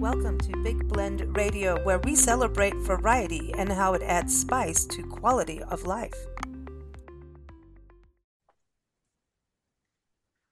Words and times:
Welcome 0.00 0.38
to 0.38 0.56
Big 0.62 0.88
Blend 0.88 1.36
Radio, 1.36 1.78
where 1.84 1.98
we 1.98 2.14
celebrate 2.14 2.74
variety 2.74 3.52
and 3.52 3.70
how 3.70 3.92
it 3.92 4.00
adds 4.00 4.34
spice 4.34 4.86
to 4.86 5.02
quality 5.02 5.62
of 5.64 5.84
life. 5.84 6.14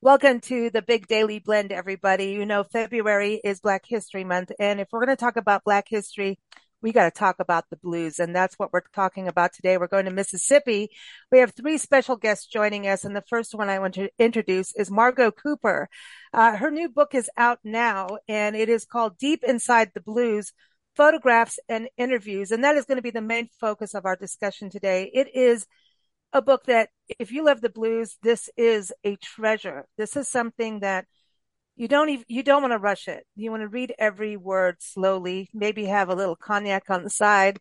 Welcome 0.02 0.40
to 0.40 0.68
the 0.68 0.82
Big 0.82 1.06
Daily 1.06 1.38
Blend, 1.38 1.72
everybody. 1.72 2.26
You 2.26 2.44
know, 2.44 2.62
February 2.62 3.40
is 3.42 3.60
Black 3.60 3.86
History 3.86 4.22
Month, 4.22 4.52
and 4.58 4.80
if 4.80 4.88
we're 4.92 5.06
going 5.06 5.16
to 5.16 5.20
talk 5.20 5.38
about 5.38 5.64
Black 5.64 5.86
history, 5.88 6.38
we 6.82 6.92
got 6.92 7.04
to 7.04 7.10
talk 7.10 7.36
about 7.40 7.64
the 7.70 7.76
blues. 7.76 8.18
And 8.18 8.34
that's 8.34 8.54
what 8.58 8.72
we're 8.72 8.82
talking 8.94 9.28
about 9.28 9.52
today. 9.52 9.76
We're 9.76 9.88
going 9.88 10.04
to 10.04 10.10
Mississippi. 10.10 10.90
We 11.30 11.38
have 11.38 11.52
three 11.52 11.78
special 11.78 12.16
guests 12.16 12.46
joining 12.46 12.86
us. 12.86 13.04
And 13.04 13.16
the 13.16 13.24
first 13.28 13.54
one 13.54 13.68
I 13.68 13.78
want 13.78 13.94
to 13.94 14.10
introduce 14.18 14.74
is 14.74 14.90
Margo 14.90 15.30
Cooper. 15.30 15.88
Uh, 16.32 16.56
her 16.56 16.70
new 16.70 16.88
book 16.88 17.14
is 17.14 17.30
out 17.36 17.58
now 17.64 18.18
and 18.28 18.54
it 18.54 18.68
is 18.68 18.84
called 18.84 19.18
Deep 19.18 19.42
Inside 19.44 19.90
the 19.94 20.00
Blues, 20.00 20.52
Photographs 20.96 21.58
and 21.68 21.88
Interviews. 21.96 22.52
And 22.52 22.62
that 22.64 22.76
is 22.76 22.84
going 22.84 22.96
to 22.96 23.02
be 23.02 23.10
the 23.10 23.20
main 23.20 23.48
focus 23.60 23.94
of 23.94 24.06
our 24.06 24.16
discussion 24.16 24.70
today. 24.70 25.10
It 25.12 25.34
is 25.34 25.66
a 26.32 26.42
book 26.42 26.64
that 26.66 26.90
if 27.18 27.32
you 27.32 27.44
love 27.44 27.60
the 27.60 27.70
blues, 27.70 28.16
this 28.22 28.50
is 28.56 28.92
a 29.04 29.16
treasure. 29.16 29.86
This 29.96 30.16
is 30.16 30.28
something 30.28 30.80
that 30.80 31.06
you 31.78 31.88
don't 31.88 32.08
even 32.10 32.24
you 32.28 32.42
don't 32.42 32.62
want 32.62 32.72
to 32.72 32.78
rush 32.78 33.08
it. 33.08 33.24
You 33.36 33.50
want 33.50 33.62
to 33.62 33.68
read 33.68 33.94
every 33.98 34.36
word 34.36 34.76
slowly 34.80 35.48
maybe 35.54 35.86
have 35.86 36.08
a 36.08 36.14
little 36.14 36.36
cognac 36.36 36.90
on 36.90 37.04
the 37.04 37.10
side. 37.10 37.60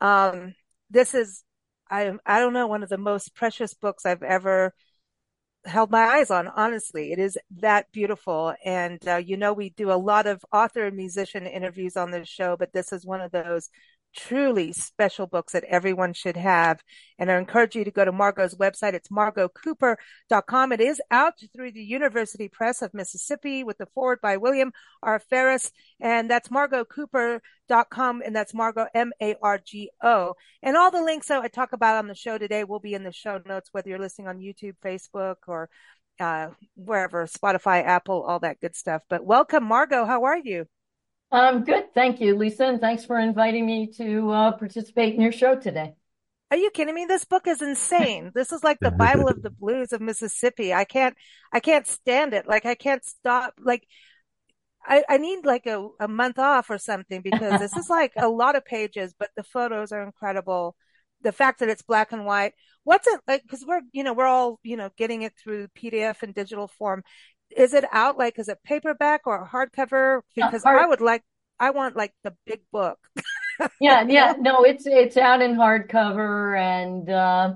Um, 0.00 0.54
this 0.90 1.14
is 1.14 1.42
i 1.90 2.12
i 2.26 2.38
don't 2.40 2.52
know 2.52 2.66
one 2.66 2.82
of 2.82 2.88
the 2.88 2.98
most 2.98 3.34
precious 3.34 3.74
books 3.74 4.06
i've 4.06 4.22
ever 4.22 4.72
held 5.66 5.90
my 5.90 6.02
eyes 6.02 6.30
on 6.30 6.48
honestly. 6.48 7.12
It 7.12 7.18
is 7.18 7.38
that 7.60 7.86
beautiful. 7.92 8.54
And 8.64 9.00
uh, 9.08 9.16
you 9.16 9.36
know 9.36 9.52
we 9.52 9.70
do 9.70 9.90
a 9.90 9.94
lot 9.94 10.26
of 10.26 10.44
author 10.52 10.84
and 10.86 10.96
musician 10.96 11.46
interviews 11.46 11.96
on 11.96 12.10
this 12.10 12.28
show 12.28 12.56
but 12.56 12.72
this 12.72 12.92
is 12.92 13.06
one 13.06 13.20
of 13.20 13.32
those 13.32 13.70
truly 14.14 14.72
special 14.72 15.26
books 15.26 15.52
that 15.52 15.64
everyone 15.64 16.12
should 16.12 16.36
have. 16.36 16.82
And 17.18 17.30
I 17.30 17.38
encourage 17.38 17.76
you 17.76 17.84
to 17.84 17.90
go 17.90 18.04
to 18.04 18.12
Margo's 18.12 18.54
website. 18.54 18.94
It's 18.94 19.08
margocooper.com. 19.08 20.72
It 20.72 20.80
is 20.80 21.00
out 21.10 21.34
through 21.54 21.72
the 21.72 21.82
University 21.82 22.48
Press 22.48 22.82
of 22.82 22.94
Mississippi 22.94 23.64
with 23.64 23.78
the 23.78 23.86
forward 23.86 24.20
by 24.22 24.36
William 24.36 24.72
R. 25.02 25.18
Ferris. 25.18 25.70
And 26.00 26.30
that's 26.30 26.48
margocooper.com. 26.48 28.22
And 28.24 28.34
that's 28.34 28.54
Margo, 28.54 28.86
M-A-R-G-O. 28.94 30.34
And 30.62 30.76
all 30.76 30.90
the 30.90 31.02
links 31.02 31.28
that 31.28 31.42
I 31.42 31.48
talk 31.48 31.72
about 31.72 31.96
on 31.96 32.08
the 32.08 32.14
show 32.14 32.38
today 32.38 32.64
will 32.64 32.80
be 32.80 32.94
in 32.94 33.04
the 33.04 33.12
show 33.12 33.40
notes, 33.44 33.70
whether 33.72 33.88
you're 33.88 33.98
listening 33.98 34.28
on 34.28 34.38
YouTube, 34.38 34.74
Facebook, 34.84 35.36
or 35.46 35.68
uh, 36.20 36.48
wherever, 36.76 37.26
Spotify, 37.26 37.84
Apple, 37.84 38.22
all 38.22 38.38
that 38.40 38.60
good 38.60 38.76
stuff. 38.76 39.02
But 39.08 39.24
welcome, 39.24 39.64
Margo. 39.64 40.04
How 40.04 40.24
are 40.24 40.38
you? 40.38 40.66
Um, 41.30 41.64
good. 41.64 41.92
Thank 41.94 42.20
you, 42.20 42.36
Lisa. 42.36 42.64
And 42.64 42.80
thanks 42.80 43.04
for 43.04 43.18
inviting 43.18 43.66
me 43.66 43.88
to 43.96 44.30
uh, 44.30 44.52
participate 44.52 45.14
in 45.14 45.20
your 45.20 45.32
show 45.32 45.56
today. 45.56 45.94
Are 46.50 46.56
you 46.56 46.70
kidding 46.70 46.94
me? 46.94 47.06
This 47.06 47.24
book 47.24 47.48
is 47.48 47.62
insane. 47.62 48.30
This 48.34 48.52
is 48.52 48.62
like 48.62 48.78
the 48.80 48.90
Bible 49.04 49.28
of 49.28 49.42
the 49.42 49.50
blues 49.50 49.92
of 49.92 50.00
Mississippi. 50.00 50.72
I 50.72 50.84
can't, 50.84 51.16
I 51.52 51.60
can't 51.60 51.86
stand 51.86 52.34
it. 52.34 52.46
Like 52.46 52.66
I 52.66 52.74
can't 52.74 53.04
stop. 53.04 53.54
Like 53.58 53.86
I, 54.86 55.02
I 55.08 55.16
need 55.16 55.44
like 55.44 55.66
a, 55.66 55.88
a 55.98 56.08
month 56.08 56.38
off 56.38 56.70
or 56.70 56.78
something 56.78 57.22
because 57.22 57.58
this 57.58 57.76
is 57.76 57.88
like 57.88 58.12
a 58.16 58.28
lot 58.28 58.56
of 58.56 58.64
pages, 58.64 59.14
but 59.18 59.30
the 59.36 59.42
photos 59.42 59.92
are 59.92 60.02
incredible. 60.02 60.76
The 61.22 61.32
fact 61.32 61.60
that 61.60 61.70
it's 61.70 61.82
black 61.82 62.12
and 62.12 62.26
white. 62.26 62.52
What's 62.84 63.06
it 63.06 63.18
like? 63.26 63.42
Cause 63.48 63.64
we're, 63.66 63.80
you 63.92 64.04
know, 64.04 64.12
we're 64.12 64.26
all, 64.26 64.60
you 64.62 64.76
know, 64.76 64.90
getting 64.98 65.22
it 65.22 65.32
through 65.42 65.68
PDF 65.68 66.22
and 66.22 66.34
digital 66.34 66.68
form 66.68 67.02
is 67.56 67.74
it 67.74 67.84
out 67.92 68.18
like 68.18 68.38
is 68.38 68.48
it 68.48 68.58
paperback 68.64 69.22
or 69.26 69.46
hardcover? 69.46 70.20
Because 70.34 70.62
hard- 70.62 70.80
I 70.80 70.86
would 70.86 71.00
like 71.00 71.22
I 71.58 71.70
want 71.70 71.96
like 71.96 72.12
the 72.22 72.34
big 72.46 72.60
book. 72.72 72.98
yeah, 73.80 74.04
yeah, 74.06 74.34
no, 74.38 74.64
it's 74.64 74.86
it's 74.86 75.16
out 75.16 75.40
in 75.40 75.54
hardcover, 75.54 76.58
and 76.58 77.08
uh, 77.08 77.54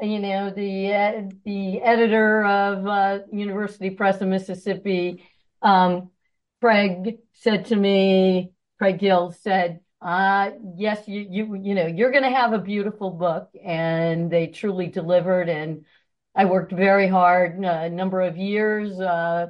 you 0.00 0.20
know 0.20 0.50
the 0.50 0.92
uh, 0.92 1.22
the 1.44 1.82
editor 1.82 2.44
of 2.44 2.86
uh, 2.86 3.18
University 3.32 3.90
Press 3.90 4.20
of 4.20 4.28
Mississippi, 4.28 5.24
um, 5.60 6.10
Craig 6.60 7.18
said 7.32 7.66
to 7.66 7.76
me, 7.76 8.52
Craig 8.78 9.00
Gill 9.00 9.32
said, 9.32 9.80
uh, 10.00 10.50
yes, 10.76 11.06
you 11.08 11.26
you 11.28 11.54
you 11.56 11.74
know 11.74 11.86
you're 11.86 12.12
going 12.12 12.24
to 12.24 12.30
have 12.30 12.52
a 12.52 12.58
beautiful 12.58 13.10
book, 13.10 13.50
and 13.64 14.30
they 14.30 14.46
truly 14.46 14.86
delivered, 14.86 15.48
and 15.48 15.84
I 16.34 16.46
worked 16.46 16.72
very 16.72 17.08
hard 17.08 17.58
a 17.58 17.90
number 17.90 18.22
of 18.22 18.36
years. 18.36 18.98
Uh, 18.98 19.48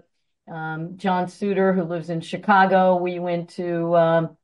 um, 0.50 0.96
John 0.96 1.28
Suter, 1.28 1.72
who 1.72 1.84
lives 1.84 2.10
in 2.10 2.20
Chicago, 2.20 2.96
we 2.96 3.18
went 3.20 3.50
to, 3.50 3.96
um, 3.96 4.36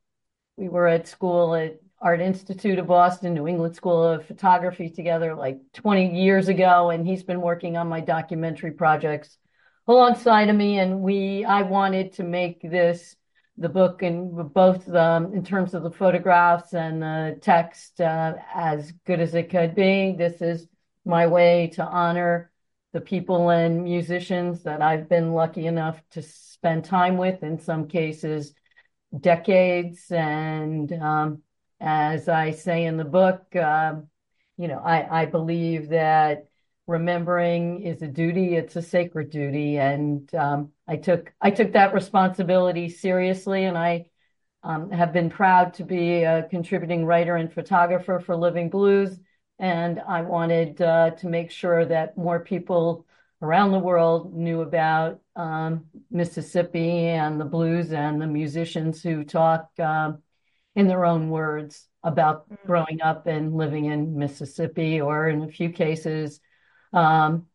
we 0.55 0.69
were 0.69 0.87
at 0.87 1.07
school 1.07 1.53
at 1.53 1.79
Art 2.01 2.21
Institute 2.21 2.79
of 2.79 2.87
Boston, 2.87 3.33
New 3.33 3.47
England 3.47 3.75
School 3.75 4.01
of 4.01 4.25
Photography 4.25 4.89
together 4.89 5.35
like 5.35 5.59
20 5.73 6.17
years 6.17 6.47
ago. 6.47 6.91
And 6.91 7.05
he's 7.05 7.23
been 7.23 7.41
working 7.41 7.75
on 7.75 7.89
my 7.89 7.99
documentary 7.99 8.71
projects 8.71 9.37
alongside 9.87 10.49
of 10.49 10.55
me. 10.55 10.79
And 10.79 11.01
we, 11.01 11.43
I 11.43 11.63
wanted 11.63 12.13
to 12.13 12.23
make 12.23 12.61
this 12.61 13.17
the 13.57 13.67
book 13.67 14.01
and 14.01 14.53
both 14.53 14.87
um, 14.95 15.33
in 15.33 15.43
terms 15.43 15.73
of 15.73 15.83
the 15.83 15.91
photographs 15.91 16.73
and 16.73 17.01
the 17.01 17.37
text 17.41 17.99
uh, 17.99 18.35
as 18.55 18.93
good 19.05 19.19
as 19.19 19.35
it 19.35 19.49
could 19.49 19.75
be. 19.75 20.15
This 20.17 20.41
is 20.41 20.68
my 21.05 21.27
way 21.27 21.71
to 21.75 21.83
honor 21.83 22.51
the 22.93 23.01
people 23.01 23.49
and 23.49 23.83
musicians 23.83 24.63
that 24.63 24.81
I've 24.81 25.07
been 25.07 25.33
lucky 25.33 25.67
enough 25.67 26.01
to 26.11 26.21
spend 26.21 26.85
time 26.85 27.17
with, 27.17 27.43
in 27.43 27.59
some 27.59 27.87
cases, 27.87 28.53
decades. 29.17 30.11
And 30.11 30.91
um, 30.93 31.41
as 31.79 32.27
I 32.27 32.51
say 32.51 32.85
in 32.85 32.97
the 32.97 33.05
book, 33.05 33.55
um, 33.55 34.07
you 34.57 34.67
know, 34.67 34.79
I, 34.79 35.21
I 35.21 35.25
believe 35.25 35.89
that 35.89 36.47
remembering 36.87 37.83
is 37.83 38.01
a 38.01 38.07
duty. 38.07 38.55
It's 38.55 38.75
a 38.75 38.81
sacred 38.81 39.29
duty, 39.29 39.77
and 39.77 40.33
um, 40.35 40.71
I 40.87 40.97
took 40.97 41.31
I 41.39 41.51
took 41.51 41.73
that 41.73 41.93
responsibility 41.93 42.89
seriously, 42.89 43.65
and 43.65 43.77
I 43.77 44.07
um, 44.63 44.91
have 44.91 45.13
been 45.13 45.29
proud 45.29 45.75
to 45.75 45.85
be 45.85 46.23
a 46.23 46.47
contributing 46.49 47.05
writer 47.05 47.35
and 47.35 47.53
photographer 47.53 48.19
for 48.19 48.35
Living 48.35 48.69
Blues 48.69 49.17
and 49.59 50.01
I 50.07 50.21
wanted 50.21 50.81
uh, 50.81 51.11
to 51.11 51.27
make 51.27 51.51
sure 51.51 51.85
that 51.85 52.17
more 52.17 52.39
people 52.39 53.05
around 53.41 53.71
the 53.71 53.79
world 53.79 54.33
knew 54.33 54.61
about 54.61 55.19
um, 55.35 55.85
Mississippi 56.09 57.07
and 57.07 57.39
the 57.39 57.45
blues 57.45 57.91
and 57.91 58.21
the 58.21 58.27
musicians 58.27 59.03
who 59.03 59.23
talk 59.23 59.69
uh, 59.79 60.13
in 60.75 60.87
their 60.87 61.05
own 61.05 61.29
words 61.29 61.87
about 62.03 62.49
mm-hmm. 62.49 62.67
growing 62.67 63.01
up 63.01 63.27
and 63.27 63.53
living 63.53 63.85
in 63.85 64.17
Mississippi, 64.17 65.01
or 65.01 65.27
in 65.27 65.43
a 65.43 65.51
few 65.51 65.69
cases, 65.69 66.39
um, 66.93 67.45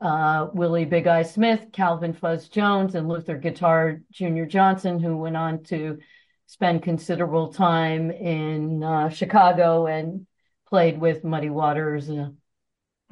uh, 0.00 0.48
Willie 0.52 0.84
Big 0.84 1.06
Eye 1.06 1.22
Smith, 1.22 1.66
Calvin 1.72 2.12
Fuzz 2.12 2.48
Jones, 2.48 2.94
and 2.94 3.08
Luther 3.08 3.36
Guitar 3.36 4.00
Jr. 4.10 4.44
Johnson, 4.44 4.98
who 4.98 5.16
went 5.16 5.36
on 5.36 5.62
to 5.64 5.98
spend 6.46 6.82
considerable 6.82 7.52
time 7.52 8.10
in 8.10 8.82
uh, 8.82 9.10
Chicago 9.10 9.86
and 9.86 10.26
played 10.68 11.00
with 11.00 11.24
Muddy 11.24 11.50
Waters. 11.50 12.08
Uh, 12.10 12.30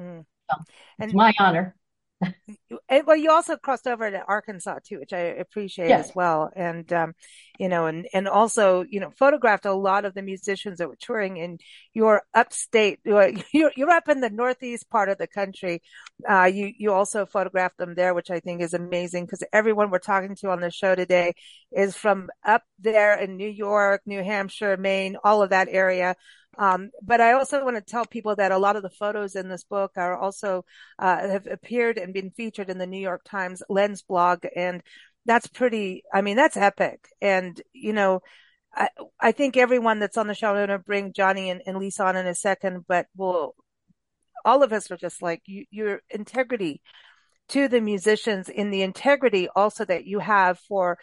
mm. 0.00 0.24
so 0.50 0.56
and 0.98 1.14
my 1.14 1.32
honor. 1.38 1.74
and, 2.88 3.06
well, 3.06 3.16
you 3.16 3.30
also 3.30 3.56
crossed 3.56 3.86
over 3.86 4.10
to 4.10 4.24
Arkansas 4.26 4.78
too, 4.86 4.98
which 4.98 5.12
I 5.12 5.18
appreciate 5.18 5.88
yes. 5.88 6.08
as 6.08 6.16
well. 6.16 6.50
And, 6.56 6.90
um, 6.92 7.14
you 7.58 7.68
know, 7.68 7.86
and, 7.86 8.08
and 8.14 8.26
also, 8.26 8.84
you 8.88 9.00
know, 9.00 9.10
photographed 9.18 9.66
a 9.66 9.74
lot 9.74 10.06
of 10.06 10.14
the 10.14 10.22
musicians 10.22 10.78
that 10.78 10.88
were 10.88 10.96
touring 10.96 11.36
in 11.36 11.58
your 11.92 12.22
upstate. 12.32 13.00
You're, 13.04 13.72
you're 13.76 13.90
up 13.90 14.08
in 14.08 14.20
the 14.20 14.30
Northeast 14.30 14.88
part 14.88 15.08
of 15.10 15.18
the 15.18 15.26
country. 15.26 15.82
Uh, 16.28 16.44
you, 16.44 16.72
you 16.78 16.92
also 16.92 17.26
photographed 17.26 17.76
them 17.76 17.94
there, 17.94 18.14
which 18.14 18.30
I 18.30 18.40
think 18.40 18.62
is 18.62 18.72
amazing 18.72 19.26
because 19.26 19.42
everyone 19.52 19.90
we're 19.90 19.98
talking 19.98 20.36
to 20.36 20.50
on 20.50 20.60
the 20.60 20.70
show 20.70 20.94
today 20.94 21.34
is 21.70 21.96
from 21.96 22.30
up 22.44 22.62
there 22.78 23.18
in 23.18 23.36
New 23.36 23.48
York, 23.48 24.02
New 24.06 24.22
Hampshire, 24.22 24.76
Maine, 24.76 25.16
all 25.22 25.42
of 25.42 25.50
that 25.50 25.68
area. 25.70 26.16
Um, 26.58 26.90
but 27.02 27.20
I 27.20 27.32
also 27.32 27.64
want 27.64 27.76
to 27.76 27.82
tell 27.82 28.06
people 28.06 28.36
that 28.36 28.52
a 28.52 28.58
lot 28.58 28.76
of 28.76 28.82
the 28.82 28.90
photos 28.90 29.36
in 29.36 29.48
this 29.48 29.64
book 29.64 29.92
are 29.96 30.16
also 30.16 30.64
uh, 30.98 31.28
have 31.28 31.46
appeared 31.46 31.98
and 31.98 32.14
been 32.14 32.30
featured 32.30 32.70
in 32.70 32.78
the 32.78 32.86
New 32.86 33.00
York 33.00 33.22
Times 33.24 33.62
Lens 33.68 34.02
blog, 34.02 34.44
and 34.54 34.82
that's 35.26 35.46
pretty. 35.46 36.02
I 36.12 36.22
mean, 36.22 36.36
that's 36.36 36.56
epic. 36.56 37.08
And 37.20 37.60
you 37.72 37.92
know, 37.92 38.20
I, 38.74 38.88
I 39.20 39.32
think 39.32 39.56
everyone 39.56 39.98
that's 39.98 40.16
on 40.16 40.28
the 40.28 40.34
show, 40.34 40.48
I'm 40.48 40.56
going 40.56 40.68
to 40.68 40.78
bring 40.78 41.12
Johnny 41.12 41.50
and, 41.50 41.62
and 41.66 41.78
Lisa 41.78 42.04
on 42.04 42.16
in 42.16 42.26
a 42.26 42.34
second, 42.34 42.84
but 42.88 43.06
we'll 43.16 43.54
all 44.44 44.62
of 44.62 44.72
us 44.72 44.90
are 44.90 44.96
just 44.96 45.22
like 45.22 45.42
you, 45.46 45.64
your 45.70 46.00
integrity 46.10 46.80
to 47.48 47.68
the 47.68 47.80
musicians 47.80 48.48
in 48.48 48.70
the 48.70 48.82
integrity 48.82 49.48
also 49.54 49.84
that 49.84 50.06
you 50.06 50.18
have 50.20 50.58
for 50.60 50.98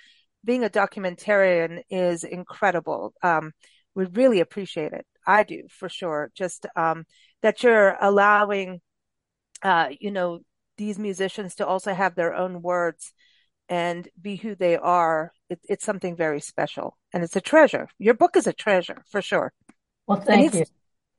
being 0.45 0.63
a 0.63 0.69
documentarian 0.69 1.81
is 1.89 2.23
incredible. 2.23 3.13
Um, 3.23 3.51
we 3.95 4.05
really 4.05 4.39
appreciate 4.39 4.93
it. 4.93 5.05
I 5.25 5.43
do 5.43 5.63
for 5.69 5.89
sure. 5.89 6.31
Just 6.35 6.65
um, 6.75 7.05
that 7.41 7.63
you're 7.63 7.97
allowing, 8.01 8.81
uh, 9.61 9.89
you 9.99 10.11
know, 10.11 10.39
these 10.77 10.97
musicians 10.97 11.55
to 11.55 11.67
also 11.67 11.93
have 11.93 12.15
their 12.15 12.33
own 12.33 12.61
words 12.61 13.13
and 13.69 14.07
be 14.19 14.35
who 14.35 14.55
they 14.55 14.75
are 14.75 15.31
it, 15.49 15.59
it's 15.69 15.85
something 15.85 16.15
very 16.15 16.41
special 16.41 16.97
and 17.13 17.23
it's 17.23 17.35
a 17.35 17.41
treasure. 17.41 17.87
Your 17.97 18.13
book 18.13 18.35
is 18.35 18.47
a 18.47 18.53
treasure 18.53 19.03
for 19.09 19.21
sure. 19.21 19.53
Well, 20.07 20.19
thank 20.19 20.53
needs, 20.53 20.55
you. 20.55 20.65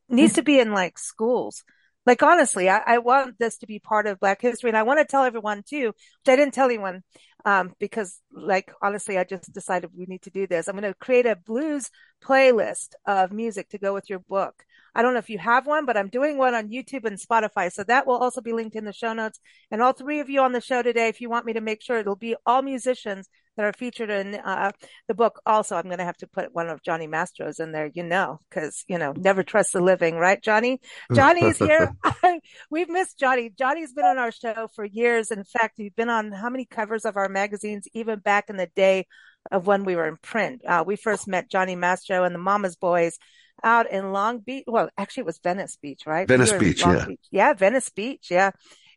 Needs 0.08 0.34
to 0.34 0.42
be 0.42 0.58
in 0.58 0.72
like 0.72 0.98
schools. 0.98 1.64
Like 2.04 2.22
honestly, 2.22 2.68
I, 2.68 2.82
I 2.86 2.98
want 2.98 3.38
this 3.38 3.58
to 3.58 3.66
be 3.66 3.78
part 3.78 4.06
of 4.06 4.20
Black 4.20 4.42
history, 4.42 4.68
and 4.68 4.76
I 4.76 4.82
want 4.82 4.98
to 4.98 5.06
tell 5.06 5.24
everyone 5.24 5.62
too, 5.66 5.86
which 5.86 6.28
I 6.28 6.36
didn't 6.36 6.52
tell 6.52 6.66
anyone, 6.66 7.02
um, 7.44 7.72
because 7.78 8.20
like 8.32 8.72
honestly, 8.82 9.18
I 9.18 9.24
just 9.24 9.52
decided 9.52 9.90
we 9.96 10.06
need 10.06 10.22
to 10.22 10.30
do 10.30 10.46
this. 10.46 10.68
I'm 10.68 10.78
going 10.78 10.90
to 10.90 10.98
create 10.98 11.26
a 11.26 11.36
blues 11.36 11.90
playlist 12.22 12.94
of 13.06 13.32
music 13.32 13.68
to 13.70 13.78
go 13.78 13.92
with 13.92 14.08
your 14.08 14.20
book. 14.20 14.64
I 14.94 15.02
don't 15.02 15.12
know 15.12 15.18
if 15.18 15.28
you 15.28 15.38
have 15.38 15.66
one, 15.66 15.86
but 15.86 15.96
I'm 15.96 16.08
doing 16.08 16.38
one 16.38 16.54
on 16.54 16.68
YouTube 16.68 17.04
and 17.04 17.18
Spotify. 17.18 17.70
So 17.72 17.84
that 17.84 18.06
will 18.06 18.16
also 18.16 18.40
be 18.40 18.52
linked 18.52 18.76
in 18.76 18.84
the 18.84 18.92
show 18.92 19.12
notes. 19.12 19.40
And 19.70 19.82
all 19.82 19.92
three 19.92 20.20
of 20.20 20.30
you 20.30 20.40
on 20.40 20.52
the 20.52 20.60
show 20.60 20.82
today, 20.82 21.08
if 21.08 21.20
you 21.20 21.28
want 21.28 21.46
me 21.46 21.52
to 21.54 21.60
make 21.60 21.82
sure 21.82 21.98
it'll 21.98 22.16
be 22.16 22.36
all 22.46 22.62
musicians 22.62 23.28
that 23.56 23.64
are 23.64 23.72
featured 23.72 24.10
in 24.10 24.34
uh, 24.34 24.72
the 25.08 25.14
book. 25.14 25.40
Also, 25.46 25.76
I'm 25.76 25.84
going 25.84 25.98
to 25.98 26.04
have 26.04 26.16
to 26.18 26.26
put 26.26 26.54
one 26.54 26.68
of 26.68 26.82
Johnny 26.82 27.06
Mastro's 27.06 27.60
in 27.60 27.72
there, 27.72 27.90
you 27.92 28.02
know, 28.02 28.40
because, 28.48 28.84
you 28.88 28.98
know, 28.98 29.12
never 29.16 29.42
trust 29.42 29.72
the 29.72 29.80
living, 29.80 30.16
right, 30.16 30.42
Johnny? 30.42 30.80
Johnny's 31.14 31.58
here. 31.58 31.92
We've 32.70 32.88
missed 32.88 33.18
Johnny. 33.18 33.50
Johnny's 33.56 33.92
been 33.92 34.04
on 34.04 34.18
our 34.18 34.32
show 34.32 34.68
for 34.74 34.84
years. 34.84 35.30
In 35.30 35.44
fact, 35.44 35.74
he's 35.76 35.92
been 35.92 36.10
on 36.10 36.32
how 36.32 36.50
many 36.50 36.64
covers 36.64 37.04
of 37.04 37.16
our 37.16 37.28
magazines, 37.28 37.86
even 37.94 38.18
back 38.18 38.50
in 38.50 38.56
the 38.56 38.68
day 38.74 39.06
of 39.50 39.66
when 39.66 39.84
we 39.84 39.96
were 39.96 40.08
in 40.08 40.16
print. 40.16 40.62
Uh, 40.66 40.84
we 40.86 40.96
first 40.96 41.28
met 41.28 41.50
Johnny 41.50 41.76
Mastro 41.76 42.24
and 42.24 42.34
the 42.34 42.38
Mama's 42.38 42.76
Boys 42.76 43.18
out 43.62 43.90
in 43.90 44.12
Long 44.12 44.38
Beach. 44.38 44.64
Well, 44.66 44.88
actually, 44.98 45.22
it 45.22 45.26
was 45.26 45.38
Venice 45.38 45.76
Beach, 45.80 46.02
right? 46.06 46.26
Venice 46.26 46.52
we 46.52 46.58
Beach, 46.58 46.80
yeah. 46.80 47.04
Beach. 47.06 47.26
Yeah, 47.30 47.52
Venice 47.52 47.90
Beach, 47.90 48.28
yeah. 48.30 48.50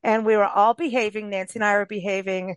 And 0.03 0.25
we 0.25 0.37
were 0.37 0.45
all 0.45 0.73
behaving. 0.73 1.29
Nancy 1.29 1.59
and 1.59 1.65
I 1.65 1.75
were 1.75 1.85
behaving 1.85 2.55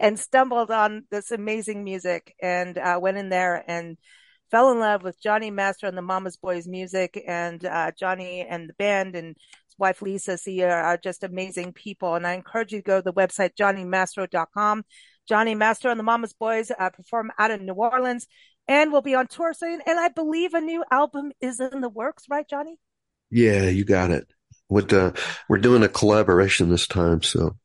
and 0.00 0.18
stumbled 0.18 0.70
on 0.70 1.04
this 1.10 1.30
amazing 1.30 1.84
music 1.84 2.34
and 2.42 2.78
uh, 2.78 2.98
went 3.00 3.18
in 3.18 3.28
there 3.28 3.64
and 3.66 3.96
fell 4.50 4.70
in 4.70 4.78
love 4.78 5.02
with 5.02 5.20
Johnny 5.20 5.50
Mastro 5.50 5.88
and 5.88 5.98
the 5.98 6.02
Mama's 6.02 6.36
Boys 6.36 6.66
music. 6.68 7.22
And 7.26 7.64
uh, 7.64 7.92
Johnny 7.98 8.46
and 8.48 8.68
the 8.68 8.74
band 8.74 9.16
and 9.16 9.28
his 9.28 9.74
wife 9.78 10.02
Lisa 10.02 10.38
Sia 10.38 10.70
are 10.70 10.96
just 10.96 11.24
amazing 11.24 11.72
people. 11.72 12.14
And 12.14 12.26
I 12.26 12.34
encourage 12.34 12.72
you 12.72 12.78
to 12.78 12.84
go 12.84 12.98
to 12.98 13.02
the 13.02 13.12
website, 13.12 13.50
johnnymastro.com. 13.58 14.84
Johnny 15.28 15.54
Mastro 15.56 15.90
and 15.90 15.98
the 15.98 16.04
Mama's 16.04 16.32
Boys 16.32 16.70
uh, 16.70 16.90
perform 16.90 17.32
out 17.38 17.50
in 17.50 17.66
New 17.66 17.74
Orleans 17.74 18.26
and 18.68 18.92
we'll 18.92 19.02
be 19.02 19.14
on 19.14 19.26
tour 19.26 19.52
soon. 19.52 19.80
And 19.86 19.98
I 19.98 20.08
believe 20.08 20.54
a 20.54 20.60
new 20.60 20.84
album 20.90 21.32
is 21.40 21.60
in 21.60 21.80
the 21.80 21.88
works, 21.88 22.24
right, 22.28 22.48
Johnny? 22.48 22.78
Yeah, 23.30 23.68
you 23.68 23.84
got 23.84 24.10
it. 24.10 24.26
What 24.68 24.92
uh, 24.92 25.12
we're 25.48 25.58
doing 25.58 25.82
a 25.82 25.88
collaboration 25.88 26.70
this 26.70 26.86
time. 26.86 27.22
So, 27.22 27.56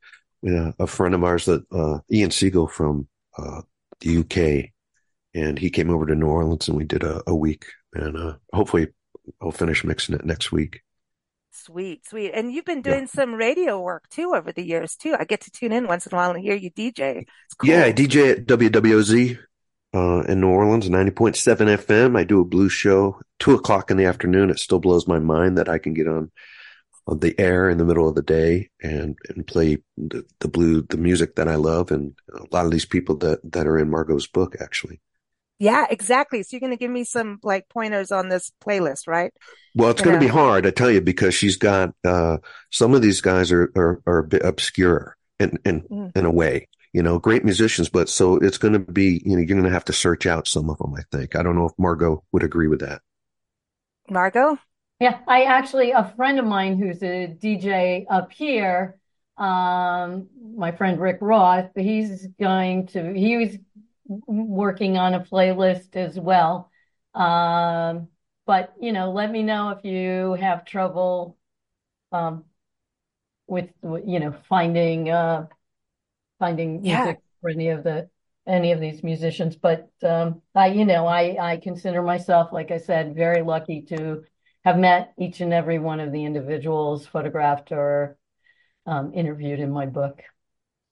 yeah, 0.41 0.71
a 0.79 0.87
friend 0.87 1.13
of 1.13 1.23
ours 1.23 1.45
that 1.45 1.63
uh, 1.71 1.99
Ian 2.11 2.31
Siegel 2.31 2.67
from 2.67 3.07
uh, 3.37 3.61
the 3.99 4.17
UK, 4.17 4.71
and 5.33 5.57
he 5.57 5.69
came 5.69 5.89
over 5.89 6.05
to 6.05 6.15
New 6.15 6.27
Orleans, 6.27 6.67
and 6.67 6.77
we 6.77 6.83
did 6.83 7.03
a, 7.03 7.21
a 7.27 7.35
week, 7.35 7.65
and 7.93 8.17
uh, 8.17 8.33
hopefully 8.53 8.87
I'll 9.41 9.51
finish 9.51 9.83
mixing 9.83 10.15
it 10.15 10.25
next 10.25 10.51
week. 10.51 10.81
Sweet, 11.53 12.07
sweet. 12.07 12.31
And 12.33 12.51
you've 12.51 12.65
been 12.65 12.81
doing 12.81 13.01
yeah. 13.01 13.05
some 13.07 13.33
radio 13.33 13.79
work 13.79 14.07
too 14.09 14.33
over 14.33 14.51
the 14.51 14.65
years 14.65 14.95
too. 14.95 15.15
I 15.19 15.25
get 15.25 15.41
to 15.41 15.51
tune 15.51 15.73
in 15.73 15.85
once 15.85 16.07
in 16.07 16.13
a 16.13 16.17
while 16.17 16.31
and 16.31 16.41
hear 16.41 16.55
you 16.55 16.71
DJ. 16.71 17.25
Cool. 17.57 17.69
Yeah, 17.69 17.83
I 17.83 17.93
DJ 17.93 18.31
at 18.31 18.45
WWOZ 18.45 19.37
uh, 19.93 20.21
in 20.21 20.39
New 20.39 20.49
Orleans, 20.49 20.89
90.7 20.89 21.77
FM. 21.77 22.17
I 22.17 22.23
do 22.23 22.39
a 22.39 22.45
blues 22.45 22.71
show, 22.71 23.19
two 23.39 23.53
o'clock 23.53 23.91
in 23.91 23.97
the 23.97 24.05
afternoon. 24.05 24.49
It 24.49 24.59
still 24.59 24.79
blows 24.79 25.07
my 25.07 25.19
mind 25.19 25.57
that 25.57 25.69
I 25.69 25.77
can 25.77 25.93
get 25.93 26.07
on, 26.07 26.31
on 27.07 27.19
the 27.19 27.37
air 27.39 27.69
in 27.69 27.77
the 27.77 27.85
middle 27.85 28.07
of 28.07 28.15
the 28.15 28.21
day 28.21 28.69
and, 28.81 29.17
and 29.29 29.45
play 29.45 29.77
the, 29.97 30.25
the 30.39 30.47
blue, 30.47 30.83
the 30.83 30.97
music 30.97 31.35
that 31.35 31.47
I 31.47 31.55
love. 31.55 31.91
And 31.91 32.13
a 32.33 32.43
lot 32.51 32.65
of 32.65 32.71
these 32.71 32.85
people 32.85 33.15
that, 33.17 33.39
that 33.51 33.67
are 33.67 33.77
in 33.77 33.89
Margo's 33.89 34.27
book, 34.27 34.55
actually. 34.59 35.01
Yeah, 35.59 35.85
exactly. 35.89 36.41
So 36.41 36.49
you're 36.51 36.61
going 36.61 36.71
to 36.71 36.77
give 36.77 36.91
me 36.91 37.03
some 37.03 37.39
like 37.43 37.69
pointers 37.69 38.11
on 38.11 38.29
this 38.29 38.51
playlist, 38.65 39.07
right? 39.07 39.31
Well, 39.75 39.91
it's 39.91 40.01
going 40.01 40.19
to 40.19 40.25
be 40.25 40.31
hard, 40.31 40.65
I 40.65 40.71
tell 40.71 40.89
you, 40.89 41.01
because 41.01 41.33
she's 41.35 41.57
got, 41.57 41.93
uh, 42.03 42.37
some 42.71 42.93
of 42.95 43.01
these 43.01 43.21
guys 43.21 43.51
are, 43.51 43.71
are, 43.75 44.01
are 44.07 44.17
a 44.19 44.27
bit 44.27 44.43
obscure 44.43 45.17
in, 45.39 45.59
in, 45.65 45.81
mm. 45.81 46.17
in 46.17 46.25
a 46.25 46.31
way 46.31 46.67
you 46.93 47.01
know, 47.01 47.19
great 47.19 47.45
musicians, 47.45 47.89
but 47.89 48.09
so 48.09 48.35
it's 48.35 48.57
going 48.57 48.73
to 48.73 48.79
be, 48.79 49.21
you 49.25 49.31
know, 49.31 49.37
you're 49.37 49.45
going 49.45 49.63
to 49.63 49.69
have 49.69 49.85
to 49.85 49.93
search 49.93 50.25
out 50.25 50.47
some 50.47 50.69
of 50.69 50.77
them, 50.77 50.93
I 50.93 51.03
think. 51.11 51.35
I 51.35 51.43
don't 51.43 51.55
know 51.55 51.65
if 51.65 51.71
Margo 51.77 52.23
would 52.31 52.43
agree 52.43 52.67
with 52.67 52.81
that. 52.81 53.01
Margo? 54.09 54.57
Yeah, 55.01 55.17
I 55.27 55.45
actually, 55.45 55.91
a 55.91 56.13
friend 56.15 56.37
of 56.37 56.45
mine 56.45 56.77
who's 56.77 57.01
a 57.01 57.25
DJ 57.25 58.05
up 58.07 58.31
here, 58.31 58.99
um, 59.35 60.27
my 60.55 60.71
friend 60.73 60.99
Rick 60.99 61.17
Roth, 61.21 61.71
he's 61.75 62.27
going 62.39 62.85
to, 62.89 63.11
he 63.11 63.35
was 63.35 63.57
working 64.05 64.99
on 64.99 65.15
a 65.15 65.19
playlist 65.19 65.95
as 65.95 66.19
well. 66.19 66.69
Um, 67.15 68.09
but, 68.45 68.75
you 68.79 68.91
know, 68.91 69.11
let 69.11 69.31
me 69.31 69.41
know 69.41 69.69
if 69.69 69.83
you 69.83 70.33
have 70.39 70.65
trouble, 70.65 71.35
um, 72.11 72.45
with, 73.47 73.71
you 73.81 74.19
know, 74.19 74.35
finding, 74.47 75.09
uh, 75.09 75.47
finding 76.37 76.85
yeah. 76.85 77.05
music 77.05 77.21
for 77.41 77.49
any 77.49 77.69
of 77.69 77.83
the 77.83 78.07
any 78.45 78.71
of 78.71 78.79
these 78.79 79.03
musicians. 79.03 79.55
But 79.55 79.89
um, 80.03 80.41
I, 80.53 80.67
you 80.67 80.85
know, 80.85 81.07
I 81.07 81.37
I 81.39 81.57
consider 81.57 82.01
myself, 82.01 82.51
like 82.51 82.69
I 82.71 82.77
said, 82.77 83.15
very 83.15 83.41
lucky 83.43 83.81
to 83.83 84.23
have 84.63 84.77
met 84.77 85.13
each 85.17 85.41
and 85.41 85.53
every 85.53 85.79
one 85.79 85.99
of 85.99 86.11
the 86.11 86.25
individuals 86.25 87.07
photographed 87.07 87.71
or 87.71 88.17
um, 88.85 89.13
interviewed 89.13 89.59
in 89.59 89.71
my 89.71 89.85
book. 89.85 90.21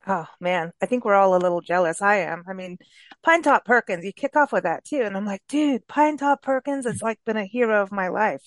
Oh 0.07 0.27
man, 0.39 0.71
I 0.81 0.85
think 0.85 1.05
we're 1.05 1.15
all 1.15 1.35
a 1.35 1.37
little 1.37 1.61
jealous. 1.61 2.01
I 2.01 2.17
am. 2.17 2.43
I 2.47 2.53
mean, 2.53 2.77
Pinetop 3.25 3.65
Perkins, 3.65 4.05
you 4.05 4.13
kick 4.13 4.35
off 4.35 4.51
with 4.51 4.63
that 4.63 4.85
too. 4.85 5.01
And 5.01 5.15
I'm 5.15 5.25
like, 5.25 5.41
dude, 5.49 5.87
Pinetop 5.87 6.41
Perkins 6.41 6.85
has 6.85 7.01
like 7.01 7.19
been 7.25 7.37
a 7.37 7.45
hero 7.45 7.81
of 7.81 7.91
my 7.91 8.07
life. 8.07 8.41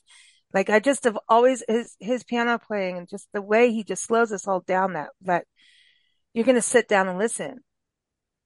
Like 0.53 0.71
I 0.71 0.81
just 0.81 1.05
have 1.05 1.19
always 1.29 1.63
his 1.69 1.97
his 2.01 2.25
piano 2.25 2.59
playing 2.59 2.99
and 2.99 3.09
just 3.09 3.29
the 3.33 3.43
way 3.43 3.71
he 3.71 3.85
just 3.85 4.05
slows 4.05 4.33
us 4.33 4.49
all 4.49 4.61
down 4.61 4.95
that 4.95 5.11
that 5.23 5.45
you're 6.35 6.45
going 6.45 6.57
to 6.57 6.63
sit 6.63 6.89
down 6.89 7.09
and 7.09 7.19
listen. 7.19 7.59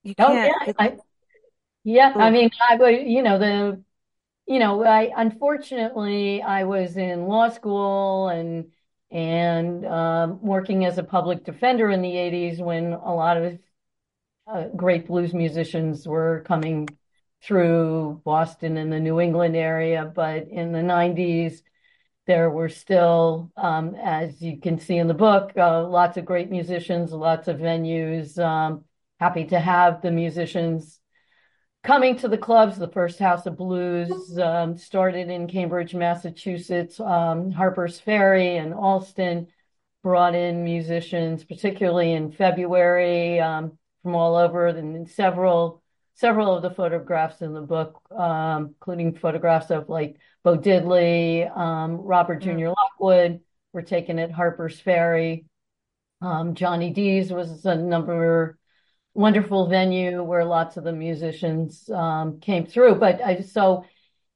You 0.03 0.15
oh, 0.19 0.27
can't. 0.27 0.55
Oh, 0.61 0.65
yeah. 0.67 0.73
I, 0.79 0.97
yeah. 1.85 2.13
I 2.17 2.31
mean, 2.31 2.51
I 2.69 2.77
would, 2.77 3.07
you 3.07 3.23
know, 3.23 3.39
the, 3.39 3.83
you 4.47 4.59
know, 4.59 4.85
I, 4.85 5.13
unfortunately, 5.17 6.41
I 6.41 6.65
was 6.65 6.97
in 6.97 7.27
law 7.27 7.49
school 7.49 8.29
and, 8.29 8.71
and 9.11 9.85
um, 9.87 10.41
working 10.41 10.85
as 10.85 10.99
a 10.99 11.03
public 11.03 11.45
defender 11.45 11.91
in 11.91 12.01
the 12.01 12.13
80s 12.13 12.61
when 12.61 12.93
a 12.93 13.15
lot 13.15 13.37
of 13.37 13.59
uh, 14.47 14.69
great 14.77 15.09
blues 15.09 15.35
musicians 15.35 16.07
were 16.07 16.45
coming 16.47 16.89
through 17.43 18.23
Boston 18.25 18.77
and 18.77 18.93
the 18.93 19.01
New 19.01 19.21
England 19.21 19.57
area. 19.57 20.11
But 20.15 20.49
in 20.49 20.73
the 20.73 20.81
90s, 20.81 21.63
there 22.27 22.51
were 22.51 22.69
still, 22.69 23.51
um, 23.57 23.97
as 23.97 24.41
you 24.41 24.61
can 24.61 24.79
see 24.79 24.97
in 24.97 25.09
the 25.09 25.15
book, 25.15 25.53
uh, 25.57 25.87
lots 25.89 26.17
of 26.17 26.25
great 26.25 26.51
musicians, 26.51 27.13
lots 27.13 27.49
of 27.49 27.59
venues. 27.59 28.39
Um, 28.39 28.85
happy 29.19 29.45
to 29.47 29.59
have 29.59 30.03
the 30.03 30.11
musicians 30.11 31.01
coming 31.87 32.17
to 32.17 32.27
the 32.29 32.37
clubs. 32.37 32.77
The 32.77 32.89
first 32.89 33.19
House 33.21 33.47
of 33.47 33.57
Blues 33.57 34.37
um, 34.39 34.77
started 34.77 35.31
in 35.31 35.47
Cambridge, 35.47 35.95
Massachusetts. 35.95 36.99
Um, 36.99 37.53
Harper's 37.53 38.01
Ferry 38.01 38.57
and 38.57 38.75
Allston 38.75 39.47
brought 40.03 40.35
in 40.35 40.65
musicians, 40.65 41.45
particularly 41.45 42.13
in 42.13 42.33
February, 42.33 43.39
um, 43.39 43.79
from 44.03 44.17
all 44.17 44.35
over, 44.35 44.67
and 44.67 45.09
several 45.09 45.83
several 46.15 46.57
of 46.57 46.63
the 46.63 46.71
photographs 46.71 47.43
in 47.43 47.53
the 47.53 47.61
book, 47.61 48.01
um, 48.11 48.69
including 48.69 49.15
photographs 49.15 49.71
of 49.71 49.89
like 49.89 50.17
Bo 50.43 50.57
Diddley, 50.59 51.57
um, 51.57 51.99
Robert 51.99 52.41
Jr. 52.41 52.51
Mm. 52.51 52.75
Lockwood 52.75 53.41
were 53.73 53.83
taken 53.83 54.19
at 54.19 54.33
Harper's 54.33 54.81
Ferry. 54.81 55.45
Um, 56.21 56.55
Johnny 56.55 56.91
D's 56.91 57.31
was 57.31 57.65
a 57.65 57.77
number 57.77 58.59
wonderful 59.17 59.67
venue 59.67 60.23
where 60.23 60.45
lots 60.45 60.77
of 60.77 60.85
the 60.85 60.93
musicians 60.93 61.89
um, 61.91 62.39
came 62.41 62.67
through. 62.67 62.97
But 62.97 63.23
I, 63.23 63.41
so 63.41 63.85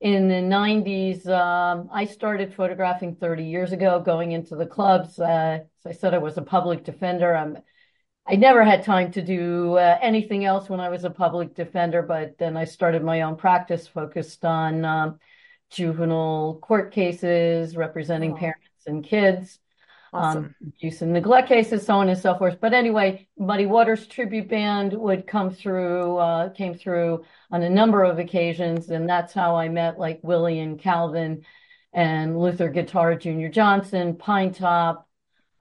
in 0.00 0.28
the 0.28 0.34
90s, 0.36 1.26
um, 1.28 1.90
I 1.92 2.06
started 2.06 2.54
photographing 2.54 3.16
30 3.16 3.44
years 3.44 3.72
ago, 3.72 4.00
going 4.00 4.32
into 4.32 4.56
the 4.56 4.66
clubs. 4.66 5.18
Uh, 5.18 5.60
as 5.84 5.86
I 5.86 5.92
said, 5.92 6.14
I 6.14 6.18
was 6.18 6.38
a 6.38 6.42
public 6.42 6.84
defender. 6.84 7.36
I'm 7.36 7.58
I 8.26 8.36
never 8.36 8.64
had 8.64 8.84
time 8.84 9.10
to 9.12 9.22
do 9.22 9.76
uh, 9.76 9.98
anything 10.00 10.44
else 10.44 10.68
when 10.68 10.78
I 10.78 10.88
was 10.88 11.04
a 11.04 11.10
public 11.10 11.54
defender, 11.54 12.02
but 12.02 12.38
then 12.38 12.56
I 12.56 12.64
started 12.64 13.02
my 13.02 13.22
own 13.22 13.34
practice 13.36 13.88
focused 13.88 14.44
on 14.44 14.84
um, 14.84 15.18
juvenile 15.70 16.58
court 16.62 16.92
cases 16.92 17.76
representing 17.76 18.32
oh. 18.32 18.36
parents 18.36 18.86
and 18.86 19.02
kids, 19.02 19.58
awesome. 20.12 20.44
um, 20.44 20.54
abuse 20.66 21.02
and 21.02 21.12
neglect 21.12 21.48
cases, 21.48 21.86
so 21.86 21.94
on 21.94 22.08
and 22.08 22.18
so 22.18 22.36
forth. 22.36 22.58
But 22.60 22.72
anyway, 22.74 23.28
Muddy 23.38 23.66
Waters 23.66 24.06
tribute 24.06 24.48
band 24.48 24.92
would 24.92 25.26
come 25.26 25.50
through, 25.50 26.16
uh, 26.16 26.50
came 26.50 26.74
through 26.74 27.24
on 27.50 27.62
a 27.62 27.70
number 27.70 28.02
of 28.04 28.18
occasions, 28.18 28.90
and 28.90 29.08
that's 29.08 29.32
how 29.32 29.56
I 29.56 29.68
met 29.68 29.98
like 29.98 30.20
Willie 30.22 30.58
and 30.60 30.78
Calvin 30.78 31.44
and 31.92 32.38
Luther 32.38 32.68
Guitar 32.68 33.14
Jr. 33.14 33.48
Johnson, 33.48 34.14
Pinetop. 34.14 35.04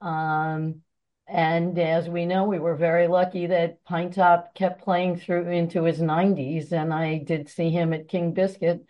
Um, 0.00 0.82
and 1.26 1.78
as 1.78 2.08
we 2.08 2.26
know, 2.26 2.44
we 2.44 2.58
were 2.58 2.74
very 2.74 3.06
lucky 3.06 3.46
that 3.46 3.84
Pinetop 3.84 4.54
kept 4.54 4.82
playing 4.82 5.16
through 5.18 5.48
into 5.48 5.84
his 5.84 6.00
90s, 6.00 6.72
and 6.72 6.92
I 6.92 7.18
did 7.18 7.48
see 7.48 7.70
him 7.70 7.92
at 7.92 8.08
King 8.08 8.32
Biscuit, 8.32 8.84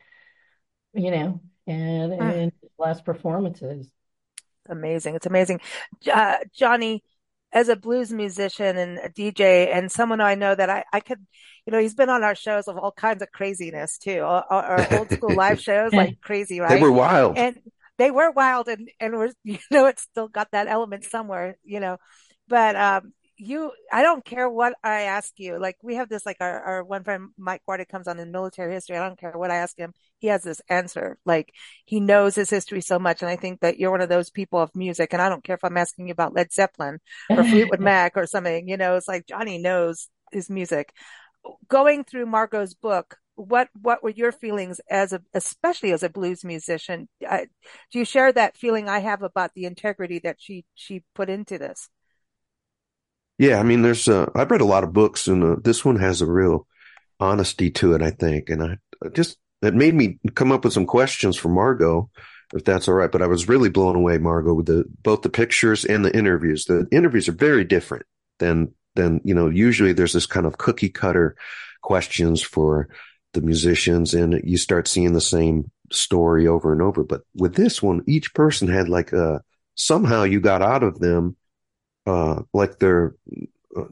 you 0.94 1.10
know, 1.10 1.40
and 1.66 2.12
Mm. 2.12 2.34
in 2.34 2.52
his 2.62 2.70
last 2.78 3.04
performances. 3.04 3.90
Amazing. 4.68 5.14
It's 5.16 5.26
amazing. 5.26 5.60
Uh, 6.12 6.36
Johnny, 6.54 7.02
as 7.52 7.68
a 7.68 7.76
blues 7.76 8.12
musician 8.12 8.76
and 8.76 8.98
a 8.98 9.08
DJ 9.08 9.74
and 9.74 9.90
someone 9.90 10.20
I 10.20 10.34
know 10.34 10.54
that 10.54 10.70
I, 10.70 10.84
I 10.92 11.00
could, 11.00 11.18
you 11.66 11.72
know, 11.72 11.80
he's 11.80 11.94
been 11.94 12.10
on 12.10 12.22
our 12.22 12.34
shows 12.34 12.68
of 12.68 12.78
all 12.78 12.92
kinds 12.92 13.22
of 13.22 13.32
craziness 13.32 13.98
too. 13.98 14.20
Our, 14.20 14.44
our 14.48 14.98
old 14.98 15.10
school 15.10 15.34
live 15.34 15.60
shows, 15.62 15.92
like 15.92 16.20
crazy, 16.20 16.60
right? 16.60 16.76
They 16.76 16.82
were 16.82 16.92
wild. 16.92 17.36
And 17.36 17.58
they 17.98 18.10
were 18.10 18.30
wild 18.30 18.68
and, 18.68 18.88
and 19.00 19.14
we're, 19.14 19.32
you 19.44 19.58
know, 19.70 19.86
it's 19.86 20.02
still 20.02 20.28
got 20.28 20.52
that 20.52 20.68
element 20.68 21.04
somewhere, 21.04 21.56
you 21.64 21.80
know, 21.80 21.98
but, 22.48 22.76
um, 22.76 23.12
you, 23.40 23.72
I 23.90 24.02
don't 24.02 24.24
care 24.24 24.48
what 24.48 24.74
I 24.84 25.02
ask 25.02 25.32
you. 25.38 25.58
Like 25.58 25.76
we 25.82 25.94
have 25.94 26.08
this, 26.08 26.26
like 26.26 26.36
our, 26.40 26.60
our 26.60 26.84
one 26.84 27.04
friend, 27.04 27.30
Mike 27.38 27.62
Guarda 27.68 27.88
comes 27.88 28.06
on 28.06 28.18
in 28.18 28.30
military 28.30 28.74
history. 28.74 28.98
I 28.98 29.08
don't 29.08 29.18
care 29.18 29.32
what 29.32 29.50
I 29.50 29.56
ask 29.56 29.78
him. 29.78 29.94
He 30.18 30.26
has 30.26 30.42
this 30.42 30.60
answer. 30.68 31.18
Like 31.24 31.54
he 31.86 32.00
knows 32.00 32.34
his 32.34 32.50
history 32.50 32.82
so 32.82 32.98
much. 32.98 33.22
And 33.22 33.30
I 33.30 33.36
think 33.36 33.60
that 33.60 33.78
you're 33.78 33.90
one 33.90 34.02
of 34.02 34.10
those 34.10 34.30
people 34.30 34.60
of 34.60 34.76
music. 34.76 35.12
And 35.12 35.22
I 35.22 35.30
don't 35.30 35.42
care 35.42 35.56
if 35.56 35.64
I'm 35.64 35.78
asking 35.78 36.08
you 36.08 36.12
about 36.12 36.34
Led 36.34 36.52
Zeppelin 36.52 36.98
or 37.30 37.42
Fleetwood 37.42 37.80
Mac 37.80 38.16
or 38.16 38.26
something, 38.26 38.68
you 38.68 38.76
know, 38.76 38.96
it's 38.96 39.08
like 39.08 39.26
Johnny 39.26 39.56
knows 39.56 40.08
his 40.32 40.50
music. 40.50 40.92
Going 41.68 42.04
through 42.04 42.26
Margo's 42.26 42.74
book, 42.74 43.16
what 43.36 43.68
what 43.80 44.02
were 44.02 44.10
your 44.10 44.32
feelings 44.32 44.82
as 44.90 45.14
a 45.14 45.22
especially 45.32 45.92
as 45.92 46.02
a 46.02 46.10
blues 46.10 46.44
musician? 46.44 47.08
I, 47.26 47.46
do 47.90 47.98
you 47.98 48.04
share 48.04 48.30
that 48.32 48.58
feeling 48.58 48.86
I 48.86 48.98
have 48.98 49.22
about 49.22 49.54
the 49.54 49.64
integrity 49.64 50.18
that 50.24 50.36
she 50.38 50.66
she 50.74 51.04
put 51.14 51.30
into 51.30 51.56
this? 51.56 51.88
Yeah, 53.40 53.58
I 53.58 53.62
mean, 53.62 53.80
there's 53.80 54.06
uh, 54.06 54.26
I've 54.34 54.50
read 54.50 54.60
a 54.60 54.66
lot 54.66 54.84
of 54.84 54.92
books, 54.92 55.26
and 55.26 55.42
uh, 55.42 55.56
this 55.64 55.82
one 55.82 55.96
has 55.96 56.20
a 56.20 56.26
real 56.26 56.66
honesty 57.18 57.70
to 57.70 57.94
it, 57.94 58.02
I 58.02 58.10
think. 58.10 58.50
And 58.50 58.62
I, 58.62 58.76
I 59.02 59.08
just 59.08 59.38
it 59.62 59.72
made 59.72 59.94
me 59.94 60.18
come 60.34 60.52
up 60.52 60.62
with 60.62 60.74
some 60.74 60.84
questions 60.84 61.38
for 61.38 61.48
Margo, 61.48 62.10
if 62.52 62.66
that's 62.66 62.86
all 62.86 62.92
right. 62.92 63.10
But 63.10 63.22
I 63.22 63.26
was 63.28 63.48
really 63.48 63.70
blown 63.70 63.96
away, 63.96 64.18
Margo, 64.18 64.52
with 64.52 64.66
the 64.66 64.84
both 65.02 65.22
the 65.22 65.30
pictures 65.30 65.86
and 65.86 66.04
the 66.04 66.14
interviews. 66.14 66.66
The 66.66 66.86
interviews 66.92 67.30
are 67.30 67.32
very 67.32 67.64
different 67.64 68.04
than 68.40 68.74
than 68.94 69.22
you 69.24 69.34
know. 69.34 69.48
Usually, 69.48 69.94
there's 69.94 70.12
this 70.12 70.26
kind 70.26 70.44
of 70.44 70.58
cookie 70.58 70.90
cutter 70.90 71.34
questions 71.80 72.42
for 72.42 72.90
the 73.32 73.40
musicians, 73.40 74.12
and 74.12 74.38
you 74.44 74.58
start 74.58 74.86
seeing 74.86 75.14
the 75.14 75.20
same 75.22 75.70
story 75.90 76.46
over 76.46 76.74
and 76.74 76.82
over. 76.82 77.04
But 77.04 77.22
with 77.34 77.54
this 77.54 77.82
one, 77.82 78.02
each 78.06 78.34
person 78.34 78.68
had 78.68 78.90
like 78.90 79.14
a 79.14 79.40
somehow 79.76 80.24
you 80.24 80.40
got 80.40 80.60
out 80.60 80.82
of 80.82 80.98
them 80.98 81.36
uh, 82.10 82.42
like 82.52 82.78
their 82.78 83.14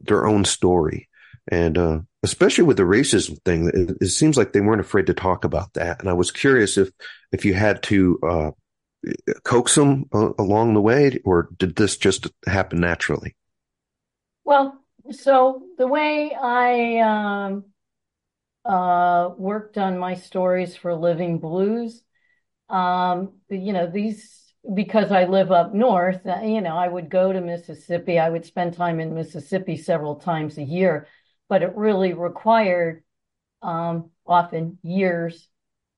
their 0.02 0.26
own 0.26 0.44
story, 0.44 1.08
and 1.46 1.78
uh, 1.78 2.00
especially 2.24 2.64
with 2.64 2.76
the 2.76 2.82
racism 2.82 3.40
thing, 3.44 3.70
it, 3.72 3.96
it, 4.00 4.08
seems 4.08 4.36
like 4.36 4.52
they 4.52 4.60
weren't 4.60 4.80
afraid 4.80 5.06
to 5.06 5.14
talk 5.14 5.44
about 5.44 5.74
that. 5.74 6.00
And 6.00 6.08
I 6.08 6.14
was 6.14 6.32
curious 6.32 6.76
if 6.76 6.90
if 7.30 7.44
you 7.44 7.54
had 7.54 7.82
to 7.84 8.18
uh, 8.22 8.50
coax 9.44 9.76
them 9.76 10.06
uh, 10.12 10.30
along 10.36 10.74
the 10.74 10.80
way, 10.80 11.20
or 11.24 11.48
did 11.58 11.76
this 11.76 11.96
just 11.96 12.26
happen 12.46 12.80
naturally? 12.80 13.36
Well, 14.44 14.76
so 15.12 15.62
the 15.76 15.86
way 15.86 16.34
I 16.34 16.98
um, 16.98 17.64
uh, 18.64 19.30
worked 19.36 19.78
on 19.78 19.98
my 19.98 20.14
stories 20.14 20.74
for 20.74 20.92
Living 20.94 21.38
Blues, 21.38 22.02
um, 22.68 23.34
you 23.48 23.72
know, 23.72 23.86
these 23.86 24.47
because 24.74 25.12
I 25.12 25.24
live 25.24 25.50
up 25.52 25.74
north, 25.74 26.26
uh, 26.26 26.40
you 26.42 26.60
know, 26.60 26.76
I 26.76 26.88
would 26.88 27.08
go 27.08 27.32
to 27.32 27.40
Mississippi. 27.40 28.18
I 28.18 28.28
would 28.28 28.44
spend 28.44 28.74
time 28.74 29.00
in 29.00 29.14
Mississippi 29.14 29.76
several 29.76 30.16
times 30.16 30.58
a 30.58 30.62
year, 30.62 31.06
but 31.48 31.62
it 31.62 31.76
really 31.76 32.12
required 32.12 33.02
um, 33.62 34.10
often 34.26 34.78
years 34.82 35.48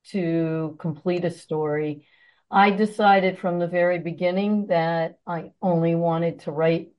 to 0.09 0.75
complete 0.79 1.25
a 1.25 1.31
story. 1.31 2.05
I 2.49 2.71
decided 2.71 3.39
from 3.39 3.59
the 3.59 3.67
very 3.67 3.99
beginning 3.99 4.67
that 4.67 5.19
I 5.25 5.51
only 5.61 5.95
wanted 5.95 6.39
to 6.41 6.51
write 6.51 6.89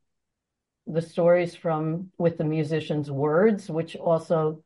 the 0.87 1.03
stories 1.03 1.55
from 1.55 2.11
with 2.19 2.39
the 2.39 2.45
musician's 2.45 3.11
words, 3.11 3.71
which 3.71 3.97
also 3.97 4.63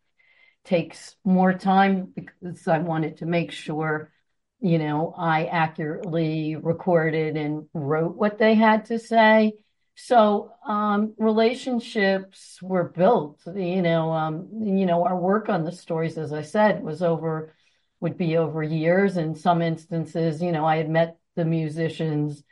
takes 0.65 1.17
more 1.25 1.53
time 1.53 2.13
because 2.15 2.67
I 2.67 2.79
wanted 2.79 3.19
to 3.19 3.27
make 3.27 3.53
sure 3.53 4.13
you 4.61 4.79
know, 4.79 5.15
I 5.17 5.47
accurately 5.47 6.57
recorded 6.57 7.37
and 7.37 7.69
wrote 7.75 8.17
what 8.17 8.39
they 8.39 8.55
had 8.55 8.87
to 8.87 8.99
say. 8.99 9.53
So 9.97 10.53
um, 10.67 11.15
relationships 11.19 12.59
were 12.63 12.85
built. 12.85 13.41
You 13.47 13.83
know, 13.83 14.13
um, 14.13 14.49
you 14.63 14.87
know, 14.87 15.05
our 15.05 15.19
work 15.19 15.49
on 15.49 15.65
the 15.65 15.73
stories, 15.73 16.19
as 16.19 16.33
I 16.33 16.43
said, 16.43 16.83
was 16.83 17.03
over 17.03 17.55
would 18.01 18.19
be 18.19 18.37
over 18.37 18.63
years. 18.63 19.17
In 19.17 19.35
some 19.35 19.63
instances, 19.63 20.43
you 20.43 20.53
know, 20.53 20.67
I 20.67 20.77
had 20.77 20.91
met 20.91 21.19
the 21.35 21.45
musicians 21.45 22.43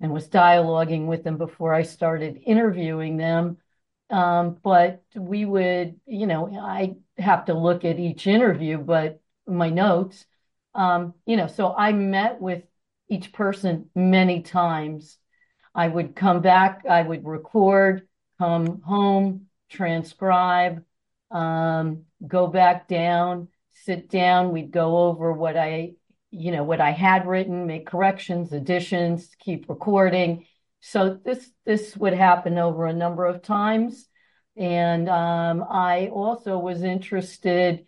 and 0.00 0.12
was 0.12 0.28
dialoguing 0.28 1.06
with 1.06 1.24
them 1.24 1.36
before 1.36 1.74
I 1.74 1.82
started 1.82 2.42
interviewing 2.44 3.16
them. 3.16 3.58
Um, 4.10 4.58
but 4.62 5.02
we 5.14 5.44
would, 5.44 6.00
you 6.06 6.26
know, 6.26 6.50
I 6.60 6.96
have 7.16 7.46
to 7.46 7.54
look 7.54 7.84
at 7.84 7.98
each 7.98 8.26
interview, 8.26 8.78
but 8.78 9.20
my 9.46 9.70
notes 9.70 10.26
um, 10.74 11.14
you 11.26 11.36
know, 11.36 11.46
so 11.46 11.74
I 11.76 11.92
met 11.92 12.40
with 12.40 12.62
each 13.08 13.32
person 13.32 13.90
many 13.94 14.42
times. 14.42 15.18
I 15.74 15.88
would 15.88 16.16
come 16.16 16.40
back, 16.40 16.84
I 16.88 17.02
would 17.02 17.24
record, 17.24 18.06
come 18.38 18.82
home, 18.82 19.46
transcribe, 19.68 20.84
um, 21.30 22.04
go 22.26 22.46
back 22.46 22.88
down, 22.88 23.48
sit 23.84 24.08
down. 24.10 24.52
We'd 24.52 24.70
go 24.70 24.98
over 25.08 25.32
what 25.32 25.56
I, 25.56 25.92
you 26.30 26.52
know, 26.52 26.64
what 26.64 26.80
I 26.80 26.90
had 26.90 27.26
written, 27.26 27.66
make 27.66 27.86
corrections, 27.86 28.52
additions, 28.52 29.28
keep 29.38 29.68
recording. 29.68 30.46
So 30.80 31.18
this 31.24 31.50
this 31.64 31.96
would 31.96 32.14
happen 32.14 32.58
over 32.58 32.86
a 32.86 32.92
number 32.92 33.26
of 33.26 33.42
times, 33.42 34.08
and 34.56 35.08
um, 35.08 35.64
I 35.68 36.08
also 36.08 36.58
was 36.58 36.82
interested 36.82 37.84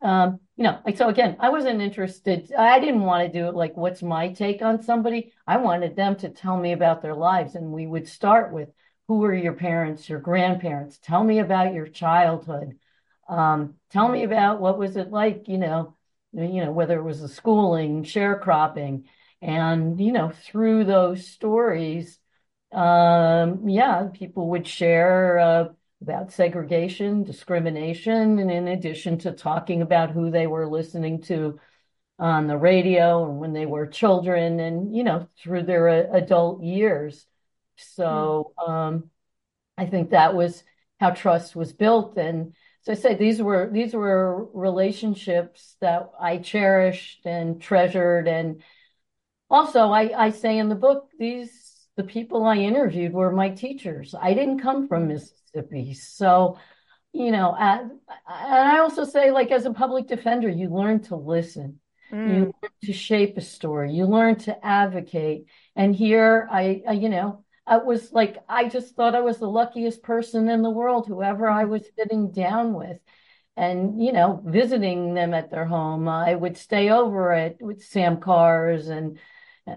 um, 0.00 0.40
you 0.56 0.64
know, 0.64 0.78
like, 0.84 0.96
so 0.96 1.08
again, 1.08 1.36
I 1.40 1.50
wasn't 1.50 1.80
interested. 1.80 2.52
I 2.56 2.80
didn't 2.80 3.02
want 3.02 3.26
to 3.26 3.38
do 3.38 3.48
it 3.48 3.54
like, 3.54 3.76
what's 3.76 4.02
my 4.02 4.32
take 4.32 4.62
on 4.62 4.82
somebody? 4.82 5.32
I 5.46 5.56
wanted 5.58 5.96
them 5.96 6.16
to 6.16 6.28
tell 6.28 6.56
me 6.56 6.72
about 6.72 7.02
their 7.02 7.14
lives. 7.14 7.54
And 7.54 7.72
we 7.72 7.86
would 7.86 8.08
start 8.08 8.52
with, 8.52 8.68
who 9.08 9.18
were 9.18 9.34
your 9.34 9.54
parents, 9.54 10.08
your 10.08 10.20
grandparents? 10.20 10.98
Tell 10.98 11.24
me 11.24 11.38
about 11.38 11.74
your 11.74 11.86
childhood. 11.86 12.78
Um, 13.28 13.74
tell 13.90 14.08
me 14.08 14.24
about 14.24 14.60
what 14.60 14.78
was 14.78 14.96
it 14.96 15.10
like, 15.10 15.48
you 15.48 15.58
know, 15.58 15.96
you 16.32 16.64
know, 16.64 16.72
whether 16.72 16.98
it 16.98 17.04
was 17.04 17.20
the 17.20 17.28
schooling, 17.28 18.04
sharecropping. 18.04 19.04
And, 19.40 20.00
you 20.00 20.12
know, 20.12 20.30
through 20.30 20.84
those 20.84 21.26
stories, 21.26 22.18
um, 22.72 23.68
yeah, 23.68 24.08
people 24.12 24.50
would 24.50 24.66
share, 24.66 25.38
uh, 25.38 25.64
about 26.00 26.32
segregation, 26.32 27.24
discrimination, 27.24 28.38
and 28.38 28.50
in 28.50 28.68
addition 28.68 29.18
to 29.18 29.32
talking 29.32 29.82
about 29.82 30.10
who 30.10 30.30
they 30.30 30.46
were 30.46 30.66
listening 30.66 31.20
to 31.22 31.58
on 32.18 32.46
the 32.46 32.56
radio 32.56 33.28
and 33.28 33.38
when 33.38 33.52
they 33.52 33.66
were 33.66 33.86
children 33.86 34.60
and, 34.60 34.94
you 34.94 35.04
know, 35.04 35.28
through 35.40 35.62
their 35.62 35.88
uh, 35.88 36.16
adult 36.16 36.62
years. 36.62 37.26
So 37.76 38.52
um, 38.66 39.10
I 39.76 39.86
think 39.86 40.10
that 40.10 40.34
was 40.34 40.64
how 40.98 41.10
trust 41.10 41.54
was 41.54 41.72
built. 41.72 42.16
And 42.16 42.54
so 42.82 42.92
I 42.92 42.94
say 42.96 43.14
these 43.14 43.40
were 43.40 43.68
these 43.72 43.94
were 43.94 44.46
relationships 44.52 45.76
that 45.80 46.10
I 46.18 46.38
cherished 46.38 47.24
and 47.24 47.60
treasured. 47.60 48.26
And 48.26 48.62
also 49.48 49.90
I, 49.90 50.26
I 50.26 50.30
say 50.30 50.58
in 50.58 50.68
the 50.68 50.74
book, 50.74 51.08
these 51.18 51.67
the 51.98 52.04
people 52.04 52.44
I 52.44 52.58
interviewed 52.58 53.12
were 53.12 53.32
my 53.32 53.50
teachers. 53.50 54.14
I 54.18 54.32
didn't 54.32 54.60
come 54.60 54.86
from 54.86 55.08
Mississippi. 55.08 55.94
So, 55.94 56.56
you 57.12 57.32
know, 57.32 57.56
and 57.58 57.90
I 58.24 58.78
also 58.78 59.02
say, 59.02 59.32
like, 59.32 59.50
as 59.50 59.66
a 59.66 59.72
public 59.72 60.06
defender, 60.06 60.48
you 60.48 60.68
learn 60.68 61.00
to 61.02 61.16
listen. 61.16 61.80
Mm. 62.12 62.28
You 62.28 62.40
learn 62.62 62.70
to 62.84 62.92
shape 62.92 63.36
a 63.36 63.40
story. 63.40 63.92
You 63.92 64.06
learn 64.06 64.36
to 64.36 64.64
advocate. 64.64 65.46
And 65.74 65.92
here 65.92 66.48
I, 66.52 66.82
I, 66.88 66.92
you 66.92 67.08
know, 67.08 67.44
I 67.66 67.78
was 67.78 68.12
like, 68.12 68.36
I 68.48 68.68
just 68.68 68.94
thought 68.94 69.16
I 69.16 69.20
was 69.20 69.38
the 69.38 69.50
luckiest 69.50 70.00
person 70.04 70.48
in 70.48 70.62
the 70.62 70.70
world, 70.70 71.08
whoever 71.08 71.48
I 71.48 71.64
was 71.64 71.82
sitting 71.98 72.30
down 72.30 72.74
with. 72.74 72.98
And, 73.56 74.00
you 74.00 74.12
know, 74.12 74.40
visiting 74.46 75.14
them 75.14 75.34
at 75.34 75.50
their 75.50 75.66
home. 75.66 76.06
I 76.06 76.32
would 76.32 76.56
stay 76.56 76.90
over 76.90 77.32
at 77.32 77.60
with 77.60 77.82
Sam 77.82 78.18
Carr's 78.18 78.86
and 78.86 79.18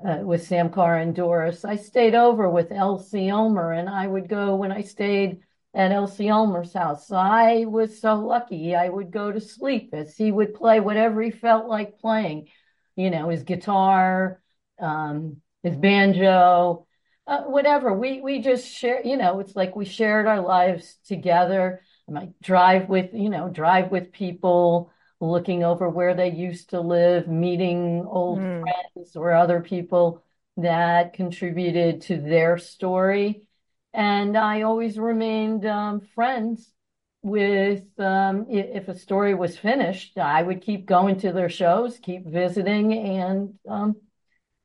uh, 0.05 0.19
with 0.23 0.45
Sam 0.45 0.69
Carr 0.69 0.97
and 0.97 1.15
Doris. 1.15 1.65
I 1.65 1.75
stayed 1.75 2.15
over 2.15 2.49
with 2.49 2.71
L.C. 2.71 3.29
Ulmer, 3.31 3.71
and 3.73 3.89
I 3.89 4.07
would 4.07 4.27
go 4.29 4.55
when 4.55 4.71
I 4.71 4.81
stayed 4.81 5.39
at 5.73 5.91
L.C. 5.91 6.29
Ulmer's 6.29 6.73
house. 6.73 7.07
So 7.07 7.15
I 7.15 7.65
was 7.65 7.99
so 8.01 8.15
lucky. 8.15 8.75
I 8.75 8.89
would 8.89 9.11
go 9.11 9.31
to 9.31 9.39
sleep 9.41 9.89
as 9.93 10.15
he 10.17 10.31
would 10.31 10.53
play 10.53 10.79
whatever 10.79 11.21
he 11.21 11.31
felt 11.31 11.67
like 11.67 11.99
playing, 11.99 12.49
you 12.95 13.09
know, 13.09 13.29
his 13.29 13.43
guitar, 13.43 14.41
um, 14.79 15.37
his 15.63 15.75
banjo. 15.75 16.87
uh, 17.27 17.43
whatever. 17.43 17.93
We 17.93 18.21
we 18.21 18.41
just 18.41 18.67
share, 18.67 19.01
you 19.05 19.17
know, 19.17 19.39
it's 19.39 19.55
like 19.55 19.75
we 19.75 19.85
shared 19.85 20.27
our 20.27 20.41
lives 20.41 20.97
together. 21.05 21.81
I 22.09 22.11
might 22.11 22.41
drive 22.41 22.89
with, 22.89 23.13
you 23.13 23.29
know, 23.29 23.49
drive 23.49 23.91
with 23.91 24.11
people, 24.11 24.91
looking 25.21 25.63
over 25.63 25.87
where 25.89 26.15
they 26.15 26.29
used 26.31 26.71
to 26.71 26.81
live, 26.81 27.27
meeting 27.27 28.05
old 28.07 28.39
Mm. 28.39 28.63
friends 28.95 29.15
or 29.15 29.33
other 29.33 29.61
people 29.61 30.23
that 30.57 31.13
contributed 31.13 32.01
to 32.03 32.17
their 32.19 32.57
story. 32.57 33.47
And 33.93 34.37
I 34.37 34.63
always 34.63 34.99
remained 34.99 35.65
um, 35.65 36.01
friends 36.15 36.73
with, 37.21 37.83
um, 37.99 38.47
if 38.49 38.87
a 38.87 38.97
story 38.97 39.35
was 39.35 39.57
finished, 39.57 40.17
I 40.17 40.41
would 40.43 40.61
keep 40.61 40.85
going 40.87 41.19
to 41.19 41.31
their 41.31 41.49
shows, 41.49 41.99
keep 41.99 42.25
visiting, 42.25 42.93
and 42.93 43.59
um, 43.69 43.95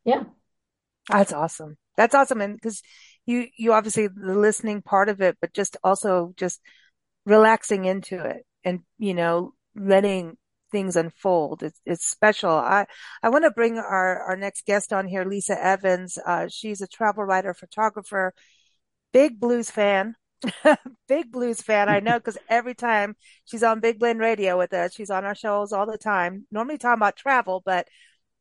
yeah. 0.05 0.25
That's 1.09 1.33
awesome. 1.33 1.77
That's 1.97 2.15
awesome. 2.15 2.41
And 2.41 2.55
because 2.57 2.83
you, 3.27 3.47
you 3.57 3.73
obviously 3.73 4.09
the 4.09 4.35
listening 4.35 4.83
part 4.83 5.09
of 5.09 5.21
it, 5.21 5.37
but 5.41 5.53
just 5.53 5.77
also 5.85 6.33
just 6.37 6.61
relaxing 7.25 7.85
into 7.85 8.25
it 8.25 8.47
and, 8.65 8.81
you 8.99 9.15
know, 9.15 9.55
letting 9.75 10.37
things 10.71 10.97
unfold. 10.97 11.63
It's, 11.63 11.81
it's 11.85 12.07
special. 12.07 12.51
I, 12.51 12.87
I 13.23 13.29
want 13.29 13.45
to 13.45 13.51
bring 13.51 13.79
our, 13.79 14.21
our 14.23 14.37
next 14.37 14.67
guest 14.67 14.93
on 14.93 15.07
here, 15.07 15.25
Lisa 15.25 15.63
Evans. 15.63 16.19
Uh, 16.25 16.49
she's 16.49 16.81
a 16.81 16.87
travel 16.87 17.25
writer, 17.25 17.55
photographer, 17.55 18.35
big 19.13 19.41
blues 19.41 19.71
fan. 19.71 20.15
Big 21.09 21.33
blues 21.33 21.63
fan, 21.63 21.89
I 21.89 22.01
know, 22.01 22.19
because 22.19 22.37
every 22.49 22.75
time 22.75 23.17
she's 23.47 23.63
on 23.63 23.81
Big 23.81 23.99
Blend 23.99 24.21
Radio 24.21 24.59
with 24.59 24.73
us, 24.75 24.95
she's 24.95 25.11
on 25.11 25.25
our 25.25 25.35
shows 25.35 25.73
all 25.73 25.87
the 25.87 25.97
time. 25.97 26.47
Normally 26.51 26.77
talking 26.77 26.99
about 26.99 27.17
travel, 27.17 27.63
but 27.65 27.89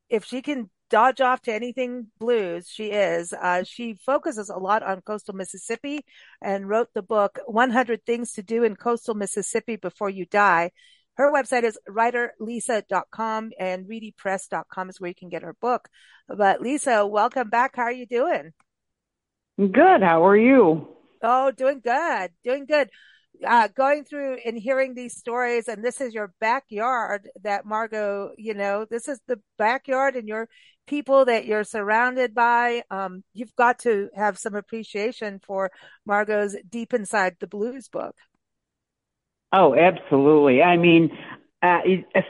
if 0.10 0.26
she 0.26 0.42
can 0.42 0.70
dodge 0.90 1.22
off 1.22 1.42
to 1.42 1.54
anything 1.54 2.08
blues, 2.20 2.70
she 2.70 2.88
is. 2.92 3.34
Uh, 3.34 3.64
she 3.64 3.96
focuses 4.06 4.50
a 4.50 4.58
lot 4.58 4.84
on 4.84 5.02
coastal 5.02 5.36
Mississippi 5.36 6.06
and 6.42 6.70
wrote 6.70 6.90
the 6.94 7.02
book 7.02 7.40
100 7.46 8.06
Things 8.06 8.34
to 8.34 8.44
Do 8.44 8.64
in 8.64 8.76
Coastal 8.76 9.16
Mississippi 9.16 9.76
Before 9.78 10.10
You 10.10 10.26
Die. 10.26 10.72
Her 11.16 11.32
website 11.32 11.64
is 11.64 11.80
writerlisa.com 11.90 13.52
and 13.58 13.86
reedypress.com 13.86 14.90
is 14.90 15.00
where 15.00 15.08
you 15.08 15.16
can 15.16 15.30
get 15.30 15.44
her 15.44 15.56
book. 15.60 15.88
But 16.28 16.62
Lisa, 16.62 17.06
welcome 17.06 17.50
back. 17.50 17.76
How 17.76 17.84
are 17.84 17.92
you 17.92 18.06
doing? 18.06 18.52
Good. 19.58 20.02
How 20.02 20.26
are 20.26 20.36
you? 20.36 20.88
Oh, 21.22 21.52
doing 21.52 21.80
good. 21.82 22.32
Doing 22.44 22.66
good. 22.66 22.90
Uh, 23.46 23.68
going 23.68 24.06
through 24.06 24.38
and 24.46 24.58
hearing 24.58 24.94
these 24.94 25.18
stories, 25.18 25.68
and 25.68 25.84
this 25.84 26.00
is 26.00 26.14
your 26.14 26.34
backyard 26.40 27.28
that 27.44 27.66
Margo, 27.66 28.32
you 28.38 28.54
know, 28.54 28.86
this 28.90 29.10
is 29.10 29.20
the 29.28 29.40
backyard 29.58 30.16
and 30.16 30.28
your 30.28 30.48
people 30.88 31.26
that 31.26 31.46
you're 31.46 31.64
surrounded 31.64 32.34
by. 32.34 32.84
Um, 32.90 33.24
you've 33.34 33.56
got 33.56 33.80
to 33.80 34.10
have 34.16 34.38
some 34.38 34.56
appreciation 34.56 35.40
for 35.46 35.72
Margo's 36.06 36.56
Deep 36.70 36.94
Inside 36.94 37.36
the 37.40 37.48
Blues 37.48 37.88
book. 37.88 38.16
Oh, 39.56 39.74
absolutely. 39.74 40.62
I 40.62 40.76
mean, 40.76 41.18
uh, 41.64 41.80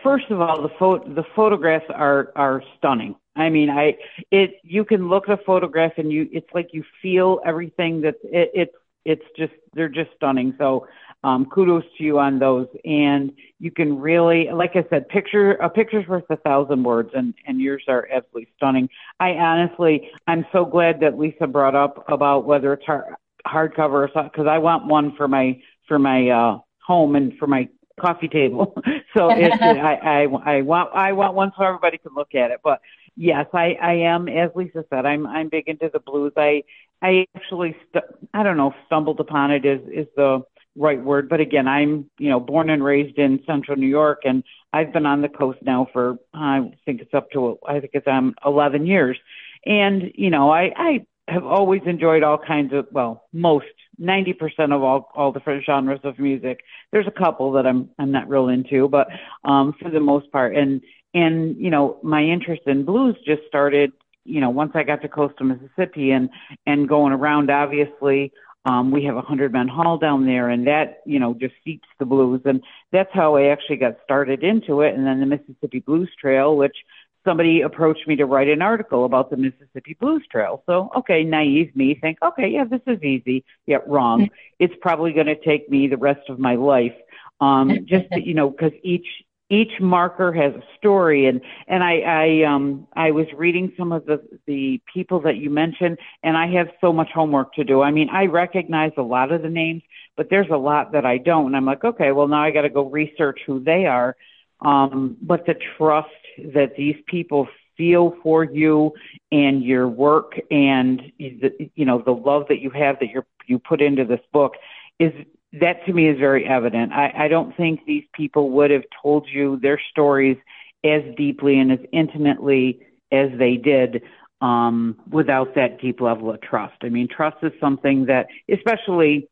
first 0.03 0.29
of 0.29 0.41
all, 0.41 0.61
the 0.61 0.69
pho- 0.77 1.03
the 1.15 1.23
photographs 1.35 1.85
are 1.89 2.31
are 2.35 2.61
stunning. 2.77 3.15
I 3.35 3.49
mean, 3.49 3.69
I 3.69 3.95
it 4.31 4.59
you 4.63 4.85
can 4.85 5.09
look 5.09 5.27
at 5.27 5.39
a 5.39 5.43
photograph 5.43 5.93
and 5.97 6.11
you 6.11 6.29
it's 6.31 6.47
like 6.53 6.69
you 6.71 6.83
feel 7.01 7.41
everything 7.45 8.01
that 8.01 8.15
it, 8.23 8.51
it's 8.53 8.75
it's 9.05 9.25
just 9.37 9.53
they're 9.73 9.89
just 9.89 10.11
stunning. 10.15 10.53
So 10.59 10.87
um, 11.23 11.47
kudos 11.47 11.83
to 11.97 12.03
you 12.03 12.19
on 12.19 12.37
those, 12.37 12.67
and 12.85 13.31
you 13.59 13.71
can 13.71 13.99
really, 13.99 14.49
like 14.53 14.75
I 14.75 14.85
said, 14.91 15.09
picture 15.09 15.53
a 15.53 15.69
picture's 15.69 16.07
worth 16.07 16.25
a 16.29 16.37
thousand 16.37 16.83
words, 16.83 17.09
and 17.15 17.33
and 17.47 17.59
yours 17.59 17.83
are 17.87 18.07
absolutely 18.13 18.49
stunning. 18.57 18.87
I 19.19 19.31
honestly, 19.31 20.11
I'm 20.27 20.45
so 20.53 20.63
glad 20.63 20.99
that 20.99 21.17
Lisa 21.17 21.47
brought 21.47 21.75
up 21.75 22.05
about 22.07 22.45
whether 22.45 22.71
it's 22.73 22.85
hard 22.85 23.15
hardcover 23.47 24.07
or 24.15 24.23
because 24.23 24.47
I 24.47 24.59
want 24.59 24.85
one 24.85 25.15
for 25.17 25.27
my 25.27 25.59
for 25.87 25.99
my 25.99 26.29
uh, 26.29 26.59
home 26.85 27.15
and 27.15 27.37
for 27.37 27.47
my 27.47 27.67
coffee 27.99 28.27
table. 28.27 28.75
so 29.17 29.29
it, 29.29 29.53
I, 29.61 29.95
I 29.95 30.57
I 30.57 30.61
want 30.61 30.89
I 30.93 31.13
want 31.13 31.33
one 31.35 31.51
so 31.57 31.63
everybody 31.63 31.97
can 31.97 32.13
look 32.15 32.35
at 32.35 32.51
it, 32.51 32.59
but 32.63 32.81
yes, 33.15 33.47
I, 33.53 33.77
I 33.81 33.93
am. 33.93 34.27
As 34.27 34.51
Lisa 34.55 34.85
said, 34.89 35.05
I'm 35.05 35.25
I'm 35.27 35.49
big 35.49 35.67
into 35.67 35.89
the 35.91 35.99
blues. 35.99 36.33
I 36.37 36.63
I 37.01 37.25
actually 37.35 37.75
st- 37.89 38.05
I 38.33 38.43
don't 38.43 38.57
know 38.57 38.73
stumbled 38.85 39.19
upon 39.19 39.51
it 39.51 39.65
is 39.65 39.81
is 39.91 40.07
the 40.15 40.41
right 40.75 41.01
word, 41.01 41.29
but 41.29 41.39
again, 41.39 41.67
I'm 41.67 42.09
you 42.17 42.29
know 42.29 42.39
born 42.39 42.69
and 42.69 42.83
raised 42.83 43.17
in 43.17 43.43
Central 43.45 43.77
New 43.77 43.87
York, 43.87 44.21
and 44.25 44.43
I've 44.73 44.93
been 44.93 45.05
on 45.05 45.21
the 45.21 45.29
coast 45.29 45.59
now 45.61 45.87
for 45.91 46.17
I 46.33 46.71
think 46.85 47.01
it's 47.01 47.13
up 47.13 47.31
to 47.31 47.57
I 47.67 47.79
think 47.79 47.91
it's 47.93 48.07
um 48.07 48.35
11 48.45 48.85
years, 48.85 49.17
and 49.65 50.11
you 50.15 50.29
know 50.29 50.51
I 50.51 50.71
I 50.75 51.05
have 51.27 51.45
always 51.45 51.81
enjoyed 51.85 52.23
all 52.23 52.37
kinds 52.37 52.73
of 52.73 52.87
well 52.91 53.23
most 53.33 53.65
90% 54.01 54.73
of 54.73 54.83
all 54.83 55.11
all 55.15 55.31
different 55.31 55.63
genres 55.65 55.99
of 56.03 56.19
music. 56.19 56.61
There's 56.91 57.07
a 57.07 57.11
couple 57.11 57.51
that 57.53 57.65
i'm 57.65 57.89
i'm 57.99 58.11
not 58.11 58.29
real 58.29 58.49
into 58.49 58.87
but 58.87 59.07
um 59.43 59.73
for 59.81 59.89
the 59.89 59.99
most 59.99 60.31
part. 60.31 60.55
And 60.55 60.81
and 61.13 61.55
you 61.57 61.69
know 61.69 61.97
my 62.03 62.23
interest 62.23 62.63
in 62.65 62.85
blues 62.85 63.15
just 63.25 63.41
started 63.47 63.91
you 64.25 64.41
know 64.41 64.49
once 64.49 64.71
i 64.75 64.83
got 64.83 65.01
to 65.01 65.07
coastal 65.07 65.45
mississippi 65.45 66.11
and 66.11 66.29
and 66.65 66.89
going 66.89 67.13
around 67.13 67.49
obviously 67.49 68.31
um 68.65 68.91
we 68.91 69.03
have 69.05 69.15
a 69.15 69.21
hundred 69.21 69.53
man 69.53 69.67
hall 69.67 69.97
down 69.97 70.25
there 70.25 70.49
and 70.49 70.67
that 70.67 71.01
you 71.05 71.19
know 71.19 71.33
just 71.33 71.53
seeps 71.63 71.87
the 71.99 72.05
blues. 72.05 72.41
And 72.45 72.61
that's 72.91 73.11
how 73.13 73.35
i 73.37 73.45
actually 73.45 73.77
got 73.77 73.97
started 74.03 74.43
into 74.43 74.81
it. 74.81 74.93
And 74.95 75.07
then 75.07 75.19
the 75.19 75.25
mississippi 75.25 75.79
blues 75.79 76.09
trail 76.19 76.57
which 76.57 76.77
somebody 77.25 77.61
approached 77.61 78.07
me 78.07 78.15
to 78.15 78.25
write 78.25 78.47
an 78.47 78.61
article 78.61 79.03
about 79.03 79.29
the 79.29 79.37
Mississippi 79.37 79.97
Blues 79.99 80.23
Trail. 80.31 80.63
So, 80.65 80.89
okay, 80.97 81.23
naive 81.23 81.75
me 81.75 81.95
think, 81.95 82.19
okay, 82.23 82.47
yeah, 82.47 82.63
this 82.63 82.81
is 82.87 83.01
easy. 83.03 83.43
Yeah, 83.65 83.79
wrong. 83.85 84.29
It's 84.59 84.75
probably 84.81 85.11
going 85.11 85.27
to 85.27 85.35
take 85.35 85.69
me 85.69 85.87
the 85.87 85.97
rest 85.97 86.29
of 86.29 86.39
my 86.39 86.55
life. 86.55 86.93
Um, 87.41 87.85
just 87.85 88.05
to, 88.13 88.25
you 88.25 88.33
know, 88.33 88.49
because 88.49 88.71
each 88.83 89.07
each 89.49 89.79
marker 89.79 90.33
has 90.33 90.53
a 90.55 90.63
story 90.77 91.27
and 91.27 91.39
and 91.67 91.83
I 91.83 91.99
I 91.99 92.43
um 92.43 92.87
I 92.95 93.11
was 93.11 93.27
reading 93.35 93.71
some 93.77 93.91
of 93.91 94.05
the 94.05 94.19
the 94.47 94.81
people 94.91 95.21
that 95.21 95.37
you 95.37 95.49
mentioned 95.51 95.99
and 96.23 96.35
I 96.35 96.47
have 96.53 96.67
so 96.81 96.91
much 96.91 97.09
homework 97.13 97.53
to 97.53 97.63
do. 97.63 97.81
I 97.81 97.91
mean, 97.91 98.09
I 98.09 98.25
recognize 98.25 98.93
a 98.97 99.03
lot 99.03 99.31
of 99.31 99.43
the 99.43 99.49
names, 99.49 99.83
but 100.17 100.29
there's 100.31 100.49
a 100.51 100.57
lot 100.57 100.93
that 100.93 101.05
I 101.05 101.19
don't. 101.19 101.47
And 101.47 101.55
I'm 101.55 101.65
like, 101.65 101.83
okay, 101.83 102.11
well 102.11 102.27
now 102.27 102.41
I 102.41 102.49
got 102.49 102.63
to 102.63 102.69
go 102.69 102.89
research 102.89 103.39
who 103.45 103.63
they 103.63 103.85
are. 103.85 104.15
Um 104.61 105.17
but 105.21 105.45
the 105.45 105.55
trust 105.77 106.09
that 106.37 106.75
these 106.77 106.95
people 107.07 107.47
feel 107.77 108.15
for 108.23 108.43
you 108.43 108.93
and 109.31 109.63
your 109.63 109.87
work 109.87 110.39
and 110.49 111.11
the, 111.19 111.69
you 111.75 111.85
know 111.85 112.01
the 112.05 112.11
love 112.11 112.45
that 112.49 112.59
you 112.59 112.69
have 112.69 112.97
that 112.99 113.09
you 113.09 113.23
you 113.47 113.59
put 113.59 113.81
into 113.81 114.05
this 114.05 114.21
book 114.31 114.53
is 114.99 115.11
that 115.59 115.85
to 115.85 115.93
me 115.93 116.09
is 116.09 116.17
very 116.19 116.45
evident. 116.45 116.91
I, 116.91 117.13
I 117.17 117.27
don't 117.27 117.55
think 117.55 117.85
these 117.85 118.03
people 118.13 118.51
would 118.51 118.71
have 118.71 118.83
told 119.01 119.27
you 119.31 119.59
their 119.61 119.79
stories 119.91 120.37
as 120.83 121.01
deeply 121.15 121.59
and 121.59 121.71
as 121.71 121.79
intimately 121.91 122.79
as 123.11 123.29
they 123.37 123.55
did 123.55 124.03
um, 124.41 124.99
without 125.09 125.55
that 125.55 125.79
deep 125.79 126.01
level 126.01 126.29
of 126.29 126.41
trust. 126.41 126.75
I 126.83 126.89
mean, 126.89 127.07
trust 127.07 127.37
is 127.41 127.53
something 127.59 128.05
that, 128.05 128.27
especially 128.49 129.29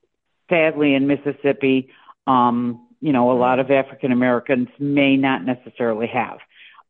sadly 0.50 0.94
in 0.94 1.08
Mississippi, 1.08 1.90
um, 2.26 2.88
you 3.02 3.12
know, 3.12 3.32
a 3.32 3.38
lot 3.38 3.60
of 3.60 3.70
African 3.70 4.12
Americans 4.12 4.70
may 4.80 5.18
not 5.18 5.44
necessarily 5.44 6.08
have. 6.08 6.38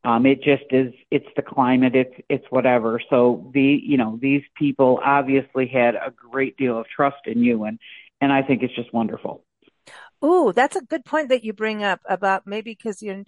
Um, 0.05 0.25
it 0.25 0.43
just 0.43 0.63
is, 0.71 0.93
it's 1.11 1.27
the 1.35 1.41
climate, 1.41 1.95
it's, 1.95 2.13
it's 2.29 2.45
whatever. 2.49 3.01
So 3.09 3.49
the, 3.53 3.61
you 3.61 3.97
know, 3.97 4.19
these 4.21 4.43
people 4.55 4.99
obviously 5.03 5.67
had 5.67 5.95
a 5.95 6.11
great 6.11 6.57
deal 6.57 6.77
of 6.77 6.87
trust 6.93 7.25
in 7.25 7.41
you 7.43 7.63
and, 7.63 7.79
and 8.19 8.31
I 8.31 8.41
think 8.43 8.63
it's 8.63 8.75
just 8.75 8.93
wonderful. 8.93 9.45
Ooh, 10.23 10.53
that's 10.53 10.75
a 10.75 10.81
good 10.81 11.05
point 11.05 11.29
that 11.29 11.43
you 11.43 11.53
bring 11.53 11.83
up 11.83 11.99
about 12.07 12.47
maybe 12.47 12.71
because 12.71 13.01
you, 13.01 13.25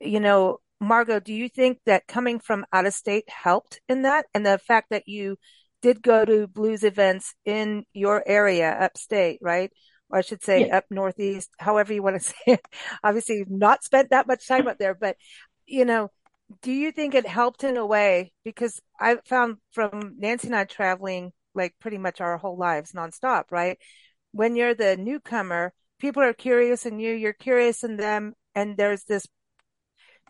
you 0.00 0.20
know, 0.20 0.58
Margo, 0.80 1.20
do 1.20 1.32
you 1.34 1.48
think 1.48 1.78
that 1.86 2.06
coming 2.08 2.40
from 2.40 2.66
out 2.72 2.86
of 2.86 2.94
state 2.94 3.28
helped 3.28 3.80
in 3.88 4.02
that? 4.02 4.26
And 4.34 4.44
the 4.46 4.58
fact 4.58 4.90
that 4.90 5.08
you 5.08 5.38
did 5.82 6.02
go 6.02 6.24
to 6.24 6.46
blues 6.48 6.84
events 6.84 7.34
in 7.44 7.84
your 7.92 8.22
area, 8.26 8.70
upstate, 8.72 9.38
right? 9.42 9.72
Or 10.10 10.18
I 10.18 10.22
should 10.22 10.42
say 10.44 10.66
Yeah. 10.66 10.68
up 10.68 10.84
northeast, 10.90 11.50
however 11.58 11.92
you 11.92 12.02
want 12.02 12.20
to 12.22 12.28
say 12.28 12.34
it. 12.46 12.66
Obviously, 13.04 13.36
you've 13.38 13.50
not 13.50 13.84
spent 13.84 14.10
that 14.10 14.26
much 14.26 14.48
time 14.48 14.68
up 14.68 14.78
there, 14.78 14.94
but 14.94 15.16
you 15.72 15.86
know, 15.86 16.10
do 16.60 16.70
you 16.70 16.92
think 16.92 17.14
it 17.14 17.26
helped 17.26 17.64
in 17.64 17.78
a 17.78 17.86
way? 17.86 18.32
Because 18.44 18.80
I 19.00 19.16
found 19.24 19.56
from 19.72 20.16
Nancy 20.18 20.48
and 20.48 20.54
I 20.54 20.64
traveling 20.64 21.32
like 21.54 21.74
pretty 21.80 21.96
much 21.96 22.20
our 22.20 22.36
whole 22.36 22.58
lives 22.58 22.92
nonstop, 22.92 23.44
right? 23.50 23.78
When 24.32 24.54
you're 24.54 24.74
the 24.74 24.98
newcomer, 24.98 25.72
people 25.98 26.22
are 26.22 26.34
curious 26.34 26.84
in 26.84 26.98
you, 26.98 27.14
you're 27.14 27.32
curious 27.32 27.84
in 27.84 27.96
them, 27.96 28.34
and 28.54 28.76
there's 28.76 29.04
this, 29.04 29.26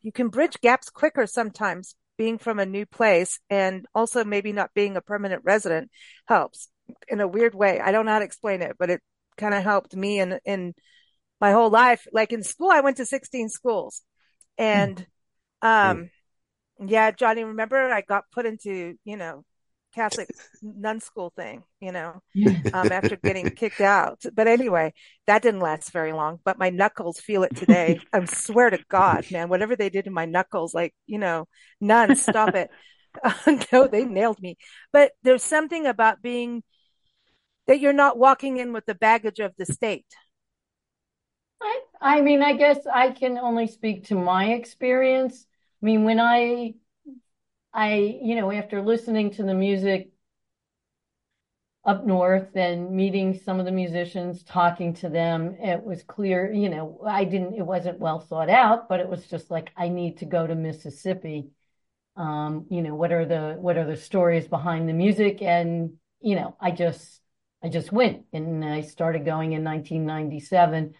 you 0.02 0.12
can 0.12 0.28
bridge 0.28 0.60
gaps 0.60 0.90
quicker 0.90 1.26
sometimes 1.26 1.96
being 2.16 2.38
from 2.38 2.60
a 2.60 2.66
new 2.66 2.86
place 2.86 3.40
and 3.50 3.84
also 3.96 4.22
maybe 4.22 4.52
not 4.52 4.70
being 4.74 4.96
a 4.96 5.00
permanent 5.00 5.42
resident 5.44 5.90
helps 6.28 6.68
in 7.08 7.20
a 7.20 7.26
weird 7.26 7.54
way. 7.54 7.80
I 7.80 7.90
don't 7.90 8.06
know 8.06 8.12
how 8.12 8.20
to 8.20 8.24
explain 8.24 8.62
it, 8.62 8.76
but 8.78 8.90
it 8.90 9.00
kind 9.36 9.54
of 9.54 9.64
helped 9.64 9.96
me 9.96 10.20
in, 10.20 10.38
in 10.44 10.74
my 11.40 11.50
whole 11.50 11.70
life. 11.70 12.06
Like 12.12 12.30
in 12.30 12.44
school, 12.44 12.70
I 12.70 12.80
went 12.80 12.98
to 12.98 13.06
16 13.06 13.48
schools 13.48 14.02
and, 14.56 15.00
hmm. 15.00 15.04
Um, 15.62 16.10
yeah, 16.84 17.10
Johnny, 17.12 17.44
remember 17.44 17.90
I 17.90 18.00
got 18.00 18.24
put 18.32 18.46
into, 18.46 18.96
you 19.04 19.16
know, 19.16 19.44
Catholic 19.94 20.28
nun 20.62 21.00
school 21.00 21.32
thing, 21.36 21.62
you 21.80 21.92
know, 21.92 22.22
um, 22.72 22.92
after 22.92 23.16
getting 23.16 23.50
kicked 23.50 23.80
out. 23.80 24.22
But 24.34 24.48
anyway, 24.48 24.92
that 25.26 25.42
didn't 25.42 25.60
last 25.60 25.92
very 25.92 26.12
long. 26.12 26.40
But 26.44 26.58
my 26.58 26.70
knuckles 26.70 27.20
feel 27.20 27.42
it 27.44 27.54
today. 27.54 28.00
I 28.12 28.24
swear 28.24 28.70
to 28.70 28.78
God, 28.88 29.26
man, 29.30 29.48
whatever 29.48 29.76
they 29.76 29.90
did 29.90 30.06
to 30.06 30.10
my 30.10 30.24
knuckles, 30.24 30.74
like, 30.74 30.94
you 31.06 31.18
know, 31.18 31.46
nuns, 31.80 32.22
stop 32.22 32.54
it. 32.54 32.70
no, 33.72 33.86
they 33.86 34.04
nailed 34.04 34.40
me. 34.40 34.56
But 34.92 35.12
there's 35.22 35.42
something 35.42 35.86
about 35.86 36.22
being 36.22 36.62
that 37.66 37.80
you're 37.80 37.92
not 37.92 38.18
walking 38.18 38.56
in 38.56 38.72
with 38.72 38.86
the 38.86 38.94
baggage 38.94 39.38
of 39.38 39.52
the 39.56 39.66
state. 39.66 40.06
I, 41.60 41.80
I 42.00 42.20
mean, 42.20 42.42
I 42.42 42.54
guess 42.54 42.78
I 42.92 43.10
can 43.10 43.38
only 43.38 43.66
speak 43.66 44.06
to 44.06 44.16
my 44.16 44.52
experience. 44.52 45.46
I 45.82 45.86
mean, 45.86 46.04
when 46.04 46.20
I 46.20 46.74
I, 47.74 48.18
you 48.22 48.34
know, 48.36 48.50
after 48.52 48.82
listening 48.82 49.30
to 49.32 49.42
the 49.42 49.54
music 49.54 50.12
up 51.84 52.06
north 52.06 52.54
and 52.54 52.92
meeting 52.92 53.34
some 53.34 53.58
of 53.58 53.64
the 53.66 53.72
musicians, 53.72 54.44
talking 54.44 54.94
to 54.94 55.08
them, 55.08 55.56
it 55.60 55.82
was 55.82 56.02
clear, 56.04 56.52
you 56.52 56.68
know, 56.68 57.00
I 57.04 57.24
didn't, 57.24 57.54
it 57.54 57.66
wasn't 57.66 57.98
well 57.98 58.20
thought 58.20 58.48
out, 58.48 58.88
but 58.88 59.00
it 59.00 59.08
was 59.08 59.26
just 59.26 59.50
like, 59.50 59.70
I 59.76 59.88
need 59.88 60.18
to 60.18 60.24
go 60.24 60.46
to 60.46 60.54
Mississippi. 60.54 61.50
Um, 62.16 62.66
you 62.70 62.82
know, 62.82 62.94
what 62.94 63.12
are 63.12 63.24
the, 63.26 63.56
what 63.58 63.78
are 63.78 63.86
the 63.86 63.96
stories 63.96 64.48
behind 64.48 64.88
the 64.88 64.92
music? 64.94 65.42
And, 65.42 65.94
you 66.20 66.36
know, 66.36 66.56
I 66.60 66.72
just, 66.72 67.20
I 67.62 67.68
just 67.68 67.92
went 67.92 68.26
and 68.32 68.64
I 68.64 68.82
started 68.82 69.24
going 69.24 69.52
in 69.52 69.64
1997, 69.64 70.94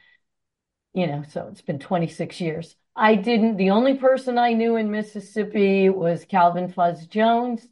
you 0.94 1.06
know, 1.08 1.24
so 1.30 1.48
it's 1.50 1.62
been 1.62 1.80
26 1.80 2.40
years. 2.40 2.76
I 2.94 3.14
didn't, 3.14 3.56
the 3.56 3.70
only 3.70 3.94
person 3.94 4.38
I 4.38 4.52
knew 4.52 4.76
in 4.76 4.90
Mississippi 4.90 5.88
was 5.88 6.26
Calvin 6.26 6.68
Fuzz 6.68 7.06
Jones. 7.06 7.66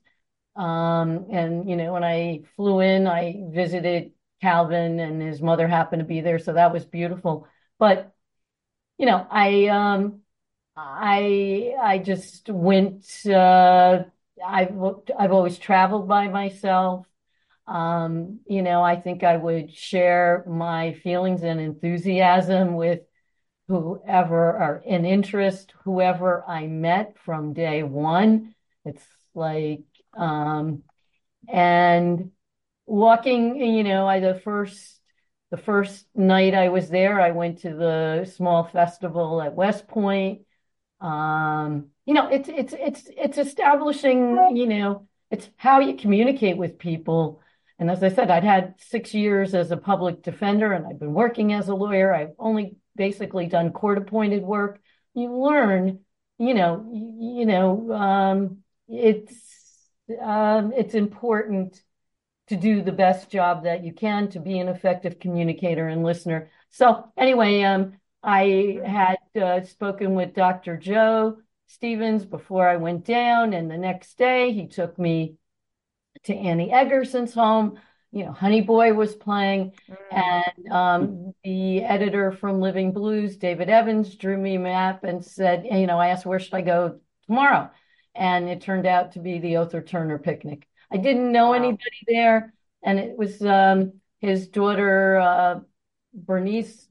Um, 0.56 1.26
and, 1.30 1.68
you 1.68 1.76
know, 1.76 1.92
when 1.92 2.04
I 2.04 2.42
flew 2.56 2.80
in, 2.80 3.06
I 3.06 3.44
visited 3.50 4.12
Calvin 4.40 4.98
and 4.98 5.20
his 5.20 5.42
mother 5.42 5.68
happened 5.68 6.00
to 6.00 6.06
be 6.06 6.22
there. 6.22 6.38
So 6.38 6.54
that 6.54 6.72
was 6.72 6.84
beautiful. 6.84 7.46
But, 7.78 8.12
you 8.98 9.06
know, 9.06 9.26
I, 9.30 9.66
um, 9.66 10.20
I, 10.76 11.74
I 11.80 11.98
just 11.98 12.48
went, 12.48 13.04
uh, 13.26 14.04
I've, 14.44 14.74
I've 15.18 15.32
always 15.32 15.58
traveled 15.58 16.08
by 16.08 16.28
myself. 16.28 17.06
Um, 17.66 18.40
you 18.46 18.62
know, 18.62 18.82
I 18.82 18.96
think 18.96 19.22
I 19.22 19.36
would 19.36 19.72
share 19.74 20.44
my 20.48 20.94
feelings 20.94 21.42
and 21.42 21.60
enthusiasm 21.60 22.74
with 22.74 23.00
whoever 23.70 24.50
or 24.50 24.82
in 24.84 25.04
interest, 25.04 25.72
whoever 25.84 26.44
I 26.46 26.66
met 26.66 27.16
from 27.24 27.52
day 27.52 27.84
one. 27.84 28.52
It's 28.84 29.04
like, 29.32 29.84
um, 30.16 30.82
and 31.48 32.32
walking, 32.84 33.60
you 33.60 33.84
know, 33.84 34.08
I, 34.08 34.18
the 34.18 34.34
first, 34.34 35.00
the 35.52 35.56
first 35.56 36.04
night 36.16 36.52
I 36.52 36.70
was 36.70 36.88
there, 36.88 37.20
I 37.20 37.30
went 37.30 37.60
to 37.60 37.72
the 37.72 38.32
small 38.34 38.64
festival 38.64 39.40
at 39.40 39.54
West 39.54 39.86
Point. 39.86 40.40
Um, 41.00 41.90
you 42.06 42.14
know, 42.14 42.26
it's, 42.26 42.48
it's, 42.48 42.74
it's, 42.76 43.08
it's 43.16 43.38
establishing, 43.38 44.56
you 44.56 44.66
know, 44.66 45.06
it's 45.30 45.48
how 45.56 45.78
you 45.78 45.94
communicate 45.94 46.56
with 46.56 46.80
people. 46.80 47.40
And 47.78 47.88
as 47.88 48.02
I 48.02 48.08
said, 48.08 48.32
I'd 48.32 48.42
had 48.42 48.74
six 48.78 49.14
years 49.14 49.54
as 49.54 49.70
a 49.70 49.76
public 49.76 50.24
defender 50.24 50.72
and 50.72 50.86
I've 50.86 50.98
been 50.98 51.14
working 51.14 51.52
as 51.52 51.68
a 51.68 51.74
lawyer. 51.74 52.12
I've 52.12 52.34
only 52.36 52.74
basically 52.96 53.46
done 53.46 53.72
court 53.72 53.98
appointed 53.98 54.42
work, 54.42 54.80
you 55.14 55.32
learn, 55.32 56.00
you 56.38 56.54
know, 56.54 56.88
you, 56.92 57.46
know, 57.46 57.92
um, 57.92 58.58
it's 58.88 59.34
um, 60.20 60.72
it's 60.76 60.94
important 60.94 61.80
to 62.48 62.56
do 62.56 62.82
the 62.82 62.92
best 62.92 63.30
job 63.30 63.64
that 63.64 63.84
you 63.84 63.92
can 63.92 64.28
to 64.30 64.40
be 64.40 64.58
an 64.58 64.68
effective 64.68 65.20
communicator 65.20 65.86
and 65.86 66.02
listener. 66.02 66.50
So 66.70 67.12
anyway, 67.16 67.62
um, 67.62 67.92
I 68.22 68.80
had 68.84 69.40
uh, 69.40 69.64
spoken 69.64 70.14
with 70.14 70.34
Dr. 70.34 70.76
Joe 70.76 71.38
Stevens 71.68 72.24
before 72.24 72.68
I 72.68 72.76
went 72.76 73.04
down, 73.04 73.52
and 73.52 73.70
the 73.70 73.78
next 73.78 74.18
day 74.18 74.52
he 74.52 74.66
took 74.66 74.98
me 74.98 75.36
to 76.24 76.34
Annie 76.34 76.72
Egerson's 76.72 77.34
home 77.34 77.78
you 78.12 78.24
know, 78.24 78.32
Honey 78.32 78.60
Boy 78.60 78.92
was 78.92 79.14
playing, 79.14 79.72
mm. 79.88 79.96
and 80.10 80.72
um, 80.72 81.34
the 81.44 81.84
editor 81.84 82.32
from 82.32 82.60
Living 82.60 82.92
Blues, 82.92 83.36
David 83.36 83.70
Evans, 83.70 84.16
drew 84.16 84.36
me 84.36 84.56
a 84.56 84.60
map 84.60 85.04
and 85.04 85.24
said, 85.24 85.66
you 85.70 85.86
know, 85.86 85.98
I 85.98 86.08
asked 86.08 86.26
where 86.26 86.40
should 86.40 86.54
I 86.54 86.62
go 86.62 86.98
tomorrow, 87.26 87.70
and 88.14 88.48
it 88.48 88.60
turned 88.60 88.86
out 88.86 89.12
to 89.12 89.20
be 89.20 89.38
the 89.38 89.54
Othar 89.54 89.86
Turner 89.86 90.18
picnic. 90.18 90.66
I 90.90 90.96
didn't 90.96 91.30
know 91.30 91.48
wow. 91.50 91.54
anybody 91.54 92.04
there, 92.08 92.52
and 92.82 92.98
it 92.98 93.16
was 93.16 93.40
um, 93.42 93.92
his 94.18 94.48
daughter 94.48 95.18
uh, 95.18 95.60
Bernice. 96.12 96.88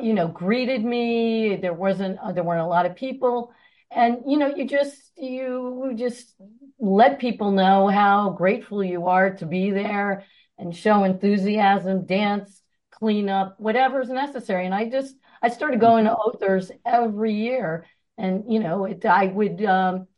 You 0.00 0.12
know, 0.12 0.28
greeted 0.28 0.84
me. 0.84 1.56
There 1.56 1.72
wasn't 1.72 2.18
uh, 2.18 2.32
there 2.32 2.44
weren't 2.44 2.60
a 2.60 2.66
lot 2.66 2.84
of 2.84 2.94
people, 2.94 3.54
and 3.90 4.18
you 4.26 4.36
know, 4.36 4.54
you 4.54 4.66
just 4.66 4.96
you 5.16 5.92
just 5.96 6.34
let 6.78 7.18
people 7.18 7.50
know 7.50 7.88
how 7.88 8.30
grateful 8.30 8.84
you 8.84 9.06
are 9.06 9.34
to 9.36 9.46
be 9.46 9.70
there 9.70 10.24
and 10.58 10.76
show 10.76 11.04
enthusiasm, 11.04 12.04
dance, 12.04 12.62
clean 12.90 13.28
up, 13.28 13.58
whatever's 13.58 14.08
necessary. 14.08 14.66
And 14.66 14.74
I 14.74 14.88
just, 14.88 15.14
I 15.42 15.48
started 15.48 15.80
going 15.80 16.04
to 16.04 16.16
Othar's 16.16 16.70
every 16.84 17.34
year. 17.34 17.86
And, 18.16 18.52
you 18.52 18.60
know, 18.60 18.84
it, 18.84 19.04
I 19.04 19.26
would, 19.26 19.64
um, 19.64 20.08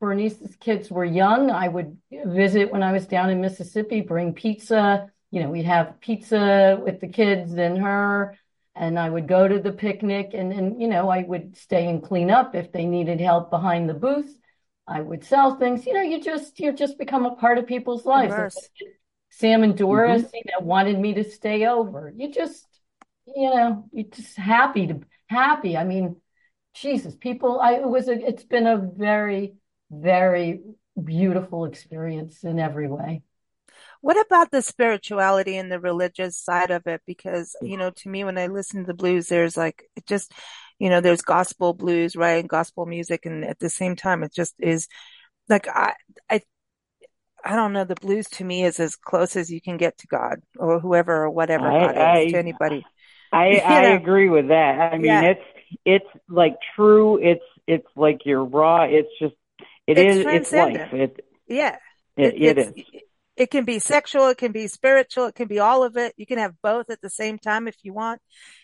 Bernice's 0.00 0.56
kids 0.56 0.90
were 0.90 1.04
young. 1.04 1.50
I 1.50 1.68
would 1.68 1.96
visit 2.10 2.72
when 2.72 2.82
I 2.82 2.92
was 2.92 3.06
down 3.06 3.30
in 3.30 3.40
Mississippi, 3.40 4.00
bring 4.00 4.34
pizza. 4.34 5.10
You 5.30 5.42
know, 5.42 5.50
we'd 5.50 5.64
have 5.66 6.00
pizza 6.00 6.80
with 6.82 7.00
the 7.00 7.08
kids 7.08 7.54
and 7.54 7.78
her. 7.78 8.36
And 8.76 8.98
I 8.98 9.10
would 9.10 9.26
go 9.26 9.48
to 9.48 9.58
the 9.58 9.72
picnic 9.72 10.30
and, 10.32 10.52
and, 10.52 10.80
you 10.80 10.88
know, 10.88 11.08
I 11.08 11.22
would 11.22 11.56
stay 11.56 11.88
and 11.88 12.02
clean 12.02 12.30
up 12.30 12.54
if 12.54 12.72
they 12.72 12.86
needed 12.86 13.20
help 13.20 13.50
behind 13.50 13.88
the 13.88 13.94
booth. 13.94 14.36
I 14.86 15.00
would 15.00 15.24
sell 15.24 15.56
things. 15.56 15.86
You 15.86 15.94
know, 15.94 16.02
you 16.02 16.20
just 16.20 16.58
you 16.58 16.72
just 16.72 16.98
become 16.98 17.24
a 17.24 17.36
part 17.36 17.58
of 17.58 17.66
people's 17.66 18.04
lives. 18.04 18.56
Sam 19.30 19.62
and 19.62 19.76
Doris, 19.76 20.22
mm-hmm. 20.22 20.36
you 20.36 20.42
know, 20.46 20.66
wanted 20.66 20.98
me 20.98 21.14
to 21.14 21.24
stay 21.24 21.66
over. 21.66 22.12
You 22.16 22.32
just, 22.32 22.66
you 23.26 23.50
know, 23.50 23.88
you're 23.92 24.10
just 24.10 24.36
happy 24.36 24.88
to 24.88 25.00
happy. 25.28 25.76
I 25.76 25.84
mean, 25.84 26.16
Jesus, 26.74 27.14
people. 27.14 27.60
I 27.60 27.74
it 27.74 27.88
was 27.88 28.08
a. 28.08 28.14
It's 28.14 28.42
been 28.42 28.66
a 28.66 28.78
very, 28.78 29.54
very 29.90 30.62
beautiful 31.02 31.66
experience 31.66 32.42
in 32.42 32.58
every 32.58 32.88
way. 32.88 33.22
What 34.02 34.18
about 34.24 34.50
the 34.50 34.62
spirituality 34.62 35.56
and 35.56 35.70
the 35.70 35.80
religious 35.80 36.38
side 36.38 36.70
of 36.70 36.86
it? 36.86 37.02
Because, 37.06 37.54
you 37.60 37.76
know, 37.76 37.90
to 37.90 38.08
me, 38.08 38.24
when 38.24 38.38
I 38.38 38.46
listen 38.46 38.80
to 38.80 38.86
the 38.86 38.94
blues, 38.94 39.28
there's 39.28 39.56
like, 39.56 39.84
it 39.94 40.06
just, 40.06 40.32
you 40.78 40.88
know, 40.88 41.00
there's 41.02 41.20
gospel 41.20 41.74
blues, 41.74 42.16
right? 42.16 42.40
And 42.40 42.48
gospel 42.48 42.86
music. 42.86 43.26
And 43.26 43.44
at 43.44 43.58
the 43.58 43.68
same 43.68 43.96
time, 43.96 44.22
it 44.22 44.32
just 44.32 44.54
is 44.58 44.88
like, 45.48 45.68
I, 45.68 45.94
I, 46.30 46.40
I 47.44 47.56
don't 47.56 47.74
know. 47.74 47.84
The 47.84 47.94
blues 47.94 48.26
to 48.30 48.44
me 48.44 48.64
is 48.64 48.80
as 48.80 48.96
close 48.96 49.36
as 49.36 49.50
you 49.50 49.60
can 49.60 49.76
get 49.76 49.98
to 49.98 50.06
God 50.06 50.40
or 50.56 50.80
whoever 50.80 51.24
or 51.24 51.30
whatever 51.30 51.70
I, 51.70 51.86
God 51.86 51.98
I, 51.98 52.18
is 52.20 52.32
to 52.32 52.38
anybody. 52.38 52.86
I, 53.32 53.56
I 53.64 53.82
agree 53.88 54.30
with 54.30 54.48
that. 54.48 54.80
I 54.80 54.96
mean, 54.96 55.04
yeah. 55.04 55.22
it's, 55.22 55.44
it's 55.84 56.20
like 56.26 56.56
true. 56.74 57.18
It's, 57.22 57.44
it's 57.66 57.86
like 57.96 58.22
you're 58.24 58.44
raw. 58.44 58.84
It's 58.84 59.10
just, 59.20 59.34
it 59.86 59.98
it's 59.98 60.16
is, 60.16 60.26
it's 60.26 60.52
life. 60.52 60.92
It, 60.92 61.24
yeah. 61.46 61.76
It, 62.16 62.34
it, 62.34 62.42
it 62.42 62.58
is. 62.58 62.84
It 63.40 63.50
can 63.50 63.64
be 63.64 63.78
sexual. 63.78 64.28
It 64.28 64.38
can 64.38 64.52
be 64.52 64.68
spiritual. 64.68 65.26
It 65.26 65.34
can 65.34 65.48
be 65.48 65.58
all 65.58 65.82
of 65.82 65.96
it. 65.96 66.14
You 66.16 66.26
can 66.26 66.38
have 66.38 66.54
both 66.62 66.90
at 66.90 67.00
the 67.00 67.10
same 67.10 67.38
time 67.38 67.66
if 67.66 67.76
you 67.82 67.92
want 67.92 68.20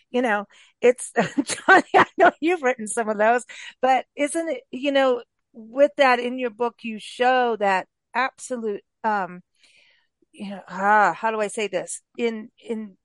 you 0.09 0.21
know, 0.21 0.45
it's 0.81 1.11
Johnny, 1.43 1.83
I 1.95 2.05
know 2.17 2.31
you've 2.39 2.63
written 2.63 2.87
some 2.87 3.09
of 3.09 3.17
those, 3.17 3.43
but 3.81 4.05
isn't 4.15 4.49
it, 4.49 4.63
you 4.71 4.91
know, 4.91 5.23
with 5.53 5.91
that 5.97 6.19
in 6.19 6.37
your 6.37 6.49
book, 6.49 6.75
you 6.83 6.99
show 6.99 7.55
that 7.57 7.87
absolute, 8.13 8.83
um, 9.03 9.41
you 10.31 10.49
know, 10.51 10.61
ah, 10.69 11.13
how 11.13 11.31
do 11.31 11.39
I 11.39 11.47
say 11.47 11.67
this? 11.67 12.01
In, 12.17 12.49
in 12.63 12.97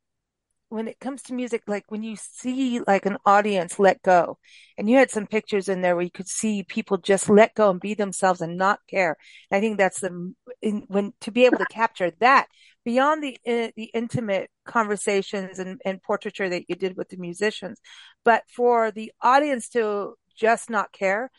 when 0.73 0.89
it 0.89 0.99
comes 0.99 1.23
to 1.23 1.35
music, 1.35 1.63
like 1.67 1.85
when 1.89 2.03
you 2.03 2.17
see 2.17 2.81
like 2.87 3.07
an 3.07 3.19
audience 3.27 3.79
let 3.79 4.01
go, 4.03 4.39
and 4.79 4.89
you 4.89 4.97
had 4.97 5.11
some 5.11 5.27
pictures 5.27 5.69
in 5.69 5.83
there 5.83 5.95
where 5.95 6.05
you 6.05 6.11
could 6.11 6.29
see 6.29 6.63
people 6.63 6.97
just 6.97 7.29
let 7.29 7.55
go 7.55 7.71
and 7.71 7.81
be 7.81 7.95
themselves 7.95 8.41
and 8.41 8.57
not 8.57 8.81
care. 8.89 9.17
I 9.51 9.61
think 9.61 9.79
that's 9.79 10.01
the 10.01 10.35
in, 10.61 10.85
when 10.89 11.13
to 11.21 11.31
be 11.31 11.45
able 11.45 11.59
to 11.59 11.67
capture 11.67 12.11
that 12.21 12.47
beyond 12.85 13.23
the 13.23 13.39
uh, 13.47 13.71
the 13.77 13.91
intimate 13.95 14.51
conversations 14.65 15.59
and, 15.59 15.81
and 15.85 16.03
portraiture 16.03 16.49
that 16.49 16.65
you 16.69 16.75
did 16.75 16.97
with 16.97 17.11
the 17.11 17.19
musicians, 17.19 17.79
but 18.25 18.43
for 18.49 18.91
the 18.91 19.13
audience 19.21 19.69
to 19.71 20.15
just 20.37 20.71
not 20.71 20.93
care 20.93 21.31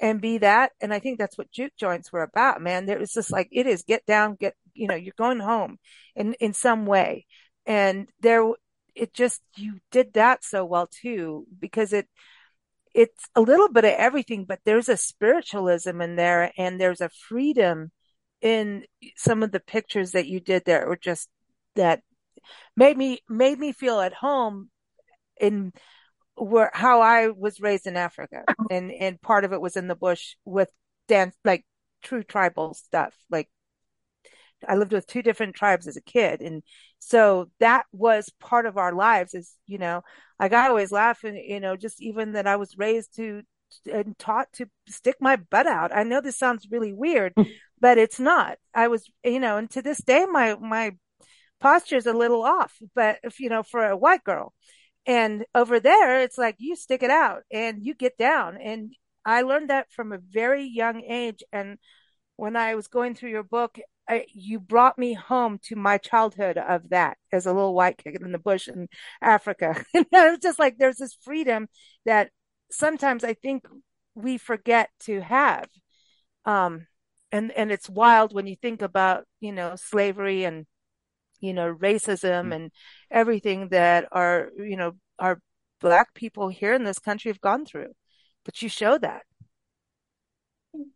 and 0.00 0.20
be 0.20 0.38
that. 0.38 0.72
And 0.80 0.92
I 0.92 0.98
think 0.98 1.18
that's 1.18 1.38
what 1.38 1.50
juke 1.50 1.72
joints 1.78 2.12
were 2.12 2.22
about, 2.22 2.60
man. 2.60 2.86
There 2.86 2.98
was 2.98 3.12
just 3.12 3.30
like, 3.30 3.48
it 3.52 3.66
is 3.66 3.84
get 3.84 4.04
down, 4.04 4.36
get, 4.38 4.54
you 4.74 4.88
know, 4.88 4.96
you're 4.96 5.14
going 5.16 5.38
home 5.38 5.78
in, 6.16 6.34
in 6.34 6.52
some 6.52 6.86
way. 6.86 7.26
And 7.66 8.08
there, 8.20 8.42
it 8.94 9.12
just 9.14 9.40
you 9.56 9.78
did 9.90 10.12
that 10.14 10.44
so 10.44 10.64
well 10.64 10.86
too 10.86 11.46
because 11.58 11.92
it 11.92 12.08
it's 12.94 13.24
a 13.34 13.40
little 13.40 13.70
bit 13.70 13.84
of 13.84 13.92
everything 13.92 14.44
but 14.44 14.60
there's 14.64 14.88
a 14.88 14.96
spiritualism 14.96 16.00
in 16.00 16.16
there 16.16 16.52
and 16.58 16.80
there's 16.80 17.00
a 17.00 17.08
freedom 17.28 17.90
in 18.40 18.84
some 19.16 19.42
of 19.42 19.52
the 19.52 19.60
pictures 19.60 20.12
that 20.12 20.26
you 20.26 20.40
did 20.40 20.62
there 20.64 20.86
were 20.86 20.96
just 20.96 21.28
that 21.74 22.02
made 22.76 22.96
me 22.96 23.20
made 23.28 23.58
me 23.58 23.72
feel 23.72 24.00
at 24.00 24.12
home 24.12 24.68
in 25.40 25.72
where 26.36 26.70
how 26.72 27.00
I 27.00 27.28
was 27.28 27.60
raised 27.60 27.86
in 27.86 27.96
Africa, 27.96 28.44
uh-huh. 28.48 28.66
and 28.70 28.90
and 28.92 29.20
part 29.20 29.44
of 29.44 29.52
it 29.52 29.60
was 29.60 29.76
in 29.76 29.88
the 29.88 29.94
bush 29.94 30.34
with 30.44 30.70
dance 31.08 31.36
like 31.44 31.64
true 32.02 32.22
tribal 32.22 32.74
stuff. 32.74 33.14
Like 33.30 33.48
I 34.68 34.76
lived 34.76 34.92
with 34.92 35.06
two 35.06 35.22
different 35.22 35.54
tribes 35.54 35.86
as 35.86 35.96
a 35.96 36.02
kid, 36.02 36.40
and 36.40 36.62
so 36.98 37.50
that 37.60 37.86
was 37.92 38.30
part 38.40 38.66
of 38.66 38.76
our 38.76 38.92
lives. 38.92 39.34
Is 39.34 39.56
you 39.66 39.78
know, 39.78 40.02
like 40.40 40.52
I 40.52 40.68
always 40.68 40.92
laugh, 40.92 41.24
and 41.24 41.36
you 41.36 41.60
know, 41.60 41.76
just 41.76 42.02
even 42.02 42.32
that 42.32 42.46
I 42.46 42.56
was 42.56 42.78
raised 42.78 43.16
to 43.16 43.42
and 43.92 44.18
taught 44.18 44.52
to 44.54 44.66
stick 44.88 45.16
my 45.20 45.36
butt 45.36 45.66
out. 45.66 45.94
I 45.94 46.02
know 46.02 46.20
this 46.20 46.38
sounds 46.38 46.68
really 46.70 46.92
weird, 46.92 47.34
mm. 47.34 47.48
but 47.80 47.98
it's 47.98 48.20
not. 48.20 48.58
I 48.74 48.88
was, 48.88 49.10
you 49.24 49.40
know, 49.40 49.56
and 49.56 49.70
to 49.70 49.82
this 49.82 50.02
day, 50.02 50.26
my 50.30 50.56
my 50.56 50.92
posture 51.60 51.96
is 51.96 52.06
a 52.06 52.12
little 52.12 52.42
off. 52.42 52.74
But 52.94 53.18
if 53.22 53.40
you 53.40 53.48
know, 53.48 53.62
for 53.62 53.86
a 53.86 53.96
white 53.96 54.24
girl, 54.24 54.52
and 55.06 55.44
over 55.54 55.80
there, 55.80 56.20
it's 56.20 56.38
like 56.38 56.56
you 56.58 56.76
stick 56.76 57.02
it 57.02 57.10
out 57.10 57.42
and 57.50 57.84
you 57.84 57.94
get 57.94 58.16
down. 58.16 58.56
And 58.60 58.94
I 59.24 59.42
learned 59.42 59.70
that 59.70 59.90
from 59.90 60.12
a 60.12 60.18
very 60.18 60.64
young 60.64 61.02
age. 61.02 61.42
And 61.52 61.78
when 62.36 62.56
I 62.56 62.74
was 62.74 62.88
going 62.88 63.14
through 63.14 63.30
your 63.30 63.42
book, 63.42 63.78
I, 64.08 64.26
you 64.32 64.58
brought 64.60 64.98
me 64.98 65.14
home 65.14 65.58
to 65.64 65.76
my 65.76 65.98
childhood 65.98 66.58
of 66.58 66.90
that 66.90 67.18
as 67.32 67.46
a 67.46 67.52
little 67.52 67.74
white 67.74 67.98
kid 67.98 68.20
in 68.20 68.32
the 68.32 68.38
bush 68.38 68.68
in 68.68 68.88
Africa. 69.20 69.84
and 69.94 70.06
it 70.12 70.30
was 70.30 70.38
just 70.40 70.58
like 70.58 70.78
there's 70.78 70.96
this 70.96 71.16
freedom 71.22 71.68
that 72.04 72.30
sometimes 72.70 73.24
I 73.24 73.34
think 73.34 73.64
we 74.14 74.38
forget 74.38 74.90
to 75.04 75.20
have. 75.20 75.68
Um, 76.44 76.86
and, 77.30 77.50
and 77.52 77.70
it's 77.70 77.88
wild 77.88 78.34
when 78.34 78.46
you 78.46 78.56
think 78.56 78.82
about, 78.82 79.24
you 79.40 79.52
know, 79.52 79.76
slavery 79.76 80.44
and 80.44 80.66
you 81.42 81.52
know, 81.52 81.74
racism 81.74 82.48
mm. 82.48 82.54
and 82.54 82.70
everything 83.10 83.68
that 83.68 84.06
our, 84.12 84.50
you 84.56 84.76
know, 84.76 84.92
our 85.18 85.40
black 85.80 86.14
people 86.14 86.48
here 86.48 86.72
in 86.72 86.84
this 86.84 86.98
country 86.98 87.30
have 87.30 87.40
gone 87.40 87.66
through. 87.66 87.92
But 88.44 88.62
you 88.62 88.70
show 88.70 88.96
that. 88.98 89.22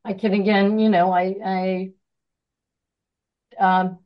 I 0.04 0.14
can 0.14 0.32
again, 0.32 0.78
you 0.78 0.88
know, 0.88 1.12
I, 1.12 1.34
I 1.44 1.90
um, 3.58 3.98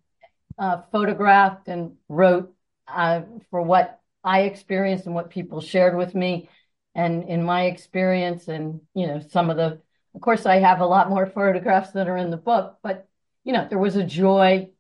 uh, 0.59 0.83
photographed 0.93 1.69
and 1.69 1.97
wrote 2.09 2.53
uh, 2.89 3.23
for 3.51 3.63
what 3.63 4.01
I 4.23 4.43
experienced 4.43 5.07
and 5.07 5.15
what 5.15 5.31
people 5.31 5.61
shared 5.61 5.97
with 5.97 6.15
me. 6.15 6.49
And 6.95 7.29
in 7.29 7.43
my 7.43 7.65
experience, 7.65 8.49
and, 8.49 8.81
you 8.95 9.07
know, 9.07 9.21
some 9.31 9.49
of 9.49 9.57
the, 9.57 9.81
of 10.15 10.21
course, 10.21 10.45
I 10.45 10.57
have 10.57 10.81
a 10.81 10.87
lot 10.87 11.09
more 11.09 11.27
photographs 11.27 11.93
that 11.93 12.09
are 12.09 12.17
in 12.17 12.31
the 12.31 12.37
book, 12.37 12.79
but, 12.83 13.09
you 13.45 13.53
know, 13.53 13.67
there 13.69 13.79
was 13.79 13.97
a 13.97 14.05
joy 14.05 14.71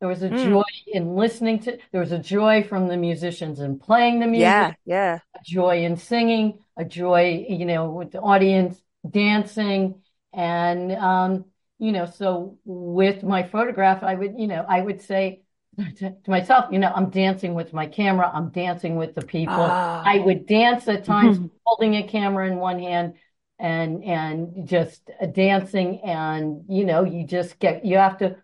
there 0.00 0.08
was 0.08 0.22
a 0.22 0.28
mm. 0.28 0.44
joy 0.44 0.62
in 0.86 1.16
listening 1.16 1.58
to, 1.60 1.78
there 1.90 2.00
was 2.00 2.12
a 2.12 2.18
joy 2.18 2.62
from 2.62 2.88
the 2.88 2.96
musicians 2.96 3.60
in 3.60 3.78
playing 3.78 4.20
the 4.20 4.26
music. 4.26 4.42
Yeah, 4.42 4.72
yeah. 4.84 5.18
A 5.34 5.38
joy 5.42 5.84
in 5.84 5.96
singing, 5.96 6.58
a 6.76 6.84
joy, 6.84 7.46
you 7.48 7.64
know, 7.64 7.90
with 7.90 8.12
the 8.12 8.20
audience 8.20 8.80
dancing. 9.08 10.02
And, 10.34 10.92
um, 10.92 11.46
you 11.78 11.92
know, 11.92 12.06
so 12.06 12.58
with 12.64 13.22
my 13.22 13.42
photograph, 13.42 14.02
I 14.02 14.14
would, 14.14 14.34
you 14.38 14.46
know, 14.46 14.64
I 14.68 14.80
would 14.80 15.02
say 15.02 15.42
to, 15.78 16.10
to 16.10 16.30
myself, 16.30 16.66
you 16.70 16.78
know, 16.78 16.92
I'm 16.94 17.10
dancing 17.10 17.54
with 17.54 17.72
my 17.72 17.86
camera. 17.86 18.30
I'm 18.32 18.50
dancing 18.50 18.96
with 18.96 19.14
the 19.14 19.22
people. 19.24 19.54
Oh. 19.54 20.02
I 20.04 20.18
would 20.24 20.46
dance 20.46 20.88
at 20.88 21.04
times 21.04 21.38
mm-hmm. 21.38 21.48
holding 21.64 21.96
a 21.96 22.06
camera 22.06 22.46
in 22.48 22.56
one 22.56 22.78
hand 22.78 23.14
and, 23.58 24.02
and 24.04 24.66
just 24.66 25.10
dancing. 25.32 26.00
And, 26.02 26.64
you 26.68 26.84
know, 26.84 27.04
you 27.04 27.26
just 27.26 27.58
get, 27.58 27.84
you 27.84 27.98
have 27.98 28.18
to, 28.18 28.36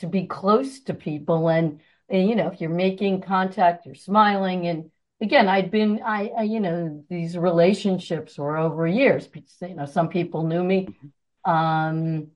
to 0.00 0.08
be 0.08 0.26
close 0.26 0.80
to 0.80 0.94
people 0.94 1.48
and, 1.48 1.80
and 2.08 2.28
you 2.28 2.34
know 2.34 2.48
if 2.48 2.60
you're 2.60 2.70
making 2.70 3.22
contact 3.22 3.86
you're 3.86 3.94
smiling 3.94 4.66
and 4.66 4.90
again 5.20 5.48
i'd 5.48 5.70
been 5.70 6.00
I, 6.04 6.30
I, 6.36 6.42
you 6.42 6.60
know 6.60 7.04
these 7.08 7.36
relationships 7.36 8.38
were 8.38 8.56
over 8.56 8.86
years 8.86 9.28
you 9.62 9.74
know 9.74 9.86
some 9.86 10.08
people 10.08 10.46
knew 10.46 10.62
me 10.62 10.86
mm-hmm. 10.86 11.50
um 11.50 12.28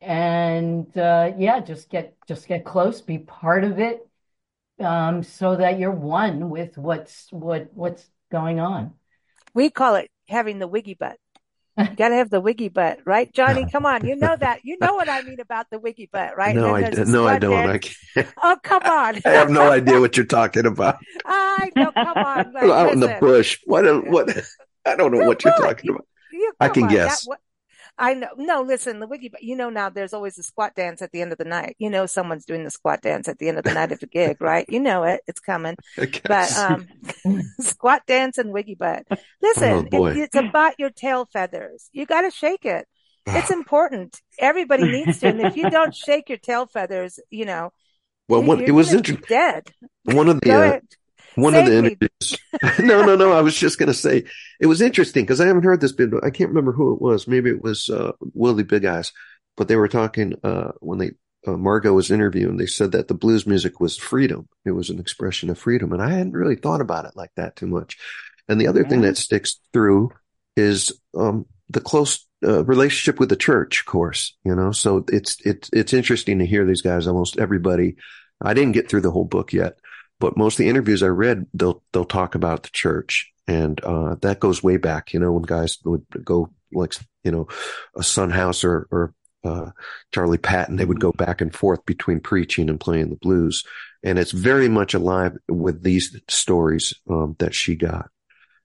and 0.00 0.96
uh 0.98 1.32
yeah 1.38 1.60
just 1.60 1.88
get 1.88 2.14
just 2.28 2.46
get 2.46 2.64
close 2.64 3.00
be 3.00 3.18
part 3.18 3.64
of 3.64 3.78
it 3.78 4.06
um 4.80 5.22
so 5.22 5.56
that 5.56 5.78
you're 5.78 5.90
one 5.90 6.50
with 6.50 6.76
what's 6.76 7.28
what 7.30 7.70
what's 7.72 8.06
going 8.30 8.60
on 8.60 8.92
we 9.54 9.70
call 9.70 9.94
it 9.94 10.10
having 10.28 10.58
the 10.58 10.68
wiggy 10.68 10.94
butt 10.94 11.16
you 11.78 11.96
gotta 11.96 12.14
have 12.14 12.30
the 12.30 12.40
wiggy 12.40 12.68
butt, 12.68 13.00
right, 13.04 13.30
Johnny? 13.34 13.66
Come 13.70 13.84
on, 13.84 14.06
you 14.06 14.16
know 14.16 14.34
that. 14.34 14.60
You 14.64 14.78
know 14.80 14.94
what 14.94 15.10
I 15.10 15.20
mean 15.22 15.40
about 15.40 15.68
the 15.70 15.78
wiggy 15.78 16.08
butt, 16.10 16.36
right? 16.36 16.56
No, 16.56 16.74
I 16.74 16.88
no, 17.04 17.26
I 17.26 17.38
don't. 17.38 17.68
I 17.68 17.78
can't. 17.78 18.28
Oh, 18.42 18.56
come 18.62 18.82
on! 18.82 19.20
I 19.26 19.30
have 19.30 19.50
no 19.50 19.70
idea 19.70 20.00
what 20.00 20.16
you're 20.16 20.24
talking 20.24 20.64
about. 20.64 20.96
I 21.26 21.70
know. 21.76 21.92
Come 21.92 22.16
on, 22.16 22.52
like, 22.54 22.64
out 22.70 22.92
in 22.92 23.00
the 23.00 23.18
bush. 23.20 23.58
What? 23.66 23.84
What? 24.08 24.30
I 24.86 24.96
don't 24.96 25.12
know 25.12 25.26
what 25.26 25.44
you're 25.44 25.52
talking 25.52 25.90
about. 25.90 26.06
You, 26.32 26.52
I 26.60 26.68
can 26.70 26.84
on. 26.84 26.88
guess. 26.88 27.24
That, 27.24 27.28
what, 27.28 27.40
I 27.98 28.14
know. 28.14 28.28
No, 28.36 28.62
listen, 28.62 29.00
the 29.00 29.06
wiggy, 29.06 29.30
but 29.30 29.42
you 29.42 29.56
know 29.56 29.70
now 29.70 29.88
there's 29.88 30.12
always 30.12 30.38
a 30.38 30.42
squat 30.42 30.74
dance 30.74 31.00
at 31.00 31.12
the 31.12 31.22
end 31.22 31.32
of 31.32 31.38
the 31.38 31.44
night. 31.44 31.76
You 31.78 31.88
know 31.88 32.04
someone's 32.04 32.44
doing 32.44 32.64
the 32.64 32.70
squat 32.70 33.00
dance 33.00 33.26
at 33.26 33.38
the 33.38 33.48
end 33.48 33.58
of 33.58 33.64
the 33.64 33.72
night 33.72 33.92
of 33.92 34.00
the 34.00 34.06
gig, 34.06 34.40
right? 34.40 34.66
You 34.68 34.80
know 34.80 35.04
it. 35.04 35.20
It's 35.26 35.40
coming. 35.40 35.76
But 36.26 36.56
um, 36.56 36.86
squat 37.60 38.02
dance 38.06 38.38
and 38.38 38.52
wiggy 38.52 38.74
butt. 38.74 39.06
Listen, 39.40 39.88
oh, 39.92 40.06
it, 40.06 40.16
it's 40.16 40.36
about 40.36 40.74
your 40.78 40.90
tail 40.90 41.26
feathers. 41.32 41.88
You 41.92 42.04
got 42.04 42.22
to 42.22 42.30
shake 42.30 42.64
it. 42.64 42.86
It's 43.26 43.50
important. 43.60 44.20
Everybody 44.38 44.84
needs 44.84 45.20
to. 45.20 45.28
And 45.28 45.40
if 45.40 45.56
you 45.56 45.70
don't 45.70 45.94
shake 45.94 46.28
your 46.28 46.38
tail 46.38 46.66
feathers, 46.66 47.18
you 47.30 47.44
know, 47.44 47.70
well, 48.28 48.60
it 48.60 48.72
was 48.72 48.92
interesting. 48.92 49.24
Dead. 49.28 49.70
One 50.04 50.28
of 50.28 50.40
the 50.40 50.52
uh, 50.52 50.80
one 51.36 51.52
Save 51.52 51.62
of 51.62 51.70
the 51.70 51.78
interviews. 51.78 52.38
no, 52.80 53.04
no, 53.04 53.16
no. 53.16 53.32
I 53.32 53.42
was 53.42 53.56
just 53.56 53.78
going 53.78 53.88
to 53.88 53.94
say 53.94 54.24
it 54.60 54.66
was 54.66 54.80
interesting 54.80 55.24
because 55.24 55.40
I 55.40 55.46
haven't 55.46 55.64
heard 55.64 55.80
this 55.80 55.92
bit. 55.92 56.10
I 56.22 56.30
can't 56.30 56.50
remember 56.50 56.72
who 56.72 56.94
it 56.94 57.00
was. 57.00 57.28
Maybe 57.28 57.50
it 57.50 57.62
was 57.62 57.88
uh, 57.88 58.12
Willie 58.34 58.64
Big 58.64 58.84
Eyes, 58.84 59.12
but 59.56 59.68
they 59.68 59.76
were 59.76 59.88
talking 59.88 60.34
uh, 60.42 60.72
when 60.80 60.98
they 60.98 61.12
uh, 61.46 61.56
Margo 61.56 61.92
was 61.92 62.10
interviewing. 62.10 62.56
They 62.56 62.66
said 62.66 62.92
that 62.92 63.08
the 63.08 63.14
blues 63.14 63.46
music 63.46 63.80
was 63.80 63.96
freedom. 63.96 64.48
It 64.64 64.72
was 64.72 64.90
an 64.90 64.98
expression 64.98 65.50
of 65.50 65.58
freedom, 65.58 65.92
and 65.92 66.02
I 66.02 66.10
hadn't 66.10 66.32
really 66.32 66.56
thought 66.56 66.80
about 66.80 67.04
it 67.04 67.12
like 67.14 67.30
that 67.36 67.56
too 67.56 67.66
much. 67.66 67.96
And 68.48 68.60
the 68.60 68.68
other 68.68 68.82
yeah. 68.82 68.88
thing 68.88 69.00
that 69.02 69.16
sticks 69.16 69.60
through 69.72 70.10
is 70.56 70.92
um, 71.14 71.46
the 71.68 71.80
close 71.80 72.26
uh, 72.44 72.64
relationship 72.64 73.20
with 73.20 73.28
the 73.28 73.36
church, 73.36 73.80
of 73.80 73.86
course. 73.86 74.36
You 74.44 74.54
know, 74.54 74.72
so 74.72 75.04
it's 75.08 75.36
it's 75.44 75.70
it's 75.72 75.92
interesting 75.92 76.38
to 76.38 76.46
hear 76.46 76.64
these 76.64 76.82
guys. 76.82 77.06
Almost 77.06 77.38
everybody. 77.38 77.96
I 78.40 78.52
didn't 78.52 78.72
get 78.72 78.90
through 78.90 79.00
the 79.00 79.10
whole 79.10 79.24
book 79.24 79.54
yet, 79.54 79.78
but 80.18 80.36
most 80.36 80.54
of 80.54 80.58
the 80.58 80.68
interviews 80.68 81.02
I 81.02 81.08
read, 81.08 81.46
they'll 81.54 81.82
they'll 81.92 82.04
talk 82.04 82.34
about 82.34 82.62
the 82.62 82.70
church, 82.70 83.30
and 83.46 83.82
uh, 83.84 84.16
that 84.22 84.40
goes 84.40 84.62
way 84.62 84.76
back. 84.76 85.12
You 85.12 85.20
know, 85.20 85.32
when 85.32 85.42
guys 85.42 85.78
would 85.84 86.06
go 86.24 86.50
like 86.72 86.94
you 87.24 87.32
know, 87.32 87.48
a 87.96 88.02
Son 88.02 88.30
House 88.30 88.64
or 88.64 88.86
or 88.90 89.14
uh, 89.44 89.70
Charlie 90.12 90.38
Patton, 90.38 90.76
they 90.76 90.84
would 90.84 91.00
go 91.00 91.12
back 91.12 91.40
and 91.40 91.54
forth 91.54 91.84
between 91.86 92.20
preaching 92.20 92.68
and 92.68 92.80
playing 92.80 93.10
the 93.10 93.16
blues, 93.16 93.64
and 94.02 94.18
it's 94.18 94.32
very 94.32 94.68
much 94.68 94.94
alive 94.94 95.36
with 95.48 95.82
these 95.82 96.16
stories 96.28 96.94
um, 97.10 97.36
that 97.38 97.54
she 97.54 97.74
got. 97.74 98.08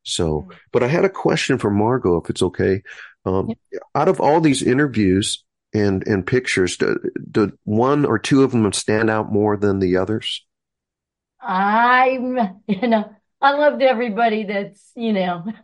So, 0.04 0.50
but 0.72 0.84
I 0.84 0.88
had 0.88 1.06
a 1.06 1.10
question 1.10 1.58
for 1.58 1.70
Margo, 1.70 2.20
if 2.22 2.30
it's 2.30 2.42
okay. 2.42 2.82
Um, 3.26 3.52
Out 3.94 4.08
of 4.08 4.20
all 4.20 4.42
these 4.42 4.64
interviews 4.64 5.44
and 5.74 6.06
and 6.08 6.26
pictures, 6.26 6.78
do 6.78 7.52
one 7.64 8.06
or 8.06 8.18
two 8.18 8.44
of 8.44 8.52
them 8.52 8.72
stand 8.74 9.10
out 9.10 9.32
more 9.32 9.58
than 9.58 9.80
the 9.80 9.98
others? 9.98 10.46
I'm, 11.42 12.62
you 12.68 12.88
know, 12.88 13.16
I 13.42 13.52
loved 13.54 13.82
everybody 13.82 14.44
that's, 14.44 14.92
you 14.96 15.14
know. 15.14 15.46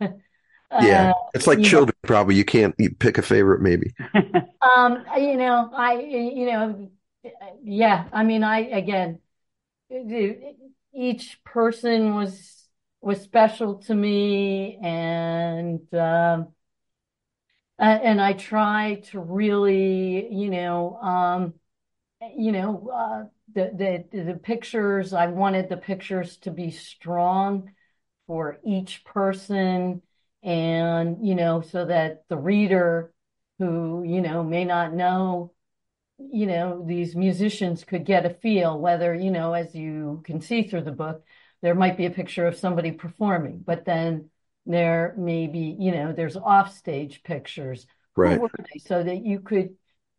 yeah, 0.80 1.10
uh, 1.10 1.30
it's 1.34 1.46
like 1.46 1.62
children. 1.62 1.94
Know. 2.02 2.08
Probably 2.08 2.34
you 2.34 2.44
can't 2.44 2.74
you 2.78 2.90
pick 2.90 3.18
a 3.18 3.22
favorite, 3.22 3.60
maybe. 3.60 3.94
um, 4.60 5.04
you 5.16 5.36
know, 5.36 5.70
I, 5.72 6.00
you 6.00 6.46
know, 6.46 6.90
yeah. 7.62 8.04
I 8.12 8.24
mean, 8.24 8.42
I 8.42 8.60
again, 8.60 9.20
each 10.92 11.42
person 11.44 12.14
was 12.14 12.68
was 13.00 13.22
special 13.22 13.76
to 13.76 13.94
me, 13.94 14.78
and 14.82 15.82
um, 15.94 16.48
and 17.78 18.20
I 18.20 18.32
try 18.32 19.00
to 19.10 19.20
really, 19.20 20.32
you 20.32 20.50
know, 20.50 20.96
um, 20.96 21.54
you 22.36 22.52
know. 22.52 22.90
Uh, 22.92 23.24
the, 23.54 24.04
the 24.12 24.24
the 24.24 24.34
pictures 24.34 25.12
i 25.12 25.26
wanted 25.26 25.68
the 25.68 25.76
pictures 25.76 26.36
to 26.38 26.50
be 26.50 26.70
strong 26.70 27.70
for 28.26 28.58
each 28.64 29.04
person 29.04 30.02
and 30.42 31.26
you 31.26 31.34
know 31.34 31.60
so 31.60 31.84
that 31.84 32.24
the 32.28 32.36
reader 32.36 33.12
who 33.58 34.04
you 34.04 34.20
know 34.20 34.42
may 34.42 34.64
not 34.64 34.94
know 34.94 35.52
you 36.18 36.46
know 36.46 36.84
these 36.86 37.16
musicians 37.16 37.84
could 37.84 38.04
get 38.04 38.26
a 38.26 38.30
feel 38.30 38.78
whether 38.78 39.14
you 39.14 39.30
know 39.30 39.52
as 39.52 39.74
you 39.74 40.22
can 40.24 40.40
see 40.40 40.62
through 40.62 40.82
the 40.82 40.92
book 40.92 41.24
there 41.62 41.74
might 41.74 41.96
be 41.96 42.06
a 42.06 42.10
picture 42.10 42.46
of 42.46 42.56
somebody 42.56 42.92
performing 42.92 43.62
but 43.64 43.84
then 43.84 44.28
there 44.68 45.14
may 45.16 45.46
be 45.46 45.74
you 45.80 45.90
know 45.90 46.12
there's 46.12 46.36
offstage 46.36 47.22
pictures. 47.24 47.86
Right. 48.14 48.40
so 48.86 49.02
that 49.02 49.24
you 49.24 49.40
could 49.40 49.70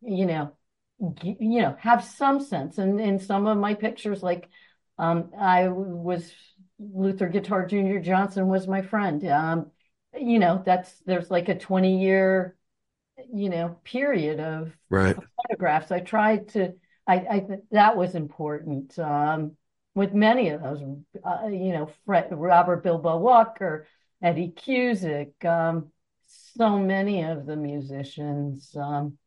you 0.01 0.25
know 0.25 0.53
you 0.99 1.61
know, 1.61 1.75
have 1.79 2.03
some 2.03 2.39
sense. 2.39 2.77
And 2.77 2.99
in 2.99 3.19
some 3.19 3.47
of 3.47 3.57
my 3.57 3.73
pictures, 3.73 4.21
like 4.21 4.49
um, 4.97 5.31
I 5.37 5.69
was 5.69 6.31
Luther 6.77 7.27
Guitar 7.27 7.65
Jr. 7.65 7.99
Johnson 7.99 8.47
was 8.47 8.67
my 8.67 8.81
friend. 8.81 9.25
Um, 9.27 9.71
you 10.17 10.39
know, 10.39 10.61
that's 10.65 10.93
there's 11.05 11.31
like 11.31 11.49
a 11.49 11.57
20 11.57 12.01
year, 12.01 12.55
you 13.33 13.49
know, 13.49 13.77
period 13.83 14.39
of, 14.39 14.71
right. 14.89 15.17
of 15.17 15.23
photographs. 15.47 15.91
I 15.91 15.99
tried 15.99 16.49
to, 16.49 16.73
I, 17.07 17.15
I 17.15 17.47
that 17.71 17.95
was 17.95 18.15
important. 18.15 18.97
Um, 18.99 19.55
with 19.95 20.13
many 20.13 20.49
of 20.49 20.61
those, 20.61 20.81
uh, 21.25 21.47
you 21.47 21.73
know, 21.73 21.89
Fred, 22.05 22.27
Robert 22.31 22.83
Bilbo 22.83 23.17
Walker, 23.17 23.87
Eddie 24.21 24.53
Cusic, 24.55 25.43
um, 25.45 25.91
so 26.27 26.77
many 26.77 27.23
of 27.23 27.45
the 27.45 27.55
musicians, 27.55 28.75
um, 28.75 29.17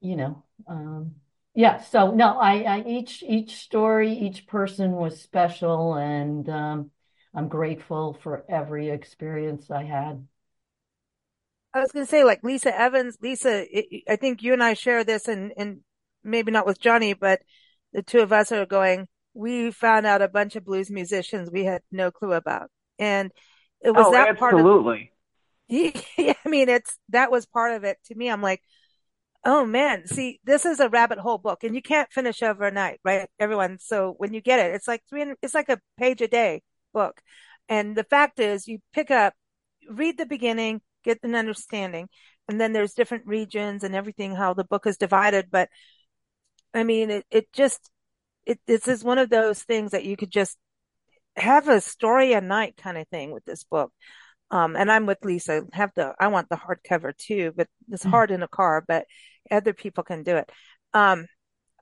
you 0.00 0.16
know, 0.16 0.44
um, 0.66 1.16
yeah. 1.54 1.80
So 1.80 2.10
no, 2.12 2.38
I, 2.38 2.62
I, 2.62 2.84
each 2.86 3.22
each 3.22 3.56
story, 3.56 4.12
each 4.12 4.46
person 4.46 4.92
was 4.92 5.20
special, 5.20 5.94
and 5.94 6.48
um, 6.48 6.90
I'm 7.34 7.48
grateful 7.48 8.18
for 8.22 8.44
every 8.48 8.90
experience 8.90 9.70
I 9.70 9.84
had. 9.84 10.26
I 11.74 11.80
was 11.80 11.92
going 11.92 12.06
to 12.06 12.10
say, 12.10 12.24
like 12.24 12.42
Lisa 12.42 12.78
Evans, 12.78 13.18
Lisa, 13.20 13.66
it, 13.70 14.04
I 14.08 14.16
think 14.16 14.42
you 14.42 14.52
and 14.52 14.62
I 14.62 14.74
share 14.74 15.04
this, 15.04 15.28
and 15.28 15.52
and 15.56 15.80
maybe 16.24 16.50
not 16.50 16.66
with 16.66 16.80
Johnny, 16.80 17.14
but 17.14 17.40
the 17.92 18.02
two 18.02 18.20
of 18.20 18.32
us 18.32 18.52
are 18.52 18.66
going. 18.66 19.08
We 19.34 19.70
found 19.70 20.06
out 20.06 20.22
a 20.22 20.28
bunch 20.28 20.56
of 20.56 20.64
blues 20.64 20.90
musicians 20.90 21.50
we 21.50 21.64
had 21.64 21.82
no 21.92 22.10
clue 22.10 22.32
about, 22.32 22.70
and 22.98 23.30
it 23.82 23.90
was 23.90 24.06
oh, 24.06 24.12
that 24.12 24.28
absolutely. 24.30 24.94
part 24.94 25.02
of. 25.02 25.12
Yeah, 26.16 26.34
I 26.44 26.48
mean, 26.48 26.68
it's 26.68 26.96
that 27.08 27.30
was 27.30 27.44
part 27.44 27.74
of 27.74 27.84
it 27.84 27.98
to 28.06 28.14
me. 28.14 28.30
I'm 28.30 28.40
like, 28.40 28.62
oh 29.46 29.64
man, 29.66 30.06
see, 30.08 30.40
this 30.44 30.66
is 30.66 30.80
a 30.80 30.90
rabbit 30.90 31.18
hole 31.18 31.38
book, 31.38 31.64
and 31.64 31.74
you 31.74 31.82
can't 31.82 32.12
finish 32.12 32.42
overnight, 32.42 33.00
right, 33.04 33.28
everyone? 33.40 33.78
So 33.80 34.14
when 34.18 34.34
you 34.34 34.42
get 34.42 34.60
it, 34.60 34.74
it's 34.74 34.88
like 34.88 35.02
three. 35.08 35.24
It's 35.42 35.54
like 35.54 35.70
a 35.70 35.80
page 35.98 36.20
a 36.22 36.28
day 36.28 36.62
book, 36.94 37.20
and 37.68 37.96
the 37.96 38.04
fact 38.04 38.40
is, 38.40 38.68
you 38.68 38.80
pick 38.94 39.10
up, 39.10 39.34
read 39.90 40.18
the 40.18 40.26
beginning, 40.26 40.82
get 41.04 41.20
an 41.24 41.34
understanding, 41.36 42.08
and 42.48 42.60
then 42.60 42.72
there's 42.74 42.94
different 42.94 43.26
regions 43.26 43.84
and 43.84 43.94
everything 43.94 44.34
how 44.36 44.54
the 44.54 44.64
book 44.64 44.86
is 44.86 44.98
divided. 44.98 45.48
But 45.50 45.70
I 46.74 46.84
mean, 46.84 47.10
it 47.10 47.26
it 47.30 47.52
just 47.52 47.90
it 48.46 48.60
this 48.66 48.88
is 48.88 49.04
one 49.04 49.18
of 49.18 49.30
those 49.30 49.62
things 49.64 49.92
that 49.92 50.04
you 50.04 50.16
could 50.16 50.32
just 50.32 50.58
have 51.36 51.68
a 51.68 51.80
story 51.80 52.32
a 52.34 52.42
night 52.42 52.76
kind 52.76 52.98
of 52.98 53.08
thing 53.08 53.32
with 53.32 53.44
this 53.46 53.64
book. 53.64 53.92
Um, 54.50 54.76
and 54.76 54.92
I'm 54.92 55.06
with 55.06 55.24
Lisa. 55.24 55.64
Have 55.72 55.92
the 55.96 56.14
I 56.20 56.28
want 56.28 56.48
the 56.50 56.56
hardcover 56.56 57.16
too, 57.16 57.52
but 57.56 57.68
it's 57.90 58.04
Mm. 58.04 58.10
hard 58.10 58.32
in 58.32 58.42
a 58.44 58.48
car. 58.48 58.84
But 58.86 59.06
other 59.50 59.72
people 59.72 60.04
can 60.04 60.22
do 60.22 60.36
it. 60.36 60.50
Um, 60.94 61.26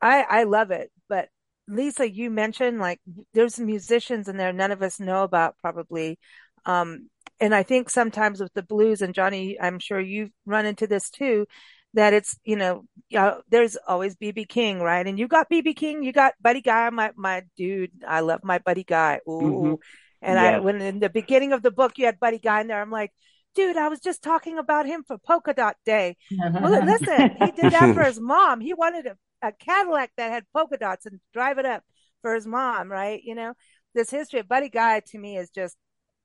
I 0.02 0.22
I 0.22 0.42
love 0.44 0.70
it. 0.70 0.90
But 1.08 1.28
Lisa, 1.68 2.10
you 2.10 2.30
mentioned 2.30 2.78
like 2.78 3.00
there's 3.32 3.58
musicians 3.58 4.28
in 4.28 4.36
there 4.36 4.52
none 4.52 4.72
of 4.72 4.82
us 4.82 5.00
know 5.00 5.22
about 5.24 5.56
probably. 5.60 6.18
Um, 6.66 7.10
and 7.40 7.54
I 7.54 7.62
think 7.62 7.90
sometimes 7.90 8.40
with 8.40 8.52
the 8.54 8.62
blues 8.62 9.02
and 9.02 9.14
Johnny, 9.14 9.58
I'm 9.60 9.78
sure 9.78 10.00
you've 10.00 10.30
run 10.46 10.66
into 10.66 10.86
this 10.86 11.10
too, 11.10 11.46
that 11.94 12.12
it's 12.12 12.38
you 12.44 12.56
know, 12.56 12.84
yeah, 13.08 13.36
there's 13.50 13.76
always 13.86 14.16
BB 14.16 14.44
King, 14.48 14.80
right? 14.80 15.06
And 15.06 15.18
you 15.18 15.28
got 15.28 15.48
BB 15.50 15.74
King, 15.74 16.02
you 16.02 16.12
got 16.12 16.34
Buddy 16.40 16.60
Guy, 16.60 16.90
my 16.90 17.12
my 17.16 17.42
dude. 17.56 17.90
I 18.06 18.20
love 18.20 18.40
my 18.44 18.58
Buddy 18.58 18.84
Guy. 18.84 19.20
Ooh. 19.28 19.76
Mhm. 19.76 19.78
And 20.22 20.38
I, 20.38 20.58
when 20.58 20.80
in 20.80 21.00
the 21.00 21.10
beginning 21.10 21.52
of 21.52 21.62
the 21.62 21.70
book, 21.70 21.98
you 21.98 22.06
had 22.06 22.18
Buddy 22.18 22.38
Guy 22.38 22.62
in 22.62 22.66
there. 22.68 22.80
I'm 22.80 22.90
like, 22.90 23.12
dude, 23.54 23.76
I 23.76 23.88
was 23.88 24.00
just 24.00 24.22
talking 24.22 24.58
about 24.58 24.86
him 24.86 25.04
for 25.06 25.18
Polka 25.18 25.54
Dot 25.54 25.76
Day. 25.84 26.16
Well, 26.30 26.84
listen, 26.84 27.36
he 27.40 27.50
did 27.52 27.72
that 27.72 27.94
for 27.94 28.02
his 28.04 28.20
mom. 28.20 28.60
He 28.60 28.74
wanted 28.74 29.06
a, 29.06 29.16
a 29.42 29.52
Cadillac 29.52 30.10
that 30.16 30.30
had 30.30 30.44
polka 30.52 30.76
dots 30.76 31.06
and 31.06 31.20
drive 31.32 31.58
it 31.58 31.66
up 31.66 31.82
for 32.22 32.34
his 32.34 32.46
mom, 32.46 32.90
right? 32.90 33.20
You 33.22 33.34
know, 33.34 33.54
this 33.94 34.10
history 34.10 34.40
of 34.40 34.48
Buddy 34.48 34.68
Guy 34.68 35.00
to 35.08 35.18
me 35.18 35.36
is 35.36 35.50
just 35.50 35.76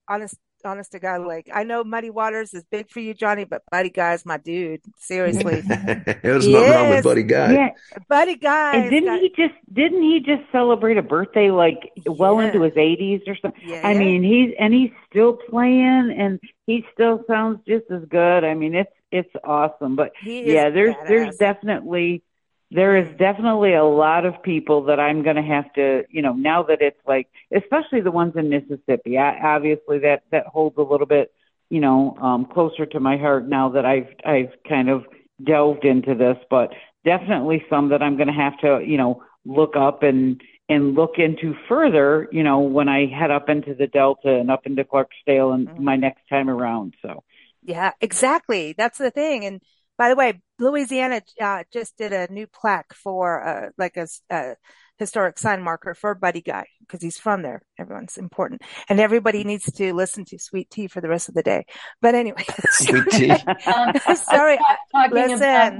honest, 0.07 0.35
honest 0.65 0.91
to 0.93 0.99
God. 0.99 1.21
Like, 1.25 1.49
I 1.53 1.63
know 1.63 1.83
Muddy 1.83 2.09
Waters 2.09 2.53
is 2.53 2.63
big 2.65 2.89
for 2.89 2.99
you, 2.99 3.13
Johnny, 3.13 3.43
but 3.45 3.63
Buddy 3.71 3.89
Guy's 3.89 4.25
my 4.25 4.37
dude. 4.37 4.81
Seriously. 4.97 5.61
There's 5.61 6.47
nothing 6.47 6.71
wrong 6.71 6.89
with 6.89 6.95
Yes. 6.97 7.03
Buddy 7.03 7.23
Guy. 7.23 7.53
Yeah, 7.53 7.69
Buddy 8.07 8.35
Guy. 8.35 8.75
and 8.75 8.89
didn't 8.89 9.09
got- 9.09 9.19
he 9.21 9.29
just 9.29 9.53
didn't 9.73 10.01
he 10.01 10.19
just 10.19 10.43
celebrate 10.51 10.97
a 10.97 11.01
birthday 11.03 11.51
like 11.51 11.91
well 12.05 12.39
Yeah. 12.41 12.47
into 12.47 12.61
his 12.63 12.73
80s 12.73 13.27
or 13.27 13.35
something? 13.41 13.61
yeah, 13.63 13.81
I 13.87 13.93
yeah. 13.93 13.99
mean, 13.99 14.23
he's 14.23 14.53
and 14.59 14.73
he's 14.73 14.91
still 15.09 15.33
playing, 15.49 16.15
and 16.17 16.39
he 16.65 16.85
still 16.93 17.23
sounds 17.27 17.59
just 17.67 17.85
as 17.91 18.03
good. 18.09 18.43
I 18.43 18.53
mean, 18.53 18.75
it's 18.75 18.91
it's 19.11 19.29
awesome. 19.43 19.95
But 19.95 20.11
he 20.21 20.51
yeah, 20.53 20.69
there's 20.69 20.95
there's 21.07 21.37
definitely 21.37 22.23
there 22.71 22.97
is 22.97 23.07
definitely 23.17 23.73
a 23.73 23.83
lot 23.83 24.25
of 24.25 24.41
people 24.43 24.83
that 24.85 24.99
I'm 24.99 25.23
going 25.23 25.37
to 25.37 25.41
have 25.41 25.71
to, 25.73 26.03
you 26.09 26.21
know, 26.21 26.33
now 26.33 26.63
that 26.63 26.81
it's 26.81 26.99
like, 27.07 27.27
especially 27.51 28.01
the 28.01 28.11
ones 28.11 28.33
in 28.35 28.49
Mississippi. 28.49 29.17
I, 29.17 29.39
obviously, 29.55 29.99
that 29.99 30.23
that 30.31 30.45
holds 30.47 30.77
a 30.77 30.83
little 30.83 31.07
bit, 31.07 31.33
you 31.69 31.79
know, 31.79 32.15
um, 32.21 32.45
closer 32.45 32.85
to 32.85 32.99
my 32.99 33.17
heart 33.17 33.47
now 33.47 33.69
that 33.69 33.85
I've 33.85 34.07
I've 34.25 34.53
kind 34.67 34.89
of 34.89 35.05
delved 35.43 35.83
into 35.85 36.13
this. 36.15 36.37
But 36.49 36.71
definitely 37.05 37.65
some 37.69 37.89
that 37.89 38.03
I'm 38.03 38.17
going 38.17 38.27
to 38.27 38.33
have 38.33 38.57
to, 38.59 38.81
you 38.85 38.97
know, 38.97 39.23
look 39.45 39.75
up 39.75 40.03
and 40.03 40.39
and 40.67 40.93
look 40.93 41.13
into 41.17 41.55
further, 41.67 42.29
you 42.31 42.43
know, 42.43 42.59
when 42.59 42.87
I 42.87 43.07
head 43.07 43.31
up 43.31 43.49
into 43.49 43.73
the 43.73 43.87
Delta 43.87 44.29
and 44.29 44.51
up 44.51 44.67
into 44.67 44.83
Clarksdale 44.83 45.55
and 45.55 45.67
Mhm. 45.69 45.79
my 45.79 45.95
next 45.95 46.27
time 46.29 46.47
around. 46.49 46.93
So. 47.01 47.23
Yeah, 47.63 47.93
exactly. 47.99 48.73
That's 48.77 48.99
the 48.99 49.09
thing. 49.11 49.43
And 49.45 49.61
by 49.99 50.09
the 50.09 50.15
way, 50.15 50.41
Louisiana 50.57 51.21
uh, 51.39 51.63
just 51.71 51.95
did 51.97 52.13
a 52.13 52.31
new 52.33 52.47
plaque 52.47 52.93
for 52.95 53.47
uh, 53.47 53.69
like 53.77 53.97
a 53.97 54.55
historic 54.97 55.37
sign 55.37 55.61
marker 55.61 55.93
for 55.93 56.15
Buddy 56.15 56.41
Guy 56.41 56.65
because 56.79 57.01
he's 57.01 57.17
from 57.19 57.41
there. 57.41 57.61
Everyone's 57.77 58.17
important, 58.17 58.61
and 58.89 58.99
everybody 58.99 59.43
needs 59.43 59.71
to 59.73 59.93
listen 59.93 60.25
to 60.25 60.39
Sweet 60.39 60.69
Tea 60.71 60.87
for 60.87 61.01
the 61.01 61.09
rest 61.09 61.29
of 61.29 61.35
the 61.35 61.43
day. 61.43 61.65
But 62.01 62.15
anyway, 62.15 62.43
Sweet 62.71 63.05
tea. 63.11 63.29
Um, 63.31 63.93
sorry. 64.15 64.57
talking 64.91 65.13
Listen, 65.13 65.35
about, 65.37 65.73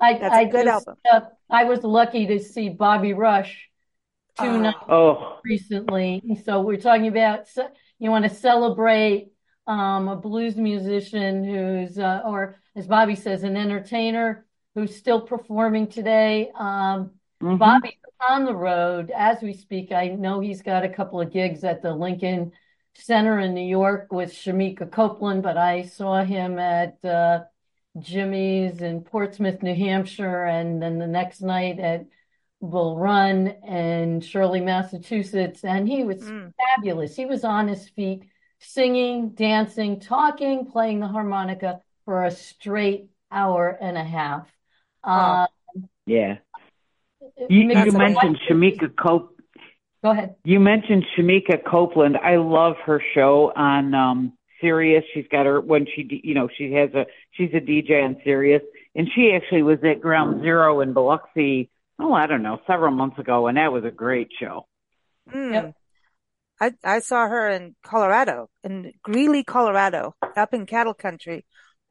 I, 0.00 0.18
that's 0.18 0.34
a 0.34 0.36
I 0.36 0.44
good 0.44 0.64
just, 0.66 0.88
album. 0.88 0.94
uh, 1.12 1.20
I 1.50 1.64
was 1.64 1.82
lucky 1.82 2.26
to 2.28 2.38
see 2.38 2.68
Bobby 2.68 3.12
Rush 3.14 3.68
two 4.38 4.44
Oh. 4.46 4.58
nights 4.60 4.78
Oh, 4.88 5.38
recently. 5.44 6.22
So 6.44 6.60
we're 6.60 6.76
talking 6.76 7.08
about 7.08 7.48
ce- 7.48 7.72
you 7.98 8.10
want 8.10 8.24
to 8.24 8.30
celebrate 8.30 9.28
um, 9.66 10.08
a 10.08 10.16
blues 10.16 10.56
musician 10.56 11.44
who's, 11.44 11.98
uh, 11.98 12.22
or 12.24 12.56
as 12.74 12.86
Bobby 12.86 13.14
says, 13.16 13.42
an 13.42 13.56
entertainer 13.56 14.46
who's 14.74 14.94
still 14.94 15.20
performing 15.20 15.86
today. 15.88 16.50
Um, 16.54 17.12
mhm. 17.42 17.58
Bobby's 17.58 17.94
on 18.28 18.44
the 18.44 18.54
road 18.54 19.10
as 19.10 19.42
we 19.42 19.52
speak. 19.52 19.92
I 19.92 20.08
know 20.08 20.40
he's 20.40 20.62
got 20.62 20.84
a 20.84 20.88
couple 20.88 21.20
of 21.20 21.32
gigs 21.32 21.64
at 21.64 21.82
the 21.82 21.94
Lincoln 21.94 22.52
Center 22.94 23.38
in 23.40 23.54
New 23.54 23.66
York 23.66 24.12
with 24.12 24.32
Shemekia 24.32 24.90
Copeland, 24.90 25.42
but 25.42 25.56
I 25.58 25.82
saw 25.84 26.24
him 26.24 26.58
at 26.58 27.04
uh, 27.04 27.40
Jimmy's 27.98 28.80
in 28.82 29.02
Portsmouth, 29.02 29.62
New 29.62 29.74
Hampshire, 29.74 30.44
and 30.44 30.80
then 30.82 30.98
the 30.98 31.06
next 31.06 31.40
night 31.42 31.78
at 31.78 32.06
Bull 32.62 32.96
Run 32.98 33.48
in 33.66 34.20
Shirley, 34.20 34.60
Massachusetts, 34.60 35.64
and 35.64 35.86
he 35.88 36.04
was 36.04 36.22
Mm. 36.22 36.52
fabulous. 36.56 37.14
He 37.16 37.26
was 37.26 37.44
on 37.44 37.68
his 37.68 37.88
feet, 37.90 38.24
singing, 38.58 39.30
dancing, 39.30 40.00
talking, 40.00 40.66
playing 40.66 41.00
the 41.00 41.08
harmonica 41.08 41.80
for 42.04 42.24
a 42.24 42.30
straight 42.30 43.08
hour 43.30 43.76
and 43.80 43.96
a 43.96 44.04
half. 44.04 44.46
Wow. 45.04 45.48
Uh, 45.74 45.80
yeah. 46.06 46.36
You, 47.38 47.46
you 47.48 47.66
mentioned 47.66 47.96
amazing. 47.96 48.36
Shemekia 48.48 48.96
Cop. 48.96 49.32
Go 50.02 50.10
ahead. 50.10 50.36
You 50.44 50.60
mentioned 50.60 51.04
Shemekia 51.16 51.64
Copeland. 51.64 52.16
I 52.16 52.36
love 52.36 52.76
her 52.84 53.02
show 53.14 53.52
on 53.54 53.94
um 53.94 54.32
Sirius. 54.60 55.04
She's 55.12 55.26
got 55.30 55.46
her 55.46 55.60
when 55.60 55.86
she, 55.86 56.20
you 56.24 56.34
know, 56.34 56.48
she 56.56 56.72
has 56.72 56.90
a 56.94 57.06
she's 57.32 57.50
a 57.52 57.60
DJ 57.60 58.04
on 58.04 58.16
Sirius, 58.24 58.62
and 58.94 59.08
she 59.14 59.32
actually 59.34 59.62
was 59.62 59.78
at 59.84 60.00
Ground 60.00 60.42
Zero 60.42 60.80
in 60.80 60.92
Biloxi. 60.92 61.70
Oh, 61.98 62.12
I 62.12 62.26
don't 62.26 62.42
know, 62.42 62.60
several 62.66 62.92
months 62.92 63.18
ago, 63.18 63.46
and 63.46 63.56
that 63.56 63.72
was 63.72 63.84
a 63.84 63.90
great 63.90 64.28
show. 64.38 64.66
Mm. 65.32 65.52
Yep. 65.52 65.74
I 66.60 66.72
I 66.84 67.00
saw 67.00 67.28
her 67.28 67.48
in 67.48 67.74
Colorado, 67.82 68.48
in 68.64 68.92
Greeley, 69.02 69.44
Colorado, 69.44 70.14
up 70.36 70.54
in 70.54 70.66
cattle 70.66 70.94
country, 70.94 71.44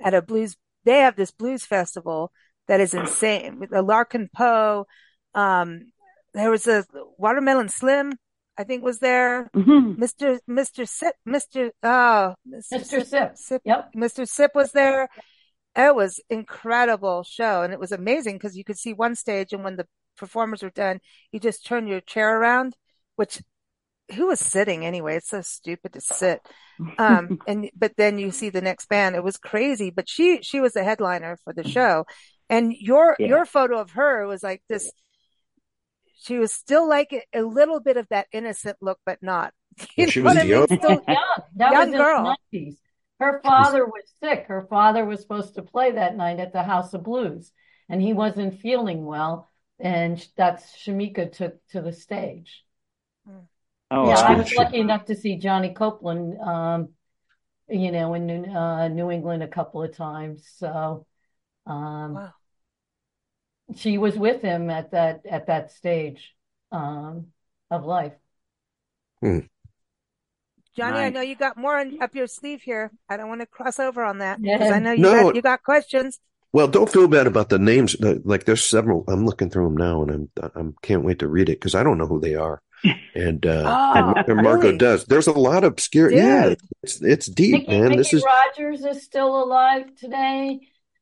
at 0.04 0.14
a 0.14 0.22
blues. 0.22 0.56
They 0.86 1.00
have 1.00 1.16
this 1.16 1.32
blues 1.32 1.66
festival 1.66 2.32
that 2.68 2.80
is 2.80 2.94
insane. 2.94 3.60
With 3.60 3.72
the 3.72 3.82
Larkin 3.82 4.30
Poe, 4.36 4.86
um, 5.34 5.92
there 6.34 6.52
was 6.52 6.68
a 6.68 6.86
Watermelon 7.18 7.70
Slim, 7.70 8.14
I 8.58 8.64
think 8.64 8.84
was 8.84 9.00
there. 9.00 9.50
hmm 9.54 9.94
Mr. 9.94 10.40
Mr. 10.50 10.88
Sipp, 10.88 11.16
Mr. 11.28 11.72
Oh, 11.82 12.36
Mr. 12.48 13.06
Sipp. 13.06 13.38
Sipp, 13.38 13.62
Yep. 13.66 13.94
Mr. 13.96 14.28
Sipp 14.28 14.52
was 14.54 14.72
there. 14.72 15.08
It 15.76 15.96
was 15.96 16.22
incredible 16.30 17.24
show, 17.24 17.62
and 17.64 17.74
it 17.74 17.80
was 17.80 17.92
amazing 17.92 18.36
because 18.36 18.56
you 18.56 18.64
could 18.64 18.78
see 18.78 18.94
one 18.94 19.16
stage, 19.16 19.54
and 19.54 19.64
when 19.64 19.76
the 19.76 19.88
performers 20.18 20.64
were 20.64 20.70
done, 20.70 21.00
you 21.32 21.40
just 21.40 21.66
turn 21.66 21.88
your 21.88 22.00
chair 22.02 22.40
around, 22.40 22.76
which 23.16 23.42
who 24.14 24.28
was 24.28 24.40
sitting 24.40 24.86
anyway? 24.86 25.16
It's 25.18 25.30
so 25.30 25.42
stupid 25.42 25.94
to 25.94 26.02
sit. 26.02 26.42
Um, 26.98 27.40
and 27.48 27.70
but 27.74 27.94
then 27.96 28.20
you 28.20 28.32
see 28.32 28.50
the 28.50 28.60
next 28.60 28.90
band. 28.90 29.16
It 29.16 29.24
was 29.24 29.38
crazy, 29.38 29.92
but 29.92 30.10
she 30.10 30.42
she 30.42 30.60
was 30.60 30.74
the 30.74 30.84
headliner 30.84 31.38
for 31.46 31.54
the 31.54 31.64
show, 31.64 32.06
And 32.50 32.74
your 32.74 33.16
Yeah. 33.18 33.28
your 33.28 33.46
photo 33.46 33.80
of 33.80 33.92
her 33.92 34.28
was 34.28 34.44
like 34.44 34.62
this. 34.68 34.92
She 36.18 36.38
was 36.38 36.52
still 36.52 36.88
like 36.88 37.14
a, 37.14 37.40
a 37.40 37.44
little 37.44 37.80
bit 37.80 37.96
of 37.96 38.08
that 38.10 38.28
innocent 38.34 38.76
look, 38.82 39.00
but 39.06 39.20
not. 39.22 39.54
You 39.98 40.06
Yeah, 40.06 40.06
she 40.08 40.20
was 40.22 40.34
what 40.36 40.38
I 40.38 40.44
mean? 40.44 40.50
young. 40.52 40.68
Still- 40.68 41.04
young. 41.08 41.38
That 41.56 41.72
Young 41.72 41.92
was 41.92 41.98
girl. 41.98 42.36
nineties. 42.52 42.78
Her 43.22 43.42
father 43.42 43.86
was 43.86 44.04
sick. 44.22 44.46
Her 44.48 44.68
father 44.70 45.06
was 45.06 45.22
supposed 45.22 45.56
to 45.56 45.62
play 45.64 45.92
that 45.94 46.18
night 46.18 46.42
at 46.42 46.52
the 46.52 46.64
House 46.64 46.94
of 46.94 47.04
Blues, 47.04 47.54
and 47.88 48.02
he 48.02 48.12
wasn't 48.12 48.60
feeling 48.60 49.06
well. 49.06 49.50
And 49.80 50.26
that's 50.36 50.76
Shemekia 50.76 51.32
took 51.32 51.66
to 51.70 51.82
the 51.82 51.94
stage. 51.94 52.66
Oh, 53.92 54.10
yeah, 54.10 54.20
I 54.20 54.36
good. 54.36 54.38
was 54.38 54.52
lucky 54.54 54.78
enough 54.80 55.06
to 55.06 55.16
see 55.16 55.38
Johnny 55.38 55.74
Copeland, 55.74 56.40
um, 56.40 56.90
you 57.70 57.92
know, 57.92 58.14
in 58.16 58.26
New, 58.28 58.46
uh, 58.46 58.88
New 58.90 59.12
England 59.12 59.44
a 59.44 59.48
couple 59.48 59.84
of 59.84 59.96
times. 59.96 60.48
So, 60.58 61.08
um, 61.68 62.14
Wow. 62.16 62.34
she 63.76 63.98
was 63.98 64.18
with 64.18 64.42
him 64.42 64.70
at 64.70 64.92
that 64.92 65.26
at 65.26 65.48
that 65.48 65.72
stage, 65.72 66.36
um, 66.72 67.28
of 67.72 67.84
life. 67.86 68.14
Johnny, 70.76 71.00
I 71.00 71.10
know 71.10 71.22
you 71.22 71.36
got 71.36 71.58
more 71.58 71.78
up 72.02 72.14
your 72.16 72.28
sleeve 72.28 72.62
here. 72.64 72.92
I 73.10 73.18
don't 73.18 73.30
want 73.30 73.42
to 73.42 73.48
cross 73.48 73.80
over 73.80 74.04
on 74.04 74.20
that 74.20 74.42
because 74.52 74.70
Yeah. 74.70 74.76
I 74.76 74.80
know 74.80 74.92
you 74.92 75.08
No. 75.08 75.10
got 75.10 75.34
you 75.34 75.42
got 75.42 75.64
questions. 75.64 76.20
Well, 76.54 76.68
don't 76.68 76.92
feel 76.92 77.08
bad 77.08 77.28
about 77.28 77.50
the 77.50 77.60
names. 77.60 77.96
Like 78.00 78.46
there's 78.46 78.64
several. 78.64 79.04
I'm 79.08 79.26
looking 79.26 79.50
through 79.50 79.66
them 79.66 79.78
now, 79.78 80.02
and 80.04 80.12
I'm 80.12 80.30
I'm 80.56 80.76
can't 80.82 81.04
wait 81.04 81.20
to 81.20 81.28
read 81.28 81.50
it 81.50 81.60
because 81.60 81.76
I 81.76 81.84
don't 81.84 81.98
know 81.98 82.08
who 82.08 82.20
they 82.20 82.34
are. 82.36 82.62
And 83.16 83.46
uh, 83.46 83.64
Oh, 83.66 84.14
and, 84.18 84.30
and 84.30 84.44
Margo 84.44 84.68
really? 84.68 84.78
does. 84.78 85.06
There's 85.06 85.28
a 85.28 85.32
lot 85.32 85.64
of 85.64 85.74
obscure. 85.74 86.10
Dude. 86.10 86.20
Yeah, 86.20 86.56
it's 86.84 87.02
it's 87.02 87.28
deep, 87.28 87.54
Mickey, 87.54 87.72
man. 87.72 87.84
Mickey 87.90 87.98
This 87.98 88.14
is 88.14 88.26
Rogers 88.26 88.84
is 88.86 89.04
still 89.04 89.44
alive 89.44 89.96
today. 89.96 90.60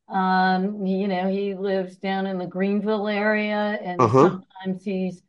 Um, 0.08 0.86
you 0.86 1.08
know, 1.08 1.28
he 1.30 1.56
lives 1.56 1.98
down 1.98 2.28
in 2.28 2.38
the 2.38 2.46
Greenville 2.46 3.08
area, 3.08 3.80
and 3.82 4.00
Uh-huh. 4.02 4.40
sometimes 4.64 4.84
he's 4.84 5.22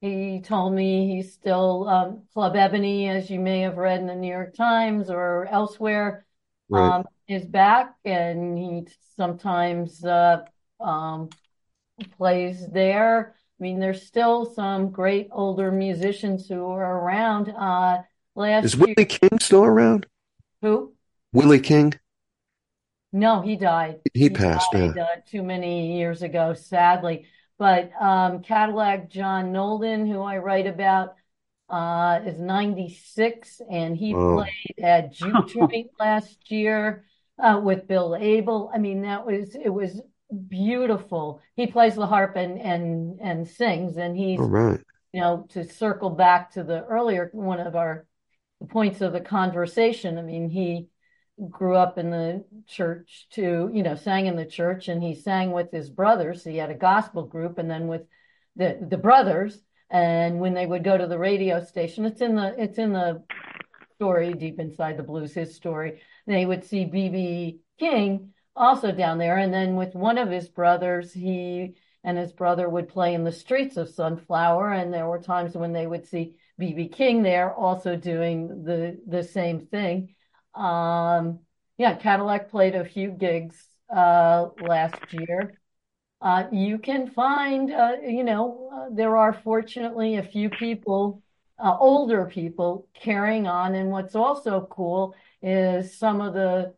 he 0.00 0.40
told 0.40 0.74
me 0.74 1.16
he's 1.16 1.32
still 1.32 1.88
um, 1.88 2.22
Club 2.32 2.54
Ebony, 2.54 3.08
as 3.08 3.28
you 3.28 3.40
may 3.40 3.62
have 3.62 3.76
read 3.76 3.98
in 4.00 4.06
the 4.06 4.14
New 4.14 4.30
York 4.30 4.54
Times 4.54 5.10
or 5.10 5.46
elsewhere, 5.50 6.24
right. 6.68 6.98
um, 6.98 7.04
is 7.26 7.44
back, 7.44 7.96
and 8.04 8.56
he 8.56 8.86
sometimes 9.16 10.04
uh, 10.04 10.44
um, 10.78 11.30
plays 12.16 12.64
there. 12.70 13.34
I 13.58 13.62
mean, 13.62 13.80
there's 13.80 14.06
still 14.06 14.46
some 14.54 14.90
great 14.90 15.28
older 15.32 15.72
musicians 15.72 16.46
who 16.48 16.64
are 16.66 16.98
around. 17.00 17.48
Uh, 17.50 18.02
last 18.34 18.64
Is 18.66 18.74
year, 18.76 18.94
Willie 18.96 19.06
King 19.06 19.38
still 19.40 19.64
around? 19.64 20.06
who? 20.62 20.94
Willie 21.32 21.60
King. 21.60 21.94
No, 23.12 23.40
he 23.40 23.56
died. 23.56 24.00
He 24.14 24.30
passed, 24.30 24.70
died 24.72 24.92
yeah. 24.94 25.02
uh, 25.02 25.06
too 25.26 25.42
many 25.42 25.96
years 25.96 26.22
ago, 26.22 26.54
sadly. 26.54 27.26
But 27.58 27.90
um, 28.00 28.42
Cadillac 28.42 29.08
John 29.10 29.52
Nolden, 29.52 30.06
who 30.06 30.20
I 30.20 30.38
write 30.38 30.66
about, 30.66 31.14
uh, 31.68 32.20
is 32.24 32.38
96, 32.38 33.60
and 33.70 33.96
he 33.96 34.14
Wow. 34.14 34.36
played 34.36 34.84
at 34.84 35.12
Juke 35.12 35.48
Joint 35.52 35.90
last 35.98 36.50
year 36.50 37.04
uh, 37.38 37.60
with 37.62 37.88
Bill 37.88 38.14
Abel. 38.16 38.70
I 38.72 38.78
mean, 38.78 39.02
that 39.02 39.26
was 39.26 39.54
it 39.54 39.68
was 39.70 40.00
beautiful. 40.48 41.40
He 41.56 41.66
plays 41.66 41.94
the 41.94 42.06
harp 42.06 42.36
and 42.36 42.60
and 42.60 43.18
and 43.20 43.48
sings, 43.48 43.96
and 43.96 44.16
he's 44.16 44.38
right. 44.38 44.80
you 45.12 45.20
know, 45.20 45.46
to 45.50 45.64
circle 45.64 46.10
back 46.10 46.52
to 46.52 46.62
the 46.62 46.84
earlier 46.84 47.30
one 47.32 47.60
of 47.60 47.76
our 47.76 48.06
points 48.68 49.00
of 49.00 49.12
the 49.12 49.20
conversation. 49.20 50.18
I 50.18 50.22
mean, 50.22 50.48
he 50.50 50.88
grew 51.50 51.76
up 51.76 51.98
in 51.98 52.10
the 52.10 52.44
church 52.66 53.28
too, 53.30 53.70
you 53.72 53.82
know, 53.82 53.94
sang 53.94 54.26
in 54.26 54.36
the 54.36 54.44
church 54.44 54.88
and 54.88 55.02
he 55.02 55.14
sang 55.14 55.52
with 55.52 55.70
his 55.70 55.88
brothers. 55.88 56.42
He 56.44 56.56
had 56.56 56.70
a 56.70 56.74
gospel 56.74 57.24
group 57.24 57.58
and 57.58 57.70
then 57.70 57.86
with 57.86 58.02
the 58.56 58.78
the 58.80 58.98
brothers. 58.98 59.58
And 59.90 60.40
when 60.40 60.52
they 60.52 60.66
would 60.66 60.84
go 60.84 60.98
to 60.98 61.06
the 61.06 61.18
radio 61.18 61.64
station, 61.64 62.04
it's 62.04 62.20
in 62.20 62.34
the 62.34 62.54
it's 62.60 62.78
in 62.78 62.92
the 62.92 63.22
story 63.96 64.34
deep 64.34 64.60
inside 64.60 64.96
the 64.96 65.02
blues, 65.02 65.32
his 65.32 65.54
story. 65.54 66.00
They 66.26 66.44
would 66.44 66.64
see 66.64 66.84
BB 66.84 67.58
King 67.78 68.34
also 68.58 68.92
down 68.92 69.18
there. 69.18 69.38
And 69.38 69.52
then 69.52 69.76
with 69.76 69.94
one 69.94 70.18
of 70.18 70.30
his 70.30 70.48
brothers, 70.48 71.12
he 71.12 71.74
and 72.04 72.18
his 72.18 72.32
brother 72.32 72.68
would 72.68 72.88
play 72.88 73.14
in 73.14 73.24
the 73.24 73.32
streets 73.32 73.76
of 73.76 73.88
Sunflower. 73.88 74.72
And 74.72 74.92
there 74.92 75.06
were 75.08 75.20
times 75.20 75.54
when 75.54 75.72
they 75.72 75.86
would 75.86 76.06
see 76.06 76.36
BB 76.60 76.92
King 76.92 77.22
there 77.22 77.54
also 77.54 77.96
doing 77.96 78.64
the 78.64 79.00
the 79.06 79.22
same 79.22 79.60
thing. 79.60 80.14
Um, 80.54 81.40
yeah, 81.78 81.94
Cadillac 81.94 82.50
played 82.50 82.74
a 82.74 82.84
few 82.84 83.10
gigs 83.10 83.56
uh, 83.94 84.48
last 84.60 85.00
year. 85.12 85.60
Uh, 86.20 86.48
you 86.50 86.78
can 86.78 87.08
find, 87.08 87.72
uh, 87.72 87.92
you 88.02 88.24
know, 88.24 88.88
there 88.92 89.16
are 89.16 89.32
fortunately 89.32 90.16
a 90.16 90.22
few 90.22 90.50
people, 90.50 91.22
uh, 91.62 91.76
older 91.78 92.26
people, 92.26 92.88
carrying 92.94 93.46
on. 93.46 93.76
And 93.76 93.90
what's 93.90 94.16
also 94.16 94.66
cool 94.68 95.14
is 95.42 95.96
some 95.96 96.20
of 96.20 96.34
the, 96.34 96.74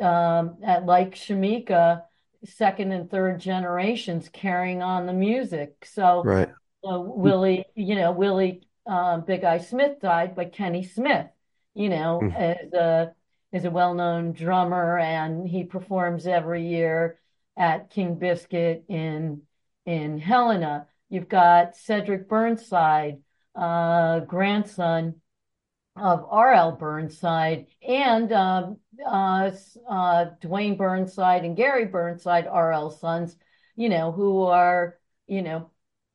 um, 0.00 0.56
at, 0.62 0.86
like 0.86 1.14
Shemekia, 1.14 2.02
second 2.44 2.92
and 2.92 3.10
third 3.10 3.38
generations 3.40 4.28
carrying 4.32 4.82
on 4.82 5.06
the 5.06 5.12
music. 5.12 5.84
So 5.84 6.22
Right. 6.24 6.48
uh, 6.84 7.00
Willie, 7.00 7.66
you 7.74 7.94
know, 7.94 8.12
Willie 8.12 8.66
uh, 8.86 9.18
Big 9.18 9.44
Eye 9.44 9.58
Smith 9.58 10.00
died, 10.00 10.34
but 10.34 10.52
Kenny 10.52 10.82
Smith, 10.82 11.26
you 11.74 11.88
know, 11.90 12.20
Mm. 12.22 12.64
is 12.66 12.72
a 12.72 13.14
is 13.52 13.64
a 13.64 13.70
well-known 13.70 14.32
drummer, 14.32 14.96
and 14.98 15.46
he 15.46 15.64
performs 15.64 16.26
every 16.26 16.66
year 16.68 17.18
at 17.56 17.90
King 17.90 18.14
Biscuit 18.14 18.84
in 18.88 19.42
in 19.86 20.18
Helena. 20.18 20.86
You've 21.08 21.28
got 21.28 21.76
Cedric 21.76 22.28
Burnside, 22.28 23.18
uh, 23.56 24.20
grandson 24.20 25.20
of 25.96 26.24
R.L. 26.30 26.76
Burnside, 26.76 27.66
and 27.86 28.32
um, 28.32 28.76
uh, 29.06 29.50
uh, 29.88 30.26
Duwayne 30.40 30.76
Burnside 30.76 31.44
and 31.44 31.56
Gary 31.56 31.86
Burnside, 31.86 32.46
R.L. 32.46 32.90
sons, 32.90 33.36
you 33.76 33.88
know, 33.88 34.12
who 34.12 34.42
are, 34.42 34.98
you 35.26 35.42
know, 35.42 35.70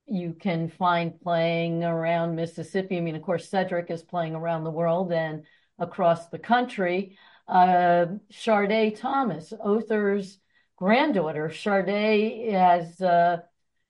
you 0.07 0.33
can 0.33 0.69
find 0.69 1.19
playing 1.19 1.83
around 1.83 2.35
Mississippi. 2.35 2.97
I 2.97 3.01
mean, 3.01 3.15
of 3.15 3.21
course, 3.23 3.49
Cedric 3.49 3.89
is 3.89 4.03
playing 4.03 4.35
around 4.35 4.63
the 4.63 4.71
world 4.71 5.11
and 5.11 5.43
across 5.79 6.27
the 6.29 6.39
country. 6.39 7.17
Uh, 7.47 8.07
Shardé 8.31 8.97
Thomas, 8.97 9.53
Otha's 9.59 10.39
granddaughter. 10.75 11.49
Shardé 11.49 12.51
has 12.51 13.01
uh, 13.01 13.41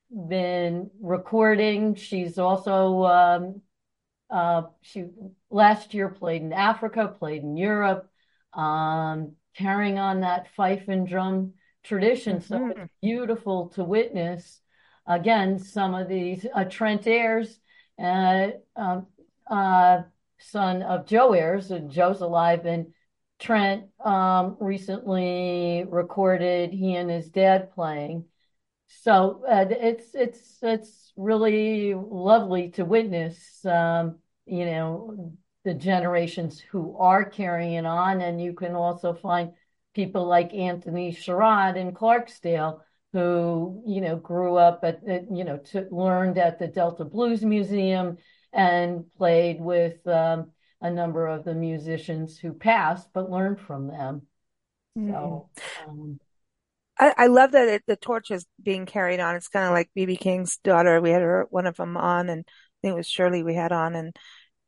been 0.10 0.90
recording. 1.02 1.96
She's 1.96 2.38
also 2.38 3.04
um, 3.06 3.62
uh, 4.30 4.64
she 4.82 5.06
last 5.50 5.94
year 5.94 6.10
played 6.10 6.42
in 6.42 6.54
Africa, 6.54 7.08
played 7.08 7.44
in 7.44 7.58
Europe, 7.58 8.10
um, 8.56 9.34
carrying 9.56 10.00
on 10.00 10.22
that 10.22 10.50
fife 10.56 10.88
and 10.88 11.08
drum 11.08 11.54
tradition. 11.84 12.42
So 12.42 12.58
Mhm. 12.58 12.72
it's 12.72 12.92
beautiful 13.02 13.70
to 13.70 13.84
witness. 13.84 14.62
Again, 15.08 15.60
some 15.60 15.94
of 15.94 16.08
these 16.08 16.46
uh, 16.54 16.66
Trent 16.66 17.06
Ayers, 17.08 17.60
uh, 18.02 18.50
um, 18.76 19.08
uh, 19.50 20.02
son 20.40 20.82
of 20.82 21.06
Joe 21.06 21.34
Ayers, 21.34 21.72
and 21.72 21.92
Joe's 21.92 22.22
alive, 22.22 22.66
and 22.66 22.94
Trent 23.40 23.86
um, 24.04 24.58
recently 24.60 25.86
recorded 25.88 26.72
he 26.74 26.96
and 26.96 27.10
his 27.10 27.30
dad 27.30 27.72
playing. 27.74 28.26
So 28.88 29.44
uh, 29.48 29.66
it's 29.70 30.16
it's 30.16 30.60
it's 30.62 31.12
really 31.16 31.94
lovely 31.96 32.70
to 32.72 32.86
witness, 32.86 33.64
um, 33.66 34.20
you 34.46 34.66
know, 34.66 35.34
the 35.66 35.74
generations 35.74 36.60
who 36.60 36.96
are 36.98 37.26
carrying 37.26 37.86
on, 37.86 38.22
and 38.22 38.42
you 38.42 38.54
can 38.54 38.76
also 38.76 39.14
find 39.14 39.52
people 39.94 40.26
like 40.26 40.54
Anthony 40.54 41.12
Sherrod 41.12 41.76
in 41.76 41.92
Clarksdale 41.92 42.80
who, 43.12 43.82
you 43.86 44.02
know, 44.02 44.18
grew 44.18 44.56
up 44.56 44.82
at, 44.84 45.02
you 45.06 45.44
know, 45.44 45.58
to, 45.58 45.88
learned 45.90 46.38
at 46.38 46.60
the 46.60 46.68
Delta 46.68 47.06
Blues 47.06 47.44
Museum 47.44 48.18
and 48.54 49.06
played 49.18 49.60
with 49.60 50.06
um, 50.06 50.52
a 50.82 50.92
number 50.92 51.28
of 51.28 51.46
the 51.46 51.54
musicians 51.54 52.38
who 52.38 52.54
passed, 52.54 53.10
but 53.14 53.32
learned 53.32 53.60
from 53.60 53.88
them. 53.88 54.24
So. 54.98 55.50
Um, 55.88 56.20
I, 56.98 57.14
I 57.18 57.28
love 57.28 57.52
that 57.52 57.68
it, 57.68 57.84
the 57.88 57.96
torch 57.96 58.32
is 58.32 58.46
being 58.62 58.86
carried 58.86 59.20
on. 59.20 59.36
It's 59.36 59.48
kind 59.48 59.66
of 59.66 59.72
like 59.72 59.90
BB 59.98 60.20
King's 60.20 60.58
daughter. 60.58 61.02
We 61.02 61.10
had 61.10 61.22
her, 61.22 61.48
one 61.50 61.68
of 61.68 61.78
them 61.78 61.98
on, 61.98 62.30
and 62.30 62.46
I 62.48 62.78
think 62.82 62.94
it 62.94 62.98
was 62.98 63.10
Shirley 63.10 63.44
we 63.44 63.56
had 63.56 63.72
on, 63.72 63.96
and 63.96 64.16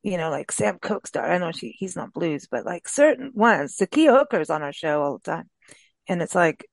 you 0.07 0.17
know, 0.17 0.29
like 0.29 0.51
Sam 0.53 0.79
Cooke's 0.81 1.11
daughter. 1.11 1.27
I 1.27 1.37
know 1.37 1.51
she 1.51 1.75
he's 1.77 1.97
not 1.97 2.13
blues, 2.13 2.47
but 2.49 2.65
like 2.65 2.87
certain 2.87 3.31
ones. 3.35 3.75
Zakiya 3.77 4.17
Hooker's 4.17 4.49
on 4.49 4.63
our 4.63 4.71
show 4.71 5.01
all 5.01 5.17
the 5.17 5.31
time, 5.31 5.49
and 6.07 6.21
it's 6.21 6.33
like 6.35 6.65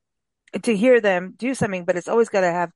to 0.62 0.76
hear 0.76 1.00
them 1.00 1.34
do 1.36 1.54
something, 1.54 1.84
but 1.84 1.96
it's 1.96 2.08
always 2.08 2.28
got 2.28 2.42
to 2.42 2.52
have. 2.52 2.70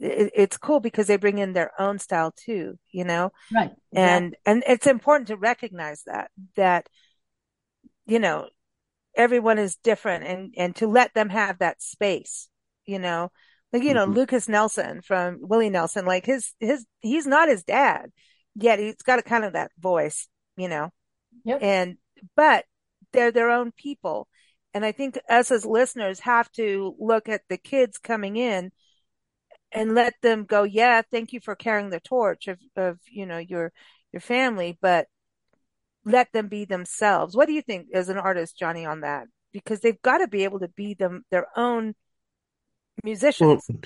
It, 0.00 0.32
it's 0.34 0.56
cool 0.56 0.80
because 0.80 1.06
they 1.06 1.16
bring 1.16 1.38
in 1.38 1.52
their 1.52 1.70
own 1.80 1.98
style 2.00 2.32
too, 2.36 2.78
you 2.90 3.04
know, 3.04 3.30
right. 3.54 3.70
and 3.94 4.36
and 4.44 4.64
it's 4.66 4.88
important 4.88 5.28
to 5.28 5.36
recognize 5.36 6.02
that 6.06 6.30
that 6.56 6.88
you 8.06 8.18
know 8.18 8.48
everyone 9.16 9.58
is 9.58 9.76
different 9.76 10.24
and 10.24 10.54
and 10.56 10.76
to 10.76 10.88
let 10.88 11.14
them 11.14 11.28
have 11.28 11.58
that 11.58 11.82
space 11.82 12.48
you 12.86 12.98
know, 12.98 13.30
like, 13.72 13.84
you 13.84 13.94
know, 13.94 14.06
Mhm. 14.06 14.16
Lukas 14.16 14.48
Nelson 14.48 15.00
from 15.02 15.38
Willie 15.42 15.70
Nelson, 15.70 16.04
like 16.04 16.26
his, 16.26 16.54
his, 16.58 16.84
he's 17.00 17.26
not 17.26 17.48
his 17.48 17.62
dad, 17.62 18.10
yet 18.54 18.78
he's 18.78 18.96
got 18.96 19.18
a 19.18 19.22
kind 19.22 19.44
of 19.44 19.52
that 19.54 19.70
voice, 19.78 20.28
you 20.56 20.68
know, 20.68 20.90
Yep. 21.44 21.62
and, 21.62 21.96
but 22.36 22.64
they're 23.12 23.32
their 23.32 23.50
own 23.50 23.72
people. 23.72 24.28
And 24.74 24.84
I 24.84 24.92
think 24.92 25.18
us 25.28 25.50
as 25.50 25.64
listeners 25.64 26.20
have 26.20 26.50
to 26.52 26.94
look 26.98 27.28
at 27.28 27.42
the 27.48 27.56
kids 27.56 27.98
coming 27.98 28.36
in 28.36 28.70
and 29.72 29.94
let 29.94 30.14
them 30.22 30.44
go, 30.44 30.62
yeah, 30.62 31.02
thank 31.10 31.32
you 31.32 31.40
for 31.40 31.54
carrying 31.54 31.90
the 31.90 32.00
torch 32.00 32.48
of, 32.48 32.58
of, 32.76 32.98
you 33.10 33.26
know, 33.26 33.38
your, 33.38 33.72
your 34.12 34.20
family, 34.20 34.78
but 34.80 35.06
let 36.04 36.32
them 36.32 36.48
be 36.48 36.64
themselves. 36.64 37.36
What 37.36 37.46
do 37.46 37.52
you 37.52 37.62
think 37.62 37.88
as 37.94 38.08
an 38.08 38.18
artist, 38.18 38.58
Johnny, 38.58 38.86
on 38.86 39.00
that? 39.00 39.26
Because 39.52 39.80
they've 39.80 40.00
got 40.02 40.18
to 40.18 40.28
be 40.28 40.44
able 40.44 40.60
to 40.60 40.68
be 40.68 40.94
them, 40.94 41.24
their 41.30 41.46
own 41.56 41.94
musicians. 43.04 43.64
Well, 43.68 43.80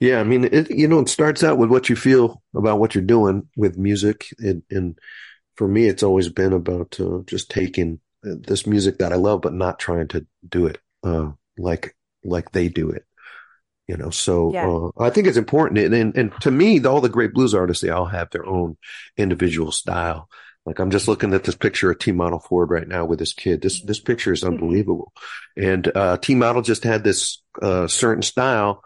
yeah, 0.00 0.20
I 0.20 0.24
mean, 0.24 0.44
it, 0.44 0.70
you 0.70 0.88
know, 0.88 1.00
it 1.00 1.08
starts 1.08 1.42
out 1.42 1.58
with 1.58 1.70
what 1.70 1.88
you 1.88 1.96
feel 1.96 2.42
about 2.54 2.78
what 2.78 2.94
you're 2.94 3.04
doing 3.04 3.48
with 3.56 3.78
music. 3.78 4.26
And, 4.38 4.62
and 4.70 4.98
for 5.56 5.66
me, 5.66 5.86
it's 5.88 6.02
always 6.02 6.28
been 6.28 6.52
about 6.52 6.98
uh, 7.00 7.20
just 7.26 7.50
taking 7.50 8.00
uh, 8.26 8.34
this 8.46 8.66
music 8.66 8.98
that 8.98 9.12
I 9.12 9.16
love, 9.16 9.40
but 9.40 9.54
not 9.54 9.78
trying 9.78 10.08
to 10.08 10.26
do 10.48 10.66
it 10.66 10.78
uh, 11.02 11.30
like 11.58 11.96
like 12.24 12.52
they 12.52 12.68
do 12.68 12.90
it. 12.90 13.04
You 13.88 13.96
know, 13.96 14.10
so 14.10 14.52
Yeah. 14.52 14.68
uh, 14.68 14.90
I 14.98 15.10
think 15.10 15.28
it's 15.28 15.36
important. 15.36 15.78
And, 15.78 15.94
and 15.94 16.16
and 16.16 16.32
to 16.40 16.50
me, 16.50 16.84
all 16.84 17.00
the 17.00 17.08
great 17.08 17.32
blues 17.32 17.54
artists, 17.54 17.82
they 17.82 17.90
all 17.90 18.06
have 18.06 18.30
their 18.30 18.44
own 18.44 18.76
individual 19.16 19.72
style. 19.72 20.28
Like 20.66 20.80
I'm 20.80 20.90
just 20.90 21.06
looking 21.06 21.32
at 21.32 21.44
this 21.44 21.54
picture 21.54 21.92
of 21.92 21.98
T 22.00 22.10
Model 22.10 22.40
Ford 22.40 22.70
right 22.70 22.88
now 22.88 23.04
with 23.04 23.20
this 23.20 23.32
kid. 23.32 23.62
This 23.62 23.80
this 23.82 24.00
picture 24.00 24.32
is 24.32 24.42
unbelievable. 24.42 25.12
And 25.56 25.90
uh, 25.96 26.16
T 26.16 26.34
Model 26.34 26.62
just 26.62 26.82
had 26.82 27.04
this 27.04 27.40
uh, 27.62 27.86
certain 27.86 28.22
style 28.22 28.82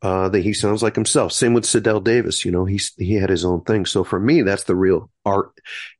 uh, 0.00 0.28
that 0.28 0.42
he 0.42 0.52
sounds 0.52 0.82
like 0.82 0.94
himself. 0.94 1.32
Same 1.32 1.54
with 1.54 1.64
CeDell 1.64 2.02
Davis. 2.04 2.44
You 2.44 2.52
know, 2.52 2.64
he's 2.64 2.92
he 2.96 3.14
had 3.14 3.30
his 3.30 3.44
own 3.44 3.62
thing. 3.62 3.84
So 3.84 4.04
for 4.04 4.20
me, 4.20 4.42
that's 4.42 4.64
the 4.64 4.76
real 4.76 5.10
art 5.24 5.52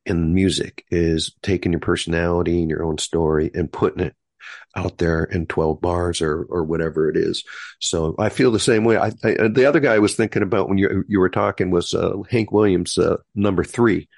in 0.06 0.34
music 0.34 0.84
is 0.90 1.34
taking 1.42 1.72
your 1.72 1.80
personality 1.80 2.60
and 2.60 2.70
your 2.70 2.84
own 2.84 2.98
story 2.98 3.50
and 3.54 3.72
putting 3.72 4.04
it 4.04 4.14
out 4.76 4.98
there 4.98 5.24
in 5.24 5.46
12 5.46 5.80
bars 5.80 6.22
or 6.22 6.46
or 6.48 6.62
whatever 6.62 7.10
it 7.10 7.16
is. 7.16 7.42
So 7.80 8.14
I 8.18 8.28
feel 8.28 8.52
the 8.52 8.60
same 8.60 8.84
way. 8.84 8.96
I, 8.96 9.08
I 9.24 9.48
the 9.48 9.66
other 9.68 9.80
guy 9.80 9.94
I 9.94 9.98
was 9.98 10.14
thinking 10.14 10.42
about 10.42 10.68
when 10.68 10.78
you 10.78 11.04
you 11.08 11.18
were 11.18 11.30
talking 11.30 11.70
was 11.70 11.92
uh, 11.92 12.14
Hank 12.30 12.52
Williams, 12.52 12.98
uh, 12.98 13.16
number 13.34 13.64
three. 13.64 14.08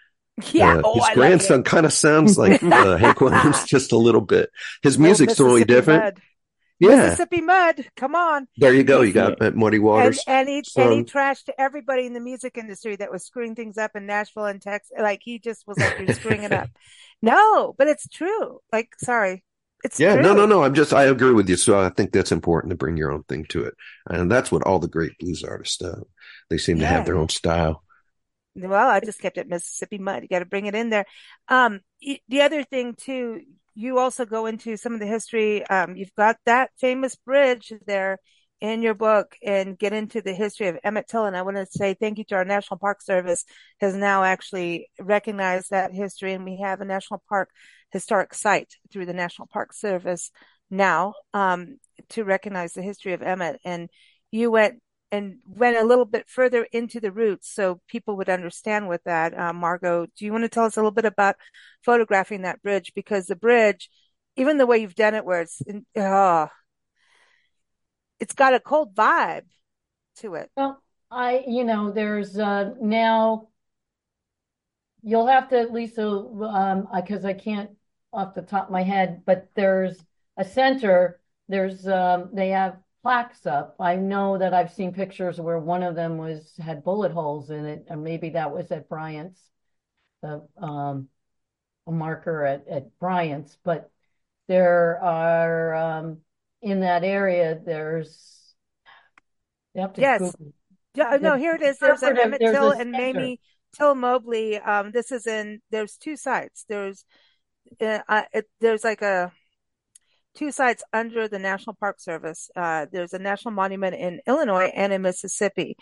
yeah. 0.52 0.76
Uh, 0.76 0.82
oh, 0.84 0.94
his 0.96 1.04
I 1.04 1.14
grandson 1.14 1.62
kind 1.62 1.86
of 1.86 1.92
sounds 1.92 2.36
like 2.36 2.62
uh, 2.62 2.98
Hank 2.98 3.20
Williams 3.20 3.64
just 3.66 3.92
a 3.92 3.98
little 3.98 4.20
bit. 4.20 4.50
His 4.82 4.98
music's 4.98 5.36
totally 5.36 5.64
different. 5.64 6.18
Yeah, 6.80 6.88
Mississippi 6.88 7.40
Mud. 7.40 7.88
Come 7.96 8.14
on. 8.14 8.48
there 8.56 8.74
you 8.74 8.84
go. 8.84 9.02
You 9.02 9.12
got 9.12 9.40
uh, 9.40 9.50
Muddy 9.52 9.78
And, 9.96 10.18
Waters. 10.18 10.24
and 10.26 10.48
he, 10.48 10.64
and 10.76 10.92
he 10.92 11.02
son. 11.02 11.04
trashed 11.04 11.48
everybody 11.58 12.06
in 12.06 12.14
the 12.14 12.20
music 12.20 12.56
industry 12.56 12.96
that 12.96 13.10
was 13.10 13.24
screwing 13.24 13.54
things 13.54 13.76
up 13.78 13.92
in 13.96 14.06
Nashville 14.06 14.46
and 14.46 14.62
Texas. 14.62 14.92
Like 14.98 15.20
he 15.22 15.38
just 15.38 15.66
was 15.66 15.80
like, 15.80 15.98
you're 15.98 16.08
screwing 16.08 16.42
it 16.44 16.52
up. 16.52 16.70
No, 17.22 17.74
but 17.76 17.86
it's 17.86 18.08
true. 18.08 18.60
Like, 18.72 18.94
sorry. 18.98 19.44
It's 19.84 19.98
Yeah, 19.98 20.14
true. 20.14 20.22
no, 20.22 20.32
no, 20.32 20.46
no. 20.46 20.62
I'm 20.62 20.74
just, 20.74 20.92
I 20.94 21.04
agree 21.04 21.32
with 21.32 21.48
you. 21.48 21.56
So 21.56 21.78
I 21.78 21.90
think 21.90 22.12
that's 22.12 22.32
important 22.32 22.70
to 22.70 22.76
bring 22.76 22.96
your 22.96 23.12
own 23.12 23.22
thing 23.24 23.44
to 23.50 23.64
it. 23.64 23.74
And 24.08 24.30
that's 24.30 24.50
what 24.50 24.62
all 24.62 24.78
the 24.78 24.88
great 24.88 25.18
blues 25.18 25.44
artists, 25.44 25.82
uh, 25.82 26.00
they 26.48 26.58
seem 26.58 26.78
to 26.78 26.86
have 26.86 27.04
their 27.04 27.16
own 27.16 27.28
style. 27.28 27.82
Well, 28.56 28.88
I 28.88 29.00
just 29.00 29.20
kept 29.20 29.38
it 29.38 29.48
Mississippi 29.48 29.98
Mud. 29.98 30.22
You 30.22 30.28
got 30.28 30.40
to 30.40 30.44
bring 30.44 30.66
it 30.66 30.74
in 30.74 30.90
there. 30.90 31.06
Um, 31.48 31.80
the 32.28 32.42
other 32.42 32.64
thing 32.64 32.94
too, 32.94 33.42
you 33.74 33.98
also 33.98 34.24
go 34.24 34.46
into 34.46 34.76
some 34.76 34.94
of 34.94 35.00
the 35.00 35.06
history. 35.06 35.66
Um, 35.66 35.96
you've 35.96 36.14
got 36.14 36.36
that 36.46 36.70
famous 36.78 37.16
bridge 37.16 37.72
there 37.86 38.18
in 38.60 38.82
your 38.82 38.94
book 38.94 39.36
and 39.42 39.78
get 39.78 39.92
into 39.92 40.20
the 40.20 40.34
history 40.34 40.68
of 40.68 40.78
Emmett 40.84 41.08
Till. 41.08 41.24
And 41.24 41.36
I 41.36 41.42
want 41.42 41.56
to 41.56 41.66
say 41.66 41.94
thank 41.94 42.18
you 42.18 42.24
to 42.24 42.34
our 42.34 42.44
National 42.44 42.78
Park 42.78 43.00
Service 43.00 43.44
has 43.80 43.94
now 43.94 44.22
actually 44.22 44.88
recognized 44.98 45.70
that 45.70 45.92
history. 45.92 46.34
And 46.34 46.44
we 46.44 46.60
have 46.62 46.80
a 46.80 46.84
National 46.84 47.22
Park 47.28 47.50
historic 47.90 48.34
site 48.34 48.74
through 48.92 49.06
the 49.06 49.14
National 49.14 49.48
Park 49.48 49.72
Service 49.72 50.30
now, 50.70 51.14
um, 51.32 51.78
to 52.10 52.24
recognize 52.24 52.74
the 52.74 52.82
history 52.82 53.14
of 53.14 53.22
Emmett. 53.22 53.60
And 53.64 53.88
you 54.30 54.50
went 54.50 54.80
and 55.12 55.38
went 55.44 55.76
a 55.76 55.84
little 55.84 56.04
bit 56.04 56.28
further 56.28 56.66
into 56.72 57.00
the 57.00 57.10
roots 57.10 57.52
so 57.52 57.80
people 57.88 58.16
would 58.16 58.28
understand 58.28 58.88
with 58.88 59.02
that. 59.04 59.36
Uh, 59.38 59.52
Margo, 59.52 60.06
do 60.16 60.24
you 60.24 60.32
want 60.32 60.44
to 60.44 60.48
tell 60.48 60.64
us 60.64 60.76
a 60.76 60.80
little 60.80 60.90
bit 60.90 61.04
about 61.04 61.36
photographing 61.84 62.42
that 62.42 62.62
bridge? 62.62 62.92
Because 62.94 63.26
the 63.26 63.36
bridge, 63.36 63.90
even 64.36 64.58
the 64.58 64.66
way 64.66 64.78
you've 64.78 64.94
done 64.94 65.14
it, 65.14 65.24
where 65.24 65.42
it's, 65.42 65.60
in, 65.62 65.84
oh, 65.96 66.48
it's 68.20 68.34
got 68.34 68.54
a 68.54 68.60
cold 68.60 68.94
vibe 68.94 69.46
to 70.16 70.34
it. 70.34 70.50
Well, 70.56 70.82
I, 71.10 71.44
you 71.46 71.64
know, 71.64 71.90
there's 71.90 72.38
uh, 72.38 72.74
now 72.80 73.48
you'll 75.02 75.26
have 75.26 75.48
to, 75.48 75.68
Lisa, 75.70 76.06
um, 76.06 76.88
because 76.94 77.24
I 77.24 77.32
can't 77.32 77.70
off 78.12 78.34
the 78.34 78.42
top 78.42 78.66
of 78.66 78.72
my 78.72 78.82
head, 78.82 79.22
but 79.24 79.48
there's 79.54 79.98
a 80.36 80.44
center. 80.44 81.20
There's 81.48 81.86
um, 81.86 82.30
they 82.32 82.50
have 82.50 82.76
plaques 83.02 83.46
up. 83.46 83.76
I 83.80 83.96
know 83.96 84.38
that 84.38 84.54
I've 84.54 84.72
seen 84.72 84.92
pictures 84.92 85.40
where 85.40 85.58
one 85.58 85.82
of 85.82 85.94
them 85.94 86.18
was 86.18 86.52
had 86.58 86.84
bullet 86.84 87.12
holes 87.12 87.50
in 87.50 87.64
it, 87.64 87.86
and 87.88 88.04
maybe 88.04 88.30
that 88.30 88.52
was 88.52 88.70
at 88.70 88.88
Bryant's, 88.88 89.40
the 90.22 90.46
um, 90.58 91.08
a 91.86 91.92
marker 91.92 92.44
at 92.44 92.66
at 92.68 92.98
Bryant's. 92.98 93.58
But 93.64 93.90
there 94.48 95.02
are 95.02 95.74
um, 95.74 96.18
in 96.62 96.80
that 96.80 97.04
area. 97.04 97.60
There's 97.64 98.54
you 99.74 99.82
have 99.82 99.92
to 99.94 100.02
Yes. 100.02 100.20
Google. 100.20 100.52
Yeah, 100.94 101.18
no, 101.20 101.36
here 101.36 101.54
it 101.54 101.62
is. 101.62 101.78
There's 101.78 102.02
an 102.02 102.18
Emmett 102.18 102.40
there's 102.40 102.56
a 102.56 102.60
Till 102.60 102.70
and 102.72 102.90
center. 102.90 102.98
Mamie 103.12 103.40
Till 103.76 103.94
Mobley. 103.94 104.58
Um, 104.58 104.90
this 104.90 105.12
is 105.12 105.26
in, 105.26 105.60
there's 105.70 105.96
two 105.96 106.16
sites. 106.16 106.64
There's, 106.68 107.04
uh, 107.80 108.00
uh, 108.08 108.22
it, 108.32 108.50
there's 108.60 108.82
like 108.82 109.02
a, 109.02 109.32
two 110.34 110.52
sites 110.52 110.82
under 110.92 111.28
the 111.28 111.38
National 111.38 111.76
Park 111.78 112.00
Service. 112.00 112.50
Uh, 112.54 112.86
there's 112.92 113.12
a 113.12 113.18
national 113.18 113.52
monument 113.52 113.94
in 113.94 114.20
Illinois 114.26 114.70
and 114.74 114.92
in 114.92 115.02
Mississippi. 115.02 115.76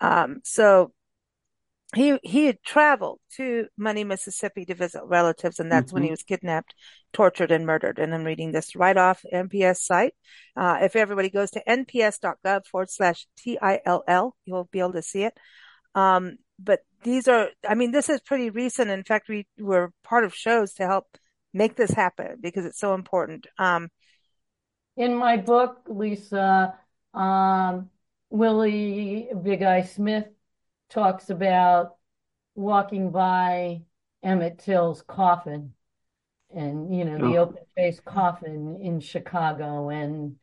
Um, 0.00 0.40
so 0.44 0.92
he, 1.94 2.18
he 2.22 2.46
had 2.46 2.62
traveled 2.62 3.20
to 3.36 3.66
Money, 3.76 4.02
Mississippi 4.02 4.64
to 4.64 4.74
visit 4.74 5.02
relatives, 5.04 5.60
and 5.60 5.70
that's 5.70 5.92
when 5.92 6.02
he 6.02 6.08
Mhm. 6.08 6.12
was 6.12 6.22
kidnapped, 6.22 6.74
tortured, 7.12 7.50
and 7.50 7.66
murdered. 7.66 7.98
And 7.98 8.14
I'm 8.14 8.24
reading 8.24 8.50
this 8.52 8.74
right 8.74 8.96
off 8.96 9.24
NPS 9.30 9.82
site. 9.84 10.14
Uh, 10.56 10.78
if 10.80 10.96
everybody 10.96 11.28
goes 11.28 11.50
to 11.50 11.62
nps.gov 11.66 12.66
forward 12.66 12.88
slash 12.90 13.26
TILL, 13.36 14.36
you'll 14.46 14.68
be 14.72 14.80
able 14.80 14.94
to 14.94 15.02
see 15.02 15.24
it. 15.24 15.38
Um, 15.94 16.38
but 16.58 16.80
these 17.02 17.28
are, 17.28 17.50
I 17.68 17.74
mean, 17.74 17.90
this 17.92 18.08
is 18.08 18.20
pretty 18.20 18.48
recent. 18.48 18.90
In 18.90 19.04
fact, 19.04 19.28
we 19.28 19.46
were 19.58 19.92
part 20.02 20.24
of 20.24 20.34
shows 20.34 20.72
to 20.74 20.86
help 20.86 21.06
make 21.52 21.76
this 21.76 21.90
happen 21.92 22.36
because 22.40 22.64
it's 22.64 22.78
so 22.78 22.94
important. 22.94 23.46
Um, 23.58 23.88
In 24.96 25.14
my 25.14 25.36
book, 25.36 25.82
Lisa, 25.88 26.78
um, 27.14 27.90
Willie 28.30 29.28
Big 29.42 29.62
Eye 29.62 29.82
Smith 29.82 30.26
talks 30.90 31.30
about 31.30 31.96
walking 32.54 33.10
by 33.10 33.82
Emmett 34.22 34.58
Till's 34.58 35.02
coffin 35.02 35.74
and, 36.54 36.94
you 36.94 37.04
know, 37.04 37.18
the 37.18 37.38
Oh. 37.38 37.42
open 37.42 37.64
faced 37.74 38.04
coffin 38.04 38.80
in 38.82 39.00
Chicago 39.00 39.88
and 39.88 40.36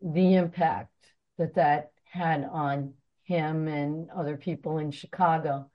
the 0.00 0.34
impact 0.34 0.94
that 1.38 1.54
that 1.54 1.92
had 2.04 2.44
on 2.44 2.94
him 3.24 3.68
and 3.68 4.10
other 4.10 4.36
people 4.36 4.78
in 4.78 4.90
Chicago. 4.92 5.70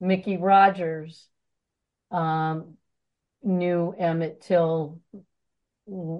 Mickey 0.00 0.36
Rogers 0.36 1.28
um, 2.10 2.76
knew 3.44 3.94
Emmett 3.98 4.40
Till 4.40 5.00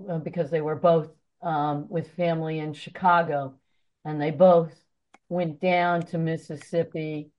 uh, 0.08 0.18
because 0.18 0.50
they 0.50 0.60
were 0.60 0.76
both 0.76 1.10
um, 1.42 1.88
with 1.88 2.14
family 2.14 2.58
in 2.58 2.72
Chicago, 2.72 3.54
and 4.04 4.20
they 4.20 4.30
both 4.30 4.72
went 5.28 5.60
down 5.60 6.02
to 6.02 6.18
Mississippi 6.18 7.30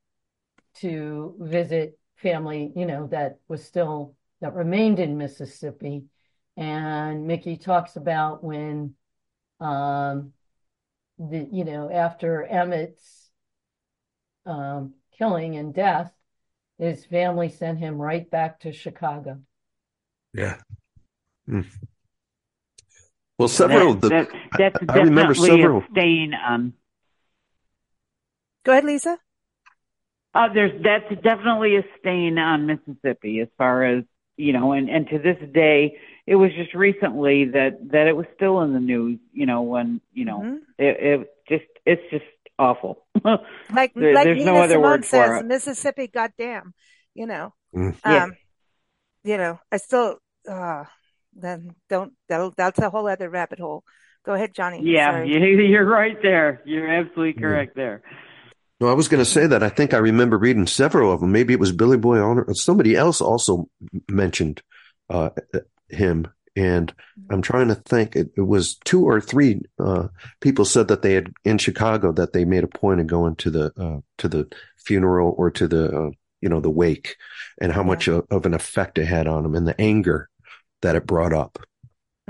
to 0.76 1.36
visit 1.40 1.98
family, 2.16 2.72
you 2.76 2.86
know, 2.86 3.08
that 3.08 3.40
was 3.48 3.64
still 3.64 4.16
that 4.42 4.54
remained 4.54 5.00
in 5.00 5.18
Mississippi. 5.18 6.06
And 6.58 7.28
Mickey 7.28 7.58
talks 7.58 7.96
about 7.96 8.44
when, 8.44 8.96
um, 9.60 10.34
the 11.18 11.48
you 11.52 11.66
know, 11.66 11.90
after 11.92 12.44
Emmett's 12.44 13.30
um, 14.46 14.94
killing 15.18 15.56
and 15.58 15.74
death, 15.74 16.12
his 16.78 17.06
family 17.06 17.50
sent 17.50 17.80
him 17.80 18.02
right 18.02 18.30
back 18.30 18.60
to 18.62 18.72
Chicago. 18.72 19.40
Yeah. 20.36 20.58
Hmm. 21.48 21.62
Well, 23.38 23.48
several 23.48 23.92
of 23.92 24.02
the, 24.02 24.10
that, 24.10 24.28
that's 24.58 24.78
I 24.90 24.98
remember 24.98 25.34
definitely 25.34 25.62
several- 25.62 25.82
a 25.82 25.88
stain 25.92 26.34
on. 26.34 26.74
go 28.66 28.72
ahead, 28.72 28.86
Lisa. 28.86 29.18
Uh, 30.34 30.52
there's 30.54 30.82
that's 30.84 31.10
definitely 31.22 31.78
a 31.78 31.84
stain 32.00 32.38
on 32.38 32.66
Mississippi 32.66 33.40
as 33.40 33.48
far 33.58 33.84
as 33.86 34.04
you 34.38 34.52
know, 34.52 34.74
and 34.74 34.90
and 34.90 35.08
to 35.10 35.18
this 35.20 35.38
day, 35.54 35.98
it 36.28 36.36
was 36.36 36.52
just 36.54 36.74
recently 36.74 37.46
that 37.46 37.78
that 37.92 38.08
it 38.08 38.16
was 38.18 38.26
still 38.36 38.62
in 38.62 38.74
the 38.74 38.82
news. 38.82 39.18
You 39.32 39.46
know, 39.46 39.62
when 39.62 40.02
you 40.14 40.26
know 40.26 40.40
Mhm. 40.42 40.58
it, 40.78 41.22
it 41.48 41.70
it's 41.86 42.02
just 42.12 42.26
awful. 42.60 43.06
like 43.74 43.94
There- 43.94 44.14
like 44.14 44.26
there's 44.26 44.40
Nina 44.40 44.52
no 44.52 44.58
other 44.58 44.74
Simone 44.74 44.84
word 44.84 45.06
for 45.06 45.10
says, 45.10 45.40
it. 45.42 45.46
Mississippi, 45.46 46.08
goddamn, 46.08 46.74
you 47.14 47.28
know. 47.28 47.54
Mm. 47.74 47.96
Yeah. 48.06 48.24
Um, 48.26 48.34
you 49.24 49.38
know, 49.38 49.60
I 49.72 49.78
still 49.78 50.18
uh 50.48 50.84
then 51.34 51.76
don't 51.90 52.14
that'll 52.30 52.52
that's 52.56 52.80
a 52.80 52.90
whole 52.90 53.08
other 53.08 53.30
rabbit 53.30 53.60
hole. 53.60 53.84
Go 54.26 54.34
ahead, 54.34 54.54
Johnny. 54.56 54.82
Yeah, 54.84 55.12
Sorry. 55.12 55.34
you- 55.34 55.66
you're 55.70 55.86
right 55.86 56.18
there. 56.22 56.62
You're 56.66 56.90
absolutely 56.90 57.34
Yeah. 57.36 57.48
correct 57.48 57.76
there. 57.76 58.02
No, 58.82 58.88
I 58.90 58.94
was 58.94 59.08
going 59.08 59.24
to 59.24 59.30
say 59.30 59.48
that 59.48 59.64
I 59.64 59.70
think 59.70 59.94
I 59.94 59.98
remember 60.00 60.38
reading 60.38 60.68
several 60.68 61.12
of 61.14 61.22
them. 61.22 61.32
Maybe 61.32 61.54
it 61.54 61.60
was 61.60 61.72
Billy 61.72 61.98
Boy 61.98 62.18
Arnold. 62.20 62.58
Somebody 62.58 62.96
else 62.96 63.22
also 63.22 63.70
mentioned 64.10 64.62
uh, 65.10 65.30
him, 65.88 66.28
and 66.58 66.94
I'm 67.30 67.42
trying 67.42 67.70
to 67.70 67.76
think. 67.76 68.16
It, 68.18 68.32
it 68.36 68.42
was 68.42 68.76
two 68.84 69.06
or 69.08 69.22
three 69.22 69.62
uh, 69.80 70.08
people 70.42 70.66
said 70.66 70.90
that 70.90 71.04
they 71.04 71.14
had 71.14 71.32
in 71.46 71.58
Chicago 71.58 72.12
that 72.14 72.34
they 72.34 72.44
made 72.44 72.66
a 72.66 72.68
point 72.68 73.00
of 73.00 73.08
going 73.08 73.36
to 73.38 73.50
the 73.50 73.72
uh, 73.78 74.00
to 74.18 74.28
the 74.28 74.52
funeral 74.78 75.34
or 75.38 75.52
to 75.52 75.68
the 75.70 75.98
uh, 76.08 76.10
you 76.42 76.50
know 76.50 76.60
the 76.60 76.70
wake, 76.70 77.16
and 77.62 77.72
how 77.72 77.82
Yeah. 77.82 77.88
much 77.88 78.08
of, 78.10 78.26
of 78.30 78.46
an 78.46 78.54
effect 78.54 78.98
it 78.98 79.06
had 79.06 79.26
on 79.28 79.44
them 79.44 79.56
and 79.56 79.68
the 79.68 79.80
anger 79.80 80.28
that 80.82 80.96
it 80.96 81.08
brought 81.08 81.34
up. 81.34 81.60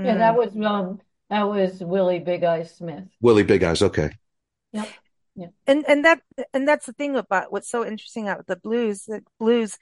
Yeah, 0.02 0.16
that 0.16 0.36
was 0.36 0.54
um 0.56 1.00
that 1.30 1.44
was 1.44 1.80
Willie 1.80 2.18
Big 2.20 2.44
Eyes 2.44 2.74
Smith. 2.74 3.04
Willie 3.20 3.42
Big 3.44 3.62
Eyes. 3.64 3.82
Okay. 3.82 4.10
Yep. 4.72 4.88
Yeah. 5.34 5.46
And 5.66 5.84
and 5.88 6.04
that 6.04 6.20
and 6.52 6.66
that's 6.66 6.86
the 6.86 6.92
thing 6.92 7.16
about 7.16 7.52
what's 7.52 7.70
so 7.70 7.84
interesting 7.84 8.28
about 8.28 8.46
the 8.46 8.56
blues 8.56 9.04
the 9.04 9.22
blues 9.38 9.78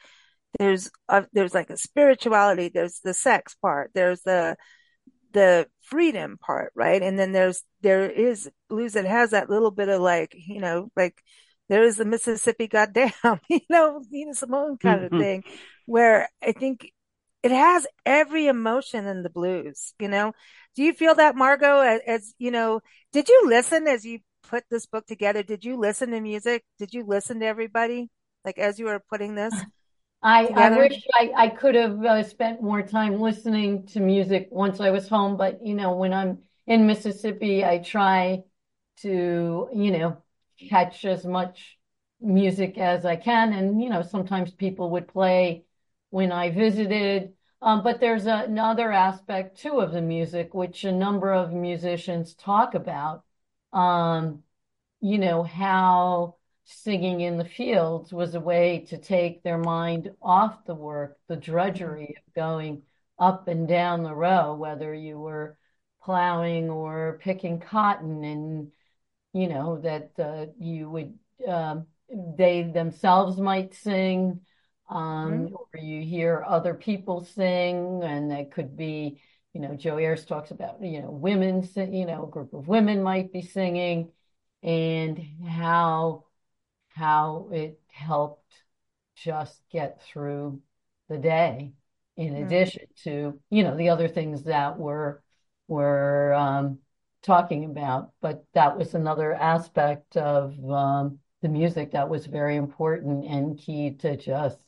there's 0.58 0.90
uh, 1.08 1.22
there's 1.32 1.54
like 1.54 1.70
a 1.70 1.76
spirituality 1.76 2.70
there's 2.72 3.00
the 3.00 3.14
sex 3.14 3.54
part 3.60 3.90
there's 3.94 4.22
the 4.22 4.56
the 5.32 5.66
freedom 5.82 6.38
part 6.38 6.72
right 6.76 7.02
and 7.02 7.18
then 7.18 7.32
there's 7.32 7.62
there 7.82 8.08
is 8.08 8.48
blues 8.68 8.92
that 8.92 9.04
has 9.04 9.30
that 9.30 9.50
little 9.50 9.70
bit 9.72 9.88
of 9.88 10.00
like 10.00 10.32
you 10.34 10.60
know 10.60 10.90
like 10.96 11.20
there 11.68 11.82
is 11.84 11.96
the 11.96 12.04
Mississippi 12.04 12.68
goddamn 12.68 13.10
you 13.48 13.60
know 13.68 14.00
Nina 14.10 14.34
Simone 14.34 14.76
kind 14.78 15.04
of 15.04 15.12
Mhm. 15.12 15.18
thing 15.20 15.44
where 15.86 16.28
I 16.42 16.52
think 16.52 16.92
it 17.44 17.52
has 17.52 17.86
every 18.04 18.48
emotion 18.48 19.06
in 19.06 19.22
the 19.22 19.30
blues 19.30 19.94
you 20.00 20.08
know 20.08 20.32
do 20.74 20.82
you 20.82 20.92
feel 20.92 21.14
that 21.14 21.36
Margo 21.36 21.80
as, 21.80 22.00
as 22.06 22.34
you 22.38 22.50
know 22.50 22.80
did 23.12 23.28
you 23.28 23.42
listen 23.46 23.86
as 23.86 24.04
you 24.04 24.18
put 24.48 24.64
this 24.70 24.86
book 24.86 25.06
together? 25.06 25.42
Did 25.42 25.64
you 25.64 25.76
listen 25.76 26.10
to 26.10 26.20
music? 26.20 26.64
Did 26.78 26.92
you 26.92 27.04
listen 27.04 27.40
to 27.40 27.46
everybody? 27.46 28.10
Like 28.44 28.58
as 28.58 28.78
you 28.78 28.86
were 28.86 29.02
putting 29.08 29.34
this 29.34 29.54
I, 30.22 30.46
I 30.46 30.70
wish 30.78 31.04
I, 31.12 31.32
I 31.36 31.48
could 31.48 31.74
have 31.74 32.02
uh, 32.02 32.22
spent 32.22 32.62
more 32.62 32.80
time 32.80 33.20
listening 33.20 33.86
to 33.88 34.00
music 34.00 34.48
once 34.50 34.80
I 34.80 34.88
was 34.88 35.06
home, 35.06 35.36
but 35.36 35.58
you 35.62 35.74
know, 35.74 35.92
when 35.92 36.14
I'm 36.14 36.38
in 36.66 36.86
Mississippi, 36.86 37.62
I 37.62 37.76
try 37.80 38.42
to, 39.02 39.68
you 39.74 39.90
know, 39.90 40.16
catch 40.70 41.04
as 41.04 41.26
much 41.26 41.78
music 42.22 42.78
as 42.78 43.04
I 43.04 43.16
can. 43.16 43.52
And, 43.52 43.82
you 43.82 43.90
know, 43.90 44.00
sometimes 44.00 44.50
people 44.50 44.88
would 44.92 45.08
play 45.08 45.64
when 46.14 46.30
I 46.30 46.48
visited. 46.48 47.32
Um, 47.60 47.82
but 47.82 47.98
there's 47.98 48.26
another 48.26 48.92
aspect 48.92 49.58
too 49.58 49.80
of 49.80 49.90
the 49.90 50.00
music, 50.00 50.54
which 50.54 50.84
a 50.84 50.92
number 50.92 51.32
of 51.32 51.52
musicians 51.52 52.34
talk 52.34 52.76
about. 52.76 53.24
Um, 53.72 54.44
you 55.00 55.18
know, 55.18 55.42
how 55.42 56.36
singing 56.66 57.20
in 57.20 57.36
the 57.36 57.44
fields 57.44 58.12
was 58.12 58.36
a 58.36 58.40
way 58.40 58.86
to 58.90 58.96
take 58.96 59.42
their 59.42 59.58
mind 59.58 60.12
off 60.22 60.64
the 60.66 60.74
work, 60.76 61.18
the 61.26 61.34
drudgery 61.34 62.14
of 62.16 62.32
going 62.32 62.82
up 63.18 63.48
and 63.48 63.66
down 63.66 64.04
the 64.04 64.14
row, 64.14 64.54
whether 64.54 64.94
you 64.94 65.18
were 65.18 65.58
plowing 66.04 66.70
or 66.70 67.18
picking 67.22 67.58
cotton, 67.58 68.22
and 68.22 68.70
you 69.32 69.48
know 69.48 69.80
that 69.80 70.12
uh, 70.20 70.46
you 70.60 70.88
would 70.88 71.18
um, 71.48 71.86
they 72.38 72.62
themselves 72.62 73.36
might 73.36 73.74
sing, 73.74 74.42
um, 74.88 75.48
or 75.52 75.80
you 75.80 76.02
hear 76.02 76.44
other 76.46 76.74
people 76.74 77.24
sing, 77.24 78.02
and 78.04 78.30
that 78.30 78.50
could 78.52 78.76
be, 78.76 79.20
you 79.52 79.60
know, 79.60 79.74
Joe 79.76 79.98
Ayers 79.98 80.24
talks 80.26 80.50
about, 80.50 80.82
you 80.82 81.02
know, 81.02 81.10
women, 81.10 81.66
you 81.76 82.06
know, 82.06 82.24
a 82.24 82.30
group 82.30 82.52
of 82.54 82.68
women 82.68 83.02
might 83.02 83.32
be 83.32 83.42
singing, 83.42 84.12
and 84.62 85.18
how 85.46 86.24
how 86.90 87.48
it 87.52 87.80
helped 87.88 88.54
just 89.16 89.60
get 89.70 90.02
through 90.02 90.60
the 91.08 91.18
day 91.18 91.72
in 92.16 92.34
Mm. 92.34 92.46
addition 92.46 92.86
to, 93.04 93.40
you 93.50 93.62
know, 93.64 93.76
the 93.76 93.88
other 93.90 94.08
things 94.08 94.44
that 94.44 94.78
we're 94.78 95.20
we're 95.68 96.32
um, 96.34 96.78
talking 97.22 97.64
about. 97.64 98.12
But 98.20 98.44
that 98.54 98.76
was 98.78 98.94
another 98.94 99.34
aspect 99.34 100.16
of 100.16 100.54
um, 100.70 101.18
the 101.42 101.48
music 101.48 101.92
that 101.92 102.08
was 102.08 102.26
very 102.26 102.56
important 102.56 103.24
and 103.26 103.58
key 103.58 103.92
to 103.96 104.16
just 104.16 104.58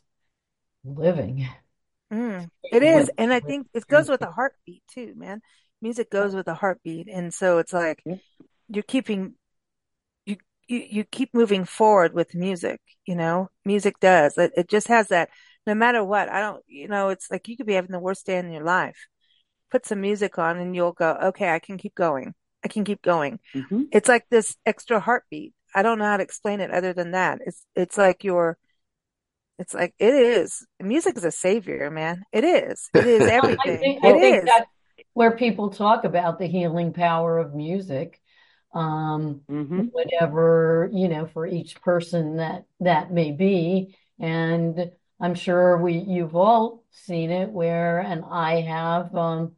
living. 0.87 1.49
Mm, 2.13 2.51
it 2.71 2.83
is. 2.83 3.11
And 3.19 3.33
I 3.33 3.41
think 3.41 3.69
it 3.75 3.87
goes 3.89 4.09
with 4.09 4.23
a 4.23 4.31
heartbeat 4.31 4.83
too, 4.93 5.15
man. 5.17 5.41
Music 5.83 6.11
goes 6.11 6.35
with 6.35 6.49
a 6.49 6.55
heartbeat. 6.55 7.09
And 7.09 7.33
so 7.35 7.59
it's 7.59 7.73
like 7.73 8.05
you're 8.69 8.85
keeping 8.85 9.35
you 10.27 10.37
you 10.69 10.81
you 10.91 11.05
keep 11.05 11.35
moving 11.35 11.65
forward 11.65 12.15
with 12.15 12.35
music, 12.35 12.81
you 13.07 13.17
know? 13.17 13.51
Music 13.65 14.01
does. 14.01 14.39
It 14.39 14.53
it 14.57 14.69
just 14.69 14.89
has 14.89 15.09
that 15.11 15.31
no 15.67 15.75
matter 15.75 16.05
what. 16.05 16.31
I 16.31 16.41
don't, 16.41 16.65
you 16.69 16.89
know, 16.89 17.11
it's 17.11 17.31
like 17.31 17.49
you 17.49 17.57
could 17.57 17.67
be 17.67 17.75
having 17.75 17.93
the 17.93 18.01
worst 18.01 18.27
day 18.27 18.39
in 18.39 18.53
your 18.53 18.65
life. 18.65 18.99
Put 19.71 19.87
some 19.87 20.01
music 20.01 20.39
on 20.39 20.59
and 20.59 20.75
you'll 20.77 20.93
go, 20.93 21.13
okay, 21.25 21.51
I 21.51 21.59
can 21.59 21.79
keep 21.79 21.95
going. 21.95 22.35
I 22.65 22.69
can 22.69 22.85
keep 22.85 23.03
going. 23.03 23.41
hmm 23.55 23.91
It's 23.93 24.09
like 24.09 24.27
this 24.31 24.57
extra 24.67 25.01
heartbeat. 25.01 25.55
I 25.75 25.83
don't 25.83 25.99
know 25.99 26.07
how 26.07 26.17
to 26.19 26.23
explain 26.25 26.61
it 26.61 26.71
other 26.73 26.93
than 26.95 27.13
that. 27.13 27.41
It's 27.47 27.65
it's 27.77 27.99
like 27.99 28.25
your 28.25 28.59
it's 29.59 29.75
like 29.75 29.95
it 29.99 30.15
is. 30.15 30.67
Music 30.81 31.17
is 31.17 31.25
a 31.25 31.31
savior, 31.31 31.91
man. 31.91 32.25
It 32.33 32.45
is. 32.45 32.91
It 32.95 33.07
is 33.07 33.27
I 33.43 33.51
everything. 33.65 33.79
think, 33.81 34.01
It 34.03 34.15
I 34.15 34.19
think 34.19 34.45
is. 34.45 34.51
that's 34.51 34.67
where 35.15 35.37
people 35.37 35.71
talk 35.71 36.05
about 36.05 36.39
the 36.39 36.47
healing 36.47 36.93
power 36.93 37.39
of 37.39 37.55
music. 37.55 38.21
Um, 38.75 39.43
hmm 39.49 39.91
whatever, 39.93 40.91
you 40.93 41.09
know, 41.09 41.27
for 41.27 41.47
each 41.47 41.81
person 41.83 42.37
that 42.37 42.65
that 42.81 43.13
may 43.13 43.33
be. 43.33 43.97
And 44.19 44.91
I'm 45.21 45.35
sure 45.35 45.79
we 45.79 45.95
you've 45.95 46.37
all 46.37 46.85
seen 46.91 47.31
it 47.31 47.51
where, 47.51 48.01
and 48.01 48.25
I 48.31 48.63
have 48.63 49.15
um, 49.15 49.53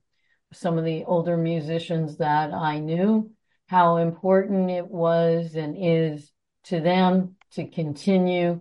some 0.52 0.78
of 0.78 0.84
the 0.84 1.04
older 1.04 1.36
musicians 1.36 2.18
that 2.18 2.52
I 2.52 2.78
knew, 2.80 3.30
how 3.68 3.98
important 3.98 4.70
it 4.70 4.86
was 4.88 5.54
and 5.54 5.76
is 5.78 6.30
to 6.64 6.80
them 6.80 7.36
to 7.52 7.66
continue 7.68 8.60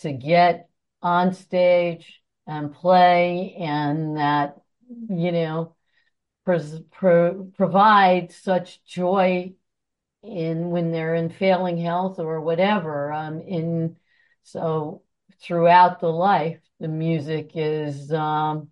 to 0.00 0.12
get 0.12 0.68
on 1.02 1.32
stage 1.34 2.22
and 2.46 2.72
play, 2.72 3.56
and 3.58 4.16
that, 4.16 4.56
you 4.88 5.32
know, 5.32 5.74
pres 6.44 6.80
pro 6.92 7.50
provide 7.56 8.32
such 8.32 8.84
joy 8.84 9.52
in 10.22 10.70
when 10.70 10.92
they're 10.92 11.14
in 11.14 11.28
failing 11.30 11.78
health 11.78 12.18
or 12.18 12.40
whatever. 12.40 13.12
Um, 13.12 13.40
in 13.40 13.96
so 14.42 15.02
throughout 15.40 16.00
the 16.00 16.12
life, 16.12 16.60
the 16.80 16.88
music 16.88 17.52
is 17.54 18.12
um, 18.12 18.68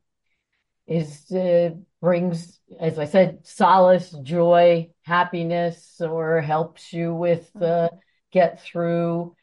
is 0.87 1.31
uh, 1.33 1.70
brings, 2.01 2.61
as 2.79 2.99
I 2.99 3.07
said, 3.07 3.47
solace, 3.47 4.11
joy, 4.22 4.91
happiness, 5.03 6.01
or 6.01 6.41
helps 6.41 6.93
you 6.93 7.14
with 7.14 7.51
uh, 7.61 7.89
get 8.31 8.62
through 8.62 9.35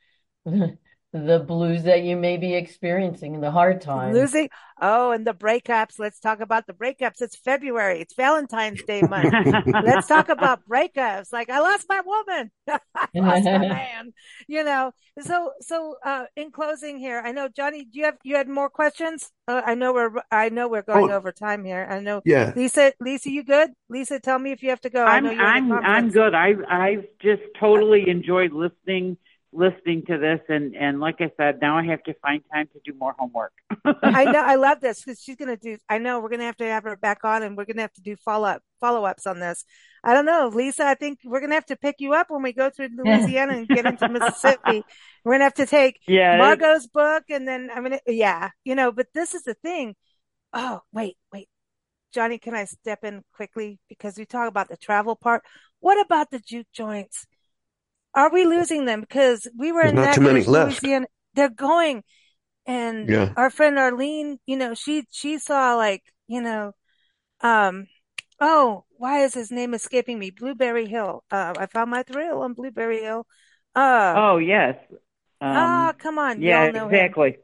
the 1.14 1.40
blues 1.40 1.84
that 1.84 2.04
you 2.04 2.16
may 2.16 2.38
be 2.38 2.54
experiencing, 2.56 3.36
in 3.36 3.42
the 3.42 3.52
hard 3.52 3.82
times. 3.82 4.16
Losing. 4.16 4.50
Oh, 4.82 5.12
and 5.12 5.28
the 5.28 5.34
breakups. 5.34 6.00
Let's 6.00 6.20
talk 6.20 6.40
about 6.40 6.66
the 6.68 6.74
breakups. 6.74 7.22
It's 7.22 7.36
February. 7.36 8.00
It's 8.00 8.16
Valentine's 8.16 8.82
Day 8.84 9.02
month. 9.02 9.32
Let's 9.68 10.08
talk 10.08 10.30
about 10.30 10.62
breakups. 10.70 11.32
Like 11.32 11.50
I 11.50 11.60
lost 11.60 11.86
my 11.90 12.02
woman. 12.02 12.52
I 12.68 12.80
lost 13.14 13.44
my 13.46 13.58
man. 13.60 14.14
You 14.48 14.64
know. 14.64 14.92
So 15.20 15.52
so 15.60 15.98
uh 16.04 16.26
in 16.36 16.52
closing 16.52 16.98
here, 16.98 17.22
I 17.24 17.32
know 17.34 17.50
Johnny, 17.50 17.84
do 17.84 18.00
you 18.00 18.06
have 18.06 18.18
you 18.24 18.38
had 18.38 18.48
more 18.48 18.70
questions? 18.70 19.30
Uh, 19.48 19.62
I 19.66 19.76
know 19.76 19.94
we're 19.94 20.12
I 20.32 20.50
know 20.50 20.68
we're 20.70 20.82
going 20.82 21.12
Oh. 21.12 21.16
over 21.16 21.32
time 21.32 21.64
here. 21.66 21.86
I 21.90 22.00
know 22.00 22.22
Yeah. 22.26 22.54
Lisa 22.56 22.94
Lisa, 23.00 23.30
you 23.30 23.44
good? 23.44 23.72
Lisa, 23.90 24.20
tell 24.20 24.40
me 24.40 24.52
if 24.52 24.64
you 24.64 24.70
have 24.70 24.82
to 24.82 24.90
go. 24.90 25.04
I 25.04 25.18
I'm 25.18 25.24
know 25.26 25.32
you're 25.32 25.42
in 25.58 25.72
a 25.72 25.76
I'm 25.76 25.86
I'm 25.86 26.10
good. 26.10 26.34
I 26.34 26.54
I've 26.70 27.06
just 27.22 27.44
totally 27.60 28.10
enjoyed 28.10 28.54
listening 28.54 29.18
listening 29.54 30.04
to 30.08 30.18
this, 30.18 30.40
and 30.50 30.76
and 30.76 31.00
like 31.00 31.16
I 31.20 31.32
said, 31.38 31.60
now 31.62 31.78
I 31.78 31.86
have 31.86 32.04
to 32.04 32.14
find 32.22 32.42
time 32.52 32.68
to 32.74 32.80
do 32.86 32.98
more 32.98 33.16
homework. 33.18 33.54
I 34.04 34.26
know 34.26 34.40
I 34.40 34.56
love 34.56 34.80
this 34.82 35.04
because 35.04 35.22
she's 35.22 35.36
gonna 35.36 35.58
do. 35.58 35.78
I 35.90 35.98
know 35.98 36.20
we're 36.20 36.30
gonna 36.30 36.44
have 36.44 36.58
to 36.58 36.66
have 36.66 36.84
her 36.84 36.96
back 36.96 37.24
on, 37.24 37.44
and 37.44 37.58
we're 37.58 37.66
gonna 37.66 37.82
have 37.82 37.94
to 37.94 38.02
do 38.02 38.16
follow 38.16 38.48
up 38.48 38.64
follow 38.80 39.06
ups 39.06 39.28
on 39.28 39.40
this. 39.40 39.66
I 40.04 40.14
don't 40.14 40.26
know, 40.26 40.50
Lisa. 40.54 40.86
I 40.86 40.96
think 40.96 41.20
we're 41.24 41.42
gonna 41.42 41.56
have 41.56 41.66
to 41.68 41.76
pick 41.76 41.96
you 42.00 42.14
up 42.14 42.30
when 42.30 42.42
we 42.42 42.54
go 42.54 42.70
through 42.70 42.90
Louisiana 42.98 43.54
and 43.54 43.68
get 43.68 43.86
into 43.86 44.10
Mississippi. 44.10 44.84
We're 45.24 45.34
gonna 45.34 45.46
have 45.46 45.54
to 45.56 45.66
take 45.66 46.00
Yeah, 46.08 46.38
Margo's 46.38 46.88
book, 46.88 47.24
and 47.30 47.48
then 47.48 47.70
I 47.74 47.82
mean, 47.82 48.00
yeah, 48.08 48.50
you 48.64 48.76
know. 48.76 48.92
But 48.92 49.08
this 49.14 49.34
is 49.34 49.44
the 49.44 49.56
thing. 49.56 49.96
Oh, 50.54 50.82
wait, 50.92 51.18
wait, 51.32 51.48
Johnny, 52.14 52.38
can 52.38 52.54
I 52.54 52.66
step 52.66 53.04
in 53.04 53.24
quickly 53.34 53.80
because 53.88 54.18
we 54.18 54.26
talk 54.26 54.50
about 54.50 54.70
the 54.70 54.78
travel 54.78 55.16
part? 55.16 55.44
What 55.80 56.04
about 56.06 56.30
the 56.30 56.40
juke 56.40 56.68
joints? 56.74 57.26
Are 58.14 58.32
we 58.32 58.46
losing 58.46 58.86
them? 58.86 59.02
Because 59.02 59.48
we 59.58 59.72
were 59.72 59.82
There's 59.84 59.92
in 59.92 59.96
not 59.96 60.16
too 60.16 60.22
many 60.22 60.44
left. 60.44 60.82
Louisiana. 60.84 61.08
They're 61.34 61.50
going. 61.50 62.04
And 62.66 63.10
Yeah. 63.10 63.34
our 63.38 63.50
friend 63.50 63.80
Arlene, 63.80 64.40
you 64.46 64.58
know, 64.58 64.74
she, 64.76 65.06
she 65.12 65.38
saw 65.40 65.76
like, 65.76 66.04
you 66.28 66.42
know, 66.42 66.74
um, 67.42 67.88
oh, 68.40 68.86
why 68.98 69.24
is 69.24 69.34
his 69.34 69.52
name 69.52 69.74
escaping 69.74 70.20
me? 70.20 70.32
Blueberry 70.32 70.88
Hill. 70.88 71.24
Uh, 71.32 71.54
I 71.58 71.66
found 71.68 71.90
my 71.92 72.04
thrill 72.04 72.42
on 72.42 72.54
Blueberry 72.54 73.02
Hill. 73.02 73.26
Uh, 73.76 74.14
Oh 74.16 74.38
yes. 74.38 74.78
Um, 74.92 74.98
ah, 75.58 75.94
come 75.98 76.20
on. 76.20 76.42
yeah, 76.42 76.66
Y'all 76.66 76.74
him. 76.88 76.94
exactly. 76.94 77.38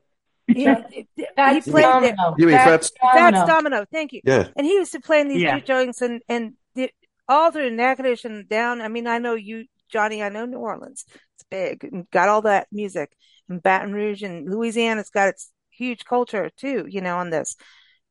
Yeah, 0.48 0.84
he 0.92 1.62
played 1.62 1.64
there. 1.74 2.16
Domino. 2.16 2.36
You 2.38 2.48
mean 2.48 2.56
Fats 2.58 2.92
Fats- 2.92 2.92
Fats 3.14 3.40
Domino. 3.40 3.46
Domino. 3.48 3.86
Thank 3.92 4.14
you. 4.14 4.22
Yeah. 4.24 4.48
And 4.56 4.66
he 4.68 4.74
used 4.74 4.92
to 4.94 5.00
play 5.00 5.22
in 5.22 5.28
these 5.30 5.42
Yeah. 5.42 5.56
juke 5.56 5.66
joints 5.66 6.02
and, 6.02 6.22
and 6.30 6.54
the, 6.76 6.92
all 7.28 7.52
through 7.52 7.72
Natchitoches 7.72 8.26
and 8.26 8.48
down. 8.48 8.82
I 8.82 8.88
mean, 8.88 9.08
I 9.08 9.18
know 9.18 9.34
you, 9.34 9.66
Johnny, 9.88 10.22
I 10.22 10.30
know 10.30 10.46
New 10.46 10.58
Orleans. 10.58 11.06
It's 11.08 11.46
big 11.50 11.84
and 11.84 12.10
got 12.12 12.30
all 12.30 12.42
that 12.44 12.68
music 12.72 13.16
and 13.50 13.62
Baton 13.62 13.94
Rouge 13.94 14.24
and 14.24 14.50
Louisiana's 14.50 15.10
got 15.10 15.30
its 15.30 15.52
huge 15.70 16.06
culture 16.06 16.50
too, 16.58 16.86
you 16.90 17.02
know, 17.02 17.18
on 17.18 17.30
this. 17.30 17.56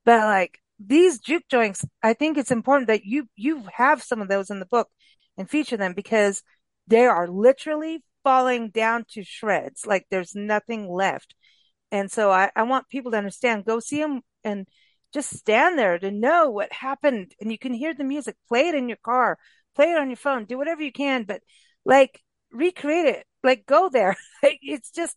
But 0.04 0.20
like 0.24 0.58
these 0.78 1.18
juke 1.18 1.48
joints, 1.50 1.84
I 2.02 2.12
think 2.14 2.38
it's 2.38 2.50
important 2.50 2.88
that 2.88 3.04
you, 3.04 3.28
you 3.36 3.64
have 3.74 4.02
some 4.02 4.20
of 4.20 4.28
those 4.28 4.50
in 4.50 4.60
the 4.60 4.66
book 4.66 4.88
and 5.36 5.48
feature 5.48 5.76
them 5.76 5.94
because 5.94 6.42
they 6.86 7.06
are 7.06 7.28
literally 7.28 8.02
falling 8.22 8.70
down 8.70 9.04
to 9.10 9.24
shreds. 9.24 9.86
Like 9.86 10.06
there's 10.10 10.34
nothing 10.34 10.88
left. 10.88 11.34
And 11.92 12.10
so 12.10 12.30
I, 12.30 12.50
I 12.56 12.64
want 12.64 12.88
people 12.88 13.12
to 13.12 13.18
understand, 13.18 13.64
go 13.64 13.80
see 13.80 14.00
them 14.00 14.22
and 14.44 14.66
just 15.12 15.30
stand 15.36 15.78
there 15.78 15.98
to 15.98 16.10
know 16.10 16.50
what 16.50 16.72
happened. 16.72 17.32
And 17.40 17.50
you 17.50 17.58
can 17.58 17.72
hear 17.72 17.94
the 17.94 18.04
music, 18.04 18.36
play 18.48 18.68
it 18.68 18.74
in 18.74 18.88
your 18.88 18.98
car, 19.04 19.38
play 19.74 19.92
it 19.92 19.98
on 19.98 20.10
your 20.10 20.16
phone, 20.16 20.44
do 20.44 20.58
whatever 20.58 20.82
you 20.82 20.92
can, 20.92 21.24
but 21.24 21.42
like 21.86 22.20
recreate 22.52 23.06
it, 23.06 23.26
like 23.42 23.64
go 23.64 23.88
there. 23.88 24.16
it's 24.42 24.90
just, 24.90 25.16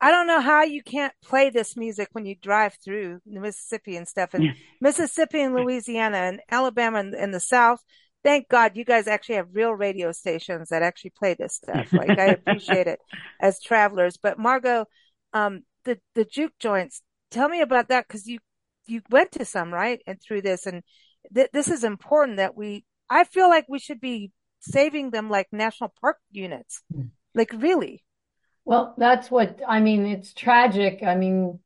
I 0.00 0.10
don't 0.10 0.26
know 0.26 0.40
how 0.40 0.62
you 0.62 0.82
can't 0.82 1.14
play 1.24 1.48
this 1.48 1.76
music 1.76 2.08
when 2.12 2.26
you 2.26 2.34
drive 2.34 2.76
through 2.84 3.20
Mississippi 3.24 3.96
and 3.96 4.06
stuff 4.06 4.34
and 4.34 4.44
Yeah. 4.44 4.52
Mississippi 4.80 5.40
and 5.40 5.54
Louisiana 5.54 6.18
and 6.18 6.40
Alabama 6.50 6.98
and, 6.98 7.14
and 7.14 7.32
the 7.32 7.40
South. 7.40 7.80
Thank 8.22 8.48
God 8.48 8.72
you 8.74 8.84
guys 8.84 9.06
actually 9.06 9.36
have 9.36 9.48
real 9.52 9.72
radio 9.72 10.12
stations 10.12 10.68
that 10.68 10.82
actually 10.82 11.12
play 11.16 11.34
this 11.34 11.54
stuff. 11.54 11.92
Like 11.92 12.18
I 12.18 12.26
appreciate 12.26 12.88
it 12.88 12.98
as 13.40 13.62
travelers. 13.62 14.18
But 14.18 14.38
Margo, 14.38 14.86
um, 15.32 15.62
the, 15.84 15.98
the 16.14 16.24
juke 16.24 16.58
joints, 16.58 17.00
tell 17.30 17.48
me 17.48 17.60
about 17.60 17.88
that 17.88 18.06
because 18.06 18.26
you, 18.26 18.40
you 18.86 19.00
went 19.10 19.32
to 19.32 19.44
some, 19.44 19.72
right? 19.72 20.00
And 20.06 20.20
through 20.20 20.42
this 20.42 20.66
and 20.66 20.82
th- 21.34 21.50
this 21.52 21.68
is 21.68 21.84
important 21.84 22.36
that 22.38 22.56
we, 22.56 22.84
I 23.08 23.24
feel 23.24 23.48
like 23.48 23.66
we 23.68 23.78
should 23.78 24.00
be 24.00 24.32
saving 24.60 25.10
them 25.10 25.30
like 25.30 25.48
national 25.52 25.92
park 26.00 26.18
units. 26.30 26.82
Like 27.34 27.52
really. 27.52 28.02
Well, 28.64 28.94
that's 28.98 29.30
what 29.30 29.60
I 29.66 29.80
mean. 29.80 30.06
It's 30.06 30.32
tragic. 30.32 31.02
I 31.02 31.14
mean, 31.14 31.60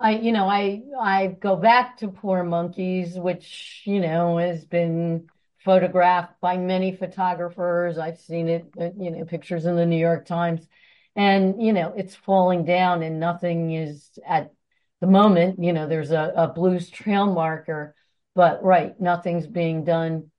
I, 0.00 0.12
you 0.12 0.32
know, 0.32 0.48
I, 0.48 0.82
I 1.00 1.26
go 1.26 1.56
back 1.56 1.98
to 1.98 2.08
Po' 2.08 2.42
Monkeys, 2.44 3.18
which, 3.18 3.82
you 3.84 4.00
know, 4.00 4.38
has 4.38 4.64
been 4.64 5.28
photographed 5.64 6.40
by 6.40 6.56
many 6.56 6.94
photographers. 6.94 7.98
I've 7.98 8.20
seen 8.20 8.48
it, 8.48 8.66
uh, 8.80 8.90
you 8.96 9.10
know, 9.10 9.24
pictures 9.24 9.66
in 9.66 9.76
the 9.76 9.86
New 9.86 9.98
York 9.98 10.24
Times 10.26 10.66
and, 11.16 11.60
you 11.60 11.72
know, 11.72 11.92
it's 11.96 12.14
falling 12.14 12.64
down 12.64 13.02
and 13.02 13.18
nothing 13.18 13.72
is 13.72 14.08
at 14.26 14.52
the 15.00 15.08
moment, 15.08 15.62
you 15.62 15.72
know, 15.72 15.88
there's 15.88 16.12
a, 16.12 16.32
a 16.36 16.48
blues 16.48 16.90
trail 16.90 17.26
marker, 17.26 17.94
but 18.34 18.62
right, 18.62 18.98
nothing's 19.00 19.46
being 19.46 19.84
done 19.84 20.30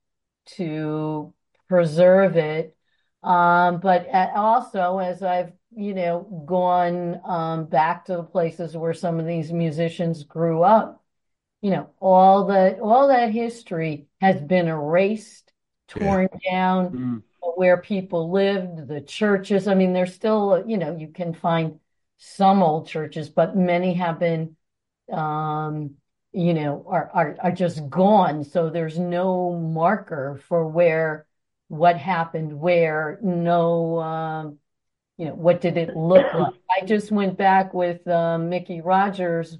to 0.46 1.34
preserve 1.70 2.36
it. 2.36 2.76
Um, 3.22 3.80
but 3.80 4.08
also, 4.34 4.98
as 4.98 5.22
I've, 5.22 5.52
you 5.74 5.94
know, 5.94 6.44
gone 6.46 7.20
um, 7.24 7.66
back 7.66 8.06
to 8.06 8.16
the 8.16 8.24
places 8.24 8.76
where 8.76 8.94
some 8.94 9.20
of 9.20 9.26
these 9.26 9.52
musicians 9.52 10.24
grew 10.24 10.62
up, 10.64 11.02
you 11.62 11.70
know, 11.70 11.90
all 12.00 12.46
the 12.46 12.78
all 12.80 13.08
that 13.08 13.30
history 13.30 14.08
has 14.20 14.40
been 14.40 14.68
erased, 14.68 15.52
torn 15.88 16.28
down, 16.50 16.92
Mm. 16.92 17.22
where 17.56 17.76
people 17.76 18.30
lived, 18.32 18.88
the 18.88 19.00
churches. 19.00 19.68
I 19.68 19.74
mean, 19.74 19.92
there's 19.92 20.14
still, 20.14 20.64
you 20.66 20.76
know, 20.78 20.96
you 20.96 21.08
can 21.08 21.34
find 21.34 21.78
some 22.18 22.62
old 22.62 22.88
churches, 22.88 23.28
but 23.30 23.56
many 23.56 23.94
have 23.94 24.18
been, 24.18 24.56
um, 25.12 25.96
you 26.32 26.54
know, 26.54 26.84
are, 26.88 27.10
are, 27.14 27.36
are 27.40 27.52
just 27.52 27.88
gone. 27.88 28.44
So 28.44 28.70
there's 28.70 28.98
no 28.98 29.56
marker 29.58 30.40
for 30.48 30.66
where, 30.66 31.26
what 31.70 31.96
happened 31.96 32.58
where, 32.58 33.20
no, 33.22 34.00
um, 34.00 34.58
you 35.16 35.26
know, 35.26 35.34
what 35.34 35.60
did 35.60 35.76
it 35.76 35.96
look 35.96 36.26
like? 36.34 36.54
I 36.68 36.84
just 36.84 37.12
went 37.12 37.38
back 37.38 37.72
with 37.72 38.04
um, 38.08 38.48
Mickey 38.48 38.80
Rogers 38.80 39.56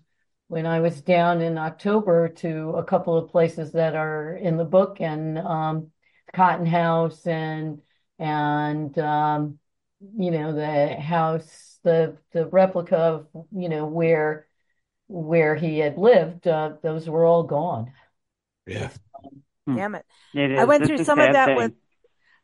when 0.49 0.67
I 0.67 0.81
was 0.81 1.01
down 1.03 1.41
in 1.41 1.57
October 1.57 2.29
to 2.29 2.71
a 2.71 2.83
couple 2.83 3.17
of 3.17 3.31
places 3.31 3.71
that 3.73 3.95
are 3.95 4.35
in 4.35 4.57
the 4.57 4.65
book 4.65 4.97
and 5.01 5.39
um, 5.39 5.93
Cotton 6.35 6.67
House 6.67 7.29
and 7.29 7.81
and 8.19 8.99
um, 8.99 9.61
you 10.19 10.33
know 10.33 10.53
the 10.53 10.97
house 10.97 11.79
the 11.85 12.17
the 12.33 12.47
replica 12.47 12.97
of 12.97 13.27
you 13.53 13.69
know 13.69 13.87
where 13.87 14.49
where 15.07 15.55
he 15.55 15.79
had 15.79 15.97
lived 15.97 16.49
uh, 16.49 16.73
those 16.83 17.09
were 17.09 17.25
all 17.25 17.45
gone. 17.45 17.93
Yeah. 18.67 18.91
Damn 19.77 19.95
it. 19.95 20.05
It 20.35 20.59
I 20.59 20.65
went 20.65 20.87
through 20.87 21.05
some 21.05 21.21
of 21.21 21.33
that 21.33 21.47
thing. 21.47 21.57
with 21.57 21.73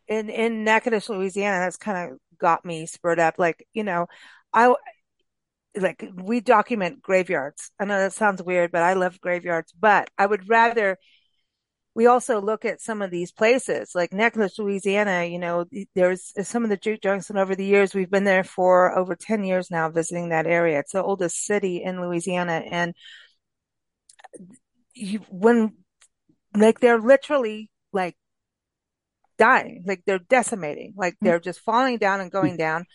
in 0.08 0.30
in 0.30 0.64
Natchitoches, 0.64 1.08
Louisiana. 1.08 1.60
That's 1.64 1.76
kind 1.76 2.12
of 2.12 2.18
got 2.38 2.64
me 2.64 2.86
spurred 2.86 3.18
up. 3.20 3.38
Like 3.38 3.66
you 3.72 3.84
know, 3.84 4.06
I 4.52 4.74
like 5.78 6.08
we 6.14 6.40
document 6.40 7.02
graveyards. 7.02 7.70
I 7.78 7.84
know 7.84 7.98
that 7.98 8.12
sounds 8.12 8.42
weird, 8.42 8.72
but 8.72 8.82
I 8.82 8.94
love 8.94 9.20
graveyards. 9.20 9.72
But 9.78 10.10
I 10.18 10.26
would 10.26 10.48
rather 10.48 10.98
we 11.94 12.06
also 12.06 12.42
look 12.42 12.66
at 12.66 12.82
some 12.82 13.00
of 13.00 13.10
these 13.10 13.32
places 13.32 13.92
like 13.94 14.12
Natchitoches, 14.12 14.58
Louisiana. 14.58 15.24
You 15.24 15.38
know, 15.38 15.64
there's 15.94 16.32
some 16.46 16.62
of 16.64 16.70
the 16.70 16.76
juke 16.76 17.02
joints, 17.02 17.30
and 17.30 17.38
over 17.38 17.54
the 17.54 17.64
years 17.64 17.94
we've 17.94 18.10
been 18.10 18.24
there 18.24 18.44
for 18.44 18.96
over 18.96 19.16
ten 19.16 19.44
years 19.44 19.70
now, 19.70 19.88
visiting 19.90 20.28
that 20.28 20.46
area. 20.46 20.80
It's 20.80 20.92
the 20.92 21.02
oldest 21.02 21.44
city 21.44 21.82
in 21.82 22.00
Louisiana, 22.00 22.62
and 22.70 22.94
you 24.94 25.20
when 25.30 25.74
like 26.54 26.80
they're 26.80 27.00
literally 27.00 27.70
like 27.92 28.16
dying, 29.36 29.84
like 29.86 30.02
they're 30.06 30.18
decimating, 30.18 30.94
like 30.96 31.14
mm-hmm. 31.14 31.26
they're 31.26 31.40
just 31.40 31.60
falling 31.60 31.98
down 31.98 32.20
and 32.20 32.30
going 32.30 32.54
mm. 32.54 32.58
down. 32.58 32.86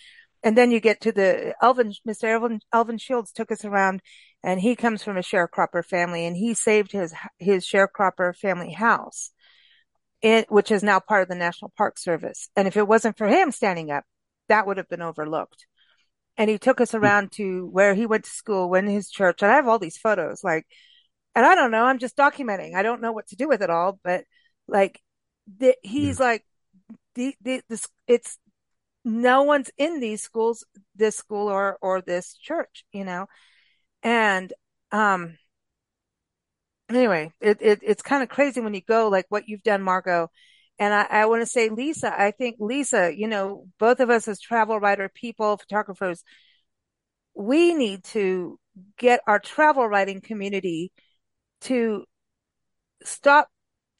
And 0.44 0.58
then 0.58 0.72
you 0.72 0.80
get 0.80 1.02
to 1.02 1.12
the 1.12 1.54
Elvin, 1.62 1.94
Mr. 2.08 2.24
Elvin, 2.24 2.62
Elvin 2.74 2.98
Shields 2.98 3.32
took 3.32 3.52
us 3.52 3.64
around 3.64 4.02
and 4.44 4.60
he 4.60 4.76
comes 4.76 5.04
from 5.04 5.18
a 5.18 5.22
sharecropper 5.22 5.86
family 5.86 6.26
and 6.26 6.36
he 6.36 6.54
saved 6.54 6.92
his, 6.92 7.14
his 7.38 7.66
sharecropper 7.66 8.36
family 8.36 8.72
house, 8.72 9.32
it, 10.22 10.52
which 10.52 10.72
is 10.72 10.82
now 10.82 11.00
part 11.00 11.22
of 11.22 11.30
the 11.30 11.36
National 11.36 11.72
Park 11.78 12.00
Service. 12.00 12.50
And 12.56 12.68
if 12.68 12.76
it 12.76 12.88
wasn't 12.88 13.18
for 13.18 13.28
him 13.28 13.52
standing 13.52 13.92
up, 13.92 14.04
that 14.50 14.66
would 14.66 14.78
have 14.78 14.90
been 14.90 15.04
overlooked. 15.04 15.68
And 16.38 16.50
he 16.50 16.58
took 16.58 16.82
us 16.82 16.94
mm. 16.94 17.00
around 17.00 17.34
to 17.34 17.68
where 17.68 17.94
he 17.94 18.08
went 18.08 18.24
to 18.24 18.32
school, 18.32 18.68
when 18.68 18.88
his 18.88 19.12
church. 19.12 19.44
And 19.44 19.52
I 19.52 19.56
have 19.56 19.68
all 19.68 19.80
these 19.80 19.98
photos, 19.98 20.44
like, 20.44 20.66
and 21.36 21.46
I 21.46 21.54
don't 21.54 21.72
know, 21.72 21.86
I'm 21.86 22.00
just 22.00 22.18
documenting. 22.18 22.76
I 22.76 22.82
don't 22.82 23.02
know 23.02 23.12
what 23.12 23.28
to 23.28 23.36
do 23.36 23.48
with 23.48 23.62
it 23.62 23.70
all, 23.70 24.00
but 24.04 24.26
like, 24.68 25.00
the, 25.60 25.76
he's 25.82 26.20
like, 26.20 26.46
the, 27.16 27.36
the, 27.42 27.62
this, 27.70 27.88
it's, 28.08 28.38
no 29.04 29.44
one's 29.44 29.72
in 29.78 30.00
these 30.00 30.22
schools, 30.22 30.66
this 30.96 31.18
school 31.18 31.48
or, 31.48 31.78
or 31.82 32.02
this 32.02 32.36
church, 32.38 32.86
you 32.92 33.04
know? 33.04 33.26
And, 34.04 34.54
um, 34.92 35.38
anyway, 36.90 37.32
it, 37.40 37.58
it 37.62 37.80
it's 37.82 38.02
kind 38.02 38.24
of 38.24 38.30
crazy 38.30 38.62
when 38.62 38.74
you 38.74 38.82
go 38.82 39.10
like 39.10 39.26
what 39.30 39.48
you've 39.48 39.64
done, 39.64 39.82
Margo. 39.82 40.30
And 40.80 40.94
I, 40.94 41.04
I 41.10 41.26
want 41.26 41.42
to 41.42 41.46
say, 41.46 41.70
Lisa, 41.70 42.12
I 42.18 42.32
think 42.32 42.58
Lisa, 42.60 43.16
you 43.16 43.28
know, 43.28 43.68
both 43.80 44.00
of 44.00 44.10
us 44.10 44.28
as 44.28 44.40
travel 44.40 44.80
writer 44.80 45.10
people, 45.14 45.58
photographers, 45.58 46.24
we 47.36 47.74
need 47.74 48.04
to 48.06 48.60
get 48.98 49.22
our 49.28 49.40
travel 49.40 49.88
writing 49.88 50.22
community 50.22 50.92
to 51.62 52.06
stop, 53.04 53.50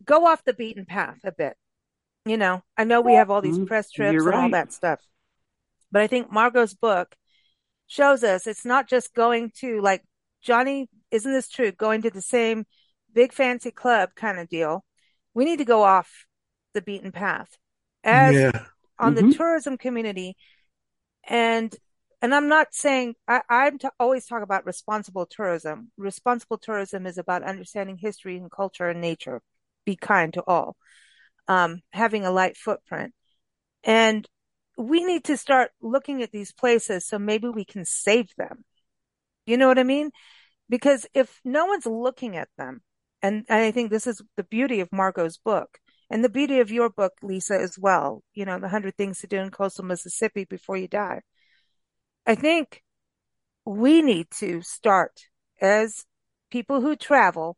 go 0.06 0.28
off 0.28 0.44
the 0.44 0.54
beaten 0.54 0.86
path 0.86 1.20
a 1.24 1.32
bit. 1.32 1.56
You 2.26 2.38
know, 2.38 2.64
I 2.78 2.84
know 2.84 3.02
we 3.02 3.14
have 3.16 3.32
all 3.32 3.42
these 3.42 3.58
Mhm. 3.58 3.68
press 3.68 3.92
trips 3.92 4.14
You're 4.14 4.32
and 4.32 4.36
all 4.36 4.50
that 4.50 4.74
stuff, 4.74 5.00
but 5.92 6.02
I 6.02 6.08
think 6.08 6.32
Margo's 6.32 6.74
book 6.74 7.16
shows 7.88 8.24
us 8.24 8.48
it's 8.48 8.66
not 8.66 8.88
just 8.88 9.14
going 9.14 9.52
to 9.60 9.82
like 9.82 10.04
Johnny, 10.42 10.90
isn't 11.12 11.32
this 11.32 11.50
true? 11.50 11.72
Going 11.72 12.02
to 12.04 12.10
the 12.12 12.22
same 12.22 12.66
big 13.14 13.34
fancy 13.34 13.72
club 13.72 14.12
kind 14.16 14.40
of 14.40 14.50
deal. 14.50 14.86
We 15.34 15.46
need 15.46 15.58
to 15.58 15.66
go 15.66 15.84
off 15.84 16.26
the 16.74 16.82
beaten 16.82 17.12
path 17.12 17.58
as 18.04 18.34
yeah. 18.34 18.52
on 19.00 19.16
the 19.16 19.24
Mhm. 19.24 19.36
tourism 19.36 19.78
community. 19.78 20.36
And, 21.28 21.76
and 22.22 22.34
I'm 22.36 22.48
not 22.48 22.74
saying, 22.74 23.16
I, 23.28 23.42
I'm 23.50 23.78
t- 23.78 23.88
always 24.00 24.26
talk 24.26 24.44
about 24.44 24.66
responsible 24.66 25.26
tourism. 25.26 25.92
Responsible 25.98 26.58
tourism 26.58 27.06
is 27.06 27.18
about 27.18 27.44
understanding 27.44 27.98
history 27.98 28.38
and 28.38 28.52
culture 28.52 28.90
and 28.90 29.02
nature. 29.02 29.42
Be 29.86 29.96
kind 29.96 30.34
to 30.34 30.44
all. 30.46 30.76
Um, 31.48 31.82
having 31.92 32.26
a 32.26 32.32
light 32.32 32.58
footprint. 32.58 33.14
And 33.84 34.28
we 34.78 35.04
need 35.04 35.26
to 35.26 35.38
start 35.38 35.72
looking 35.82 36.22
at 36.22 36.32
these 36.32 36.52
places 36.52 37.06
so 37.06 37.20
maybe 37.20 37.50
we 37.50 37.66
can 37.66 37.86
save 37.86 38.30
them. 38.38 38.64
You 39.46 39.58
know 39.58 39.68
what 39.68 39.80
I 39.80 39.84
mean? 39.84 40.12
Because 40.70 41.06
if 41.14 41.42
no 41.44 41.66
one's 41.66 41.86
looking 41.86 42.38
at 42.38 42.50
them, 42.58 42.82
and 43.22 43.46
I 43.50 43.72
think 43.72 43.92
this 43.92 44.08
is 44.08 44.22
the 44.38 44.44
beauty 44.44 44.80
of 44.80 44.92
Margo's 44.92 45.38
book 45.38 45.80
and 46.10 46.24
the 46.24 46.30
beauty 46.30 46.60
of 46.60 46.72
your 46.72 46.90
book, 46.90 47.14
Lisa, 47.22 47.60
as 47.60 47.78
well, 47.78 48.24
you 48.34 48.46
know, 48.46 48.60
the 48.60 48.70
hundred 48.70 48.98
things 48.98 49.20
to 49.20 49.28
do 49.28 49.38
in 49.38 49.52
coastal 49.52 49.86
Mississippi 49.86 50.46
before 50.46 50.78
you 50.78 50.88
die. 50.88 51.22
I 52.26 52.36
think 52.36 52.84
we 53.66 54.02
need 54.02 54.28
to 54.40 54.62
start 54.62 55.22
as 55.62 56.06
people 56.50 56.82
who 56.82 56.96
travel, 56.96 57.58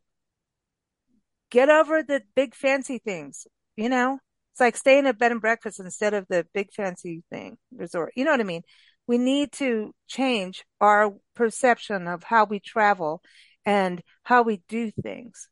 get 1.54 1.68
over 1.70 2.02
the 2.02 2.20
big 2.34 2.52
fancy 2.52 2.98
things, 2.98 3.46
you 3.76 3.88
know, 3.88 4.18
it's 4.52 4.60
like 4.60 4.76
staying 4.76 5.06
at 5.06 5.18
bed 5.18 5.30
and 5.30 5.40
breakfast 5.40 5.78
instead 5.78 6.12
of 6.12 6.26
the 6.28 6.44
big 6.52 6.72
fancy 6.72 7.22
thing 7.30 7.56
resort. 7.72 8.12
You 8.16 8.24
know 8.24 8.32
what 8.32 8.40
I 8.40 8.44
mean? 8.44 8.62
We 9.06 9.18
need 9.18 9.52
to 9.52 9.94
change 10.08 10.64
our 10.80 11.14
perception 11.36 12.08
of 12.08 12.24
how 12.24 12.44
we 12.44 12.58
travel 12.58 13.22
and 13.64 14.02
how 14.24 14.42
we 14.42 14.62
do 14.68 14.90
things 14.90 15.48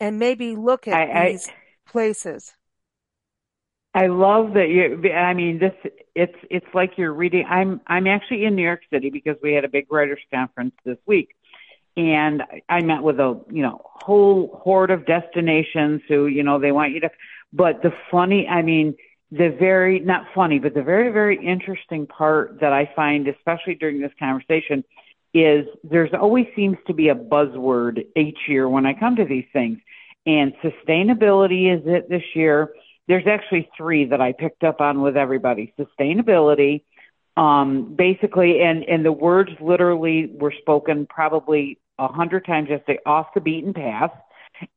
and 0.00 0.18
maybe 0.18 0.56
look 0.56 0.88
at 0.88 0.94
I, 0.94 1.30
these 1.30 1.48
I, 1.48 1.52
places. 1.90 2.54
I 3.94 4.06
love 4.06 4.54
that 4.54 4.70
you 4.70 5.12
I 5.12 5.34
mean 5.34 5.58
this 5.58 5.74
it's 6.14 6.36
it's 6.50 6.66
like 6.72 6.92
you're 6.96 7.12
reading 7.12 7.44
I'm 7.46 7.82
I'm 7.86 8.06
actually 8.06 8.46
in 8.46 8.56
New 8.56 8.62
York 8.62 8.80
City 8.90 9.10
because 9.10 9.36
we 9.42 9.52
had 9.52 9.66
a 9.66 9.68
big 9.68 9.92
writers 9.92 10.20
conference 10.32 10.74
this 10.86 10.96
week 11.04 11.36
and 11.96 12.42
I 12.68 12.82
met 12.82 13.02
with 13.02 13.20
a 13.20 13.40
you 13.50 13.62
know 13.62 13.80
whole 13.84 14.60
horde 14.62 14.90
of 14.90 15.06
destinations 15.06 16.02
who 16.08 16.26
you 16.26 16.42
know 16.42 16.58
they 16.58 16.72
want 16.72 16.92
you 16.92 17.00
to 17.00 17.10
but 17.52 17.82
the 17.82 17.92
funny, 18.10 18.48
I 18.48 18.62
mean, 18.62 18.94
the 19.30 19.54
very, 19.58 20.00
not 20.00 20.26
funny, 20.34 20.58
but 20.58 20.74
the 20.74 20.82
very, 20.82 21.10
very 21.10 21.36
interesting 21.44 22.06
part 22.06 22.60
that 22.60 22.72
I 22.72 22.90
find, 22.96 23.28
especially 23.28 23.74
during 23.74 24.00
this 24.00 24.12
conversation, 24.18 24.84
is 25.34 25.66
there's 25.84 26.12
always 26.12 26.46
seems 26.54 26.76
to 26.86 26.94
be 26.94 27.08
a 27.08 27.14
buzzword 27.14 28.04
each 28.16 28.38
year 28.48 28.68
when 28.68 28.86
I 28.86 28.94
come 28.94 29.16
to 29.16 29.24
these 29.24 29.46
things. 29.52 29.78
And 30.26 30.52
sustainability 30.62 31.74
is 31.74 31.82
it 31.86 32.08
this 32.08 32.22
year. 32.34 32.72
There's 33.08 33.26
actually 33.26 33.68
three 33.76 34.04
that 34.06 34.20
I 34.20 34.32
picked 34.32 34.62
up 34.62 34.80
on 34.80 35.02
with 35.02 35.16
everybody. 35.16 35.74
Sustainability, 35.78 36.82
um, 37.36 37.94
basically, 37.94 38.60
and, 38.60 38.84
and 38.84 39.04
the 39.04 39.12
words 39.12 39.50
literally 39.60 40.30
were 40.34 40.52
spoken 40.60 41.06
probably 41.06 41.78
a 41.98 42.08
hundred 42.08 42.44
times 42.44 42.68
yesterday 42.68 42.98
off 43.06 43.28
the 43.34 43.40
beaten 43.40 43.72
path 43.72 44.12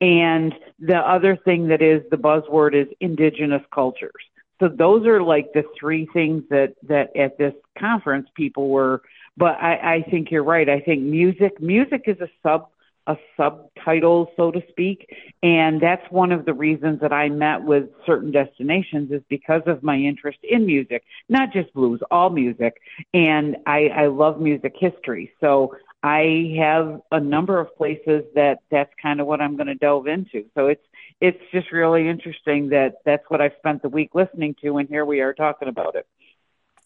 and 0.01 0.53
the 0.79 0.97
other 0.97 1.35
thing 1.35 1.67
that 1.67 1.81
is 1.81 2.01
the 2.09 2.17
buzzword 2.17 2.73
is 2.73 2.87
indigenous 2.99 3.61
cultures. 3.73 4.11
So 4.59 4.69
those 4.69 5.05
are 5.05 5.21
like 5.21 5.51
the 5.53 5.63
three 5.77 6.07
things 6.13 6.43
that, 6.49 6.75
that 6.83 7.15
at 7.15 7.37
this 7.37 7.53
conference 7.77 8.29
people 8.35 8.69
were, 8.69 9.01
but 9.35 9.55
I, 9.61 9.95
I 9.95 10.09
think 10.09 10.31
you're 10.31 10.43
right. 10.43 10.69
I 10.69 10.79
think 10.79 11.01
music, 11.01 11.59
music 11.59 12.03
is 12.07 12.19
a 12.21 12.29
sub, 12.41 12.69
a 13.07 13.17
subtitle, 13.37 14.31
so 14.35 14.51
to 14.51 14.61
speak. 14.69 15.09
And 15.43 15.79
that's 15.81 16.05
one 16.11 16.31
of 16.31 16.45
the 16.45 16.53
reasons 16.53 17.01
that 17.01 17.13
I 17.13 17.29
met 17.29 17.63
with 17.63 17.89
certain 18.05 18.31
destinations 18.31 19.11
is 19.11 19.21
because 19.29 19.61
of 19.65 19.83
my 19.83 19.97
interest 19.97 20.39
in 20.43 20.65
music, 20.65 21.03
not 21.29 21.53
just 21.53 21.73
blues, 21.73 22.01
all 22.09 22.29
music. 22.29 22.81
And 23.13 23.57
I, 23.65 23.87
I 23.87 24.07
love 24.07 24.39
music 24.39 24.73
history. 24.79 25.31
So 25.39 25.75
I 26.03 26.53
have 26.59 27.01
a 27.11 27.19
number 27.19 27.59
of 27.59 27.75
places 27.75 28.23
that 28.35 28.59
that's 28.69 28.93
kind 29.01 29.19
of 29.19 29.27
what 29.27 29.41
I'm 29.41 29.55
going 29.55 29.67
to 29.67 29.75
delve 29.75 30.07
into. 30.07 30.45
So 30.53 30.67
it's 30.67 30.83
it's 31.21 31.41
just 31.51 31.71
really 31.71 32.07
interesting 32.07 32.69
that 32.69 32.97
that's 33.05 33.23
what 33.29 33.41
I've 33.41 33.53
spent 33.57 33.81
the 33.81 33.89
week 33.89 34.13
listening 34.13 34.55
to, 34.61 34.77
and 34.77 34.89
here 34.89 35.05
we 35.05 35.21
are 35.21 35.33
talking 35.33 35.67
about 35.67 35.95
it. 35.95 36.05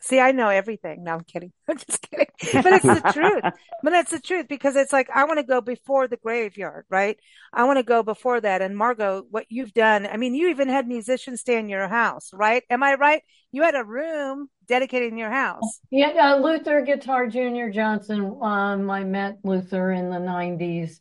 See, 0.02 0.20
I 0.20 0.32
know 0.32 0.48
everything. 0.50 1.04
No, 1.04 1.14
I'm 1.14 1.24
kidding. 1.24 1.52
I'm 1.70 1.78
just 1.78 2.08
kidding. 2.10 2.28
But 2.54 2.74
it's 2.74 2.86
the 2.86 3.12
truth. 3.14 3.44
But 3.82 3.94
it's 3.94 4.12
the 4.12 4.20
truth 4.20 4.48
because 4.50 4.76
it's 4.76 4.92
like, 4.92 5.10
I 5.10 5.24
want 5.24 5.40
to 5.40 5.46
go 5.46 5.62
before 5.62 6.10
the 6.10 6.18
graveyard, 6.18 6.84
right? 6.90 7.18
I 7.54 7.64
want 7.64 7.78
to 7.78 7.84
go 7.84 8.04
before 8.04 8.42
that. 8.42 8.62
And 8.62 8.76
Margo, 8.76 9.24
what 9.30 9.46
you've 9.48 9.74
done, 9.74 10.06
I 10.06 10.18
mean, 10.18 10.36
you 10.36 10.50
even 10.50 10.68
had 10.68 10.86
musicians 10.86 11.40
stay 11.40 11.58
in 11.58 11.70
your 11.70 11.88
house, 11.88 12.30
right? 12.34 12.64
Am 12.70 12.84
I 12.84 12.96
right? 12.96 13.24
You 13.54 13.64
had 13.64 13.76
a 13.76 13.84
room 13.86 14.50
dedicated 14.68 15.14
in 15.14 15.18
your 15.18 15.32
house. 15.32 15.80
Yeah. 15.92 16.10
Uh, 16.10 16.42
Luther 16.42 16.82
Guitar 16.82 17.28
Junior 17.28 17.70
Johnson. 17.70 18.38
Um, 18.42 18.90
I 18.90 19.06
met 19.06 19.40
Luther 19.46 19.94
in 19.94 20.10
the 20.10 20.20
nineties 20.20 21.00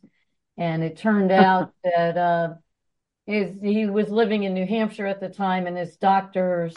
and 0.57 0.81
it 0.81 0.95
turned 0.95 1.31
out 1.33 1.73
that, 1.83 2.17
uh, 2.17 2.53
his, 3.25 3.61
he 3.61 3.85
was 3.85 4.09
living 4.09 4.43
in 4.43 4.53
New 4.53 4.65
Hampshire 4.65 5.05
at 5.05 5.19
the 5.19 5.29
time 5.29 5.67
and 5.67 5.77
his 5.77 5.97
doctors 5.97 6.75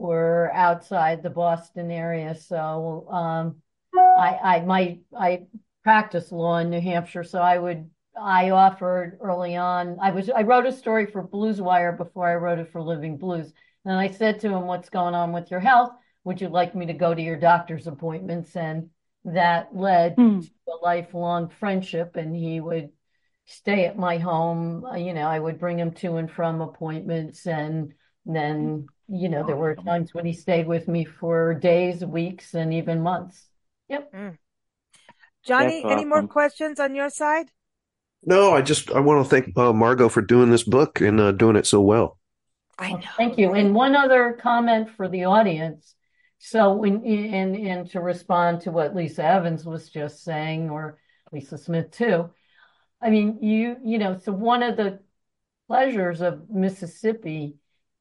were 0.00 0.50
outside 0.54 1.22
the 1.22 1.30
Boston 1.30 1.90
area. 1.90 2.34
So 2.34 3.06
um, 3.10 3.56
I, 3.94 4.38
I 4.42 4.60
might 4.60 5.00
I 5.16 5.46
practice 5.84 6.32
law 6.32 6.58
in 6.58 6.70
New 6.70 6.80
Hampshire, 6.80 7.24
so 7.24 7.40
I 7.40 7.58
would 7.58 7.90
I 8.20 8.50
offered 8.50 9.18
early 9.20 9.56
on. 9.56 9.98
I 10.00 10.10
was 10.10 10.30
I 10.30 10.42
wrote 10.42 10.66
a 10.66 10.72
story 10.72 11.06
for 11.06 11.22
Blues 11.22 11.60
Wire 11.60 11.92
before 11.92 12.28
I 12.28 12.34
wrote 12.34 12.58
it 12.58 12.72
for 12.72 12.82
Living 12.82 13.18
Blues, 13.18 13.52
and 13.84 13.94
I 13.94 14.08
said 14.08 14.40
to 14.40 14.48
him, 14.48 14.66
"What's 14.66 14.90
going 14.90 15.14
on 15.14 15.32
with 15.32 15.50
your 15.50 15.60
health? 15.60 15.92
Would 16.24 16.40
you 16.40 16.48
like 16.48 16.74
me 16.74 16.86
to 16.86 16.92
go 16.92 17.14
to 17.14 17.22
your 17.22 17.38
doctor's 17.38 17.86
appointments?" 17.86 18.56
And 18.56 18.90
that 19.24 19.76
led 19.76 20.14
hmm. 20.14 20.40
to 20.40 20.48
a 20.68 20.82
lifelong 20.82 21.50
friendship, 21.50 22.16
and 22.16 22.34
he 22.34 22.60
would 22.60 22.90
stay 23.44 23.84
at 23.86 23.98
my 23.98 24.18
home. 24.18 24.86
You 24.96 25.12
know, 25.12 25.28
I 25.28 25.38
would 25.38 25.58
bring 25.58 25.78
him 25.78 25.92
to 25.92 26.16
and 26.16 26.30
from 26.30 26.60
appointments, 26.60 27.46
and 27.46 27.92
then 28.26 28.86
you 29.10 29.28
know, 29.28 29.44
there 29.44 29.56
were 29.56 29.74
times 29.74 30.14
when 30.14 30.24
he 30.24 30.32
stayed 30.32 30.66
with 30.66 30.86
me 30.86 31.04
for 31.04 31.54
days, 31.54 32.04
weeks, 32.04 32.54
and 32.54 32.72
even 32.72 33.02
months. 33.02 33.48
Yep. 33.88 34.12
Mm. 34.12 34.38
Johnny, 35.44 35.82
any 35.84 36.04
more 36.04 36.26
questions 36.26 36.78
on 36.78 36.94
your 36.94 37.10
side? 37.10 37.50
No, 38.22 38.52
I 38.52 38.62
just 38.62 38.90
I 38.90 39.00
want 39.00 39.24
to 39.24 39.28
thank 39.28 39.56
uh, 39.56 39.72
Margo 39.72 40.08
for 40.08 40.20
doing 40.20 40.50
this 40.50 40.62
book 40.62 41.00
and 41.00 41.20
uh, 41.20 41.32
doing 41.32 41.56
it 41.56 41.66
so 41.66 41.80
well. 41.80 42.18
I 42.78 42.92
know. 42.92 43.00
Thank 43.16 43.38
you. 43.38 43.52
And 43.54 43.74
one 43.74 43.96
other 43.96 44.38
comment 44.40 44.90
for 44.96 45.08
the 45.08 45.24
audience. 45.24 45.94
So, 46.38 46.72
when 46.72 47.04
and 47.04 47.56
and 47.56 47.90
to 47.90 48.00
respond 48.00 48.62
to 48.62 48.70
what 48.70 48.94
Lisa 48.94 49.24
Evans 49.24 49.64
was 49.64 49.88
just 49.88 50.22
saying, 50.22 50.70
or 50.70 50.98
Lisa 51.32 51.58
Smith 51.58 51.90
too. 51.90 52.30
I 53.02 53.10
mean, 53.10 53.38
you 53.42 53.76
you 53.84 53.98
know, 53.98 54.18
so 54.18 54.32
one 54.32 54.62
of 54.62 54.76
the 54.76 55.00
pleasures 55.66 56.20
of 56.20 56.48
Mississippi 56.50 57.56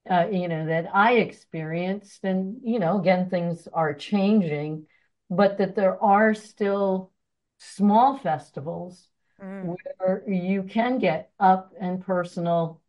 uh, 0.10 0.28
you 0.32 0.48
know, 0.48 0.66
that 0.66 0.90
I 0.94 1.14
experienced. 1.14 2.24
And, 2.24 2.58
you 2.64 2.80
know, 2.80 3.00
again, 3.00 3.30
things 3.30 3.68
are 3.72 3.94
changing, 3.94 4.88
but 5.30 5.58
that 5.60 5.76
there 5.76 6.02
are 6.04 6.34
still 6.34 7.12
small 7.58 8.18
festivals 8.18 9.08
mm. 9.42 9.76
where 9.98 10.24
you 10.28 10.64
can 10.64 10.98
get 11.00 11.32
up 11.40 11.74
and 11.80 12.02
personal, 12.02 12.82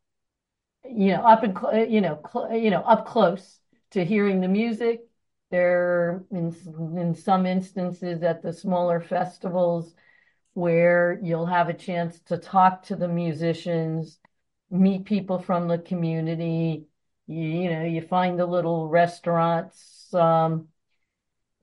you 0.85 1.13
know, 1.13 1.23
up 1.23 1.43
and, 1.43 1.93
you 1.93 2.01
know, 2.01 2.21
cl- 2.33 2.55
you 2.55 2.71
know, 2.71 2.83
up 2.83 3.07
close 3.07 3.61
to 3.91 4.05
hearing 4.05 4.41
the 4.41 4.49
music. 4.49 5.01
There, 5.51 6.23
in, 6.31 6.55
in 6.97 7.17
some 7.17 7.45
instances 7.45 8.23
at 8.23 8.41
the 8.41 8.53
smaller 8.53 9.01
festivals, 9.01 9.93
where 10.55 11.19
you'll 11.25 11.47
have 11.47 11.69
a 11.69 11.75
chance 11.75 12.21
to 12.27 12.39
talk 12.39 12.85
to 12.85 12.95
the 12.95 13.09
musicians, 13.09 14.21
meet 14.71 15.05
people 15.05 15.41
from 15.41 15.67
the 15.67 15.79
community, 15.79 16.87
you, 17.31 17.63
you 17.63 17.71
know, 17.71 17.85
you 17.85 18.03
find 18.03 18.39
the 18.39 18.47
little 18.47 18.89
restaurants, 18.89 20.13
um, 20.15 20.69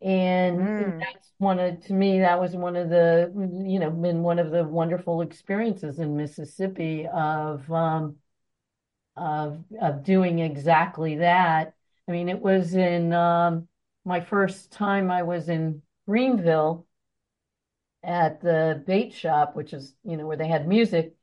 and 0.01 0.59
mm. 0.59 0.99
that's 0.99 1.31
one 1.37 1.59
of, 1.59 1.83
to 1.85 1.93
me, 1.93 2.19
that 2.19 2.39
was 2.39 2.55
one 2.55 2.75
of 2.75 2.89
the, 2.89 3.31
you 3.65 3.79
know, 3.79 3.89
been 3.89 4.21
one 4.23 4.39
of 4.39 4.51
the 4.51 4.63
wonderful 4.63 5.21
experiences 5.21 5.99
in 5.99 6.15
Mississippi 6.15 7.07
of, 7.11 7.71
um, 7.71 8.15
of, 9.15 9.63
of 9.81 10.03
doing 10.03 10.39
exactly 10.39 11.17
that. 11.17 11.73
I 12.07 12.11
mean, 12.11 12.29
it 12.29 12.39
was 12.39 12.75
in, 12.75 13.11
um, 13.13 13.67
my 14.05 14.21
first 14.21 14.71
time 14.71 15.11
I 15.11 15.23
was 15.23 15.49
in 15.49 15.81
Greenville 16.07 16.85
at 18.03 18.39
the 18.39 18.81
bait 18.85 19.13
shop, 19.13 19.55
which 19.55 19.73
is, 19.73 19.93
you 20.03 20.15
know, 20.15 20.25
where 20.25 20.37
they 20.37 20.47
had 20.47 20.67
music. 20.67 21.13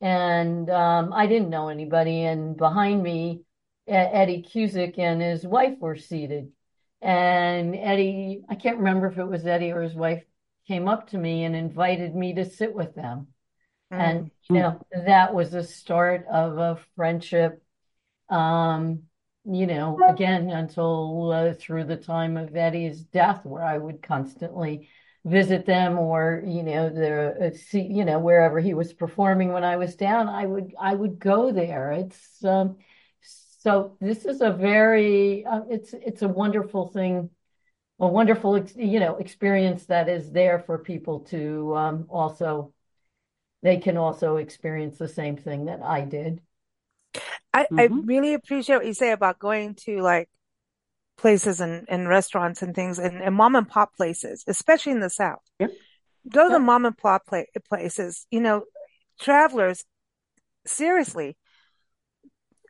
And 0.00 0.68
um, 0.68 1.12
I 1.12 1.26
didn't 1.26 1.50
know 1.50 1.68
anybody. 1.68 2.24
And 2.24 2.56
behind 2.56 3.02
me 3.02 3.42
Eddie 3.88 4.42
Cusic 4.42 4.98
and 4.98 5.20
his 5.22 5.46
wife 5.46 5.78
were 5.80 5.96
seated. 5.96 6.52
And 7.00 7.76
Eddie, 7.76 8.42
I 8.48 8.54
can't 8.56 8.78
remember 8.78 9.06
if 9.06 9.18
it 9.18 9.24
was 9.24 9.46
Eddie 9.46 9.72
or 9.72 9.82
his 9.82 9.94
wife, 9.94 10.24
came 10.66 10.88
up 10.88 11.10
to 11.10 11.18
me 11.18 11.44
and 11.44 11.56
invited 11.56 12.14
me 12.14 12.34
to 12.34 12.44
sit 12.44 12.74
with 12.74 12.94
them. 12.94 13.28
Mm-hmm. 13.92 14.00
And, 14.00 14.30
you 14.50 14.56
know, 14.56 14.80
that 14.92 15.32
was 15.32 15.50
the 15.50 15.62
start 15.62 16.26
of 16.30 16.58
a 16.58 16.78
friendship. 16.96 17.62
Um, 18.28 19.04
you 19.44 19.66
know, 19.66 19.98
again, 20.06 20.50
until 20.50 21.32
uh, 21.32 21.54
through 21.54 21.84
the 21.84 21.96
time 21.96 22.36
of 22.36 22.54
Eddie's 22.54 23.00
death, 23.00 23.46
where 23.46 23.64
I 23.64 23.78
would 23.78 24.02
constantly 24.02 24.88
visit 25.24 25.64
them 25.64 25.98
or, 25.98 26.42
you 26.46 26.62
know, 26.62 26.90
the, 26.90 27.46
uh, 27.46 27.50
see, 27.56 27.82
you 27.82 28.04
know, 28.04 28.18
wherever 28.18 28.60
he 28.60 28.74
was 28.74 28.92
performing 28.92 29.52
when 29.52 29.64
I 29.64 29.76
was 29.76 29.96
down, 29.96 30.28
I 30.28 30.44
would, 30.44 30.74
I 30.78 30.94
would 30.94 31.18
go 31.18 31.50
there. 31.50 31.92
It's, 31.92 32.44
um, 32.44 32.76
so 33.58 33.96
this 34.00 34.24
is 34.24 34.40
a 34.40 34.50
very 34.50 35.44
uh, 35.44 35.62
it's 35.68 35.92
it's 35.92 36.22
a 36.22 36.28
wonderful 36.28 36.88
thing, 36.88 37.30
a 37.98 38.06
wonderful 38.06 38.64
you 38.76 39.00
know 39.00 39.16
experience 39.16 39.86
that 39.86 40.08
is 40.08 40.30
there 40.30 40.60
for 40.60 40.78
people 40.78 41.20
to 41.30 41.76
um, 41.76 42.06
also 42.08 42.72
they 43.62 43.78
can 43.78 43.96
also 43.96 44.36
experience 44.36 44.98
the 44.98 45.08
same 45.08 45.36
thing 45.36 45.64
that 45.64 45.82
I 45.82 46.02
did. 46.02 46.40
I, 47.52 47.64
mm-hmm. 47.64 47.80
I 47.80 47.84
really 48.04 48.34
appreciate 48.34 48.76
what 48.76 48.86
you 48.86 48.94
say 48.94 49.10
about 49.10 49.40
going 49.40 49.74
to 49.86 50.00
like 50.02 50.28
places 51.16 51.60
and, 51.60 51.84
and 51.88 52.08
restaurants 52.08 52.62
and 52.62 52.76
things 52.76 53.00
and, 53.00 53.20
and 53.20 53.34
mom 53.34 53.56
and 53.56 53.68
pop 53.68 53.96
places, 53.96 54.44
especially 54.46 54.92
in 54.92 55.00
the 55.00 55.10
South. 55.10 55.42
Yep. 55.58 55.72
Go 56.32 56.44
to 56.44 56.50
yep. 56.50 56.52
the 56.52 56.64
mom 56.64 56.84
and 56.84 56.96
pop 56.96 57.22
places. 57.68 58.26
You 58.30 58.40
know, 58.40 58.62
travelers, 59.20 59.84
seriously, 60.64 61.36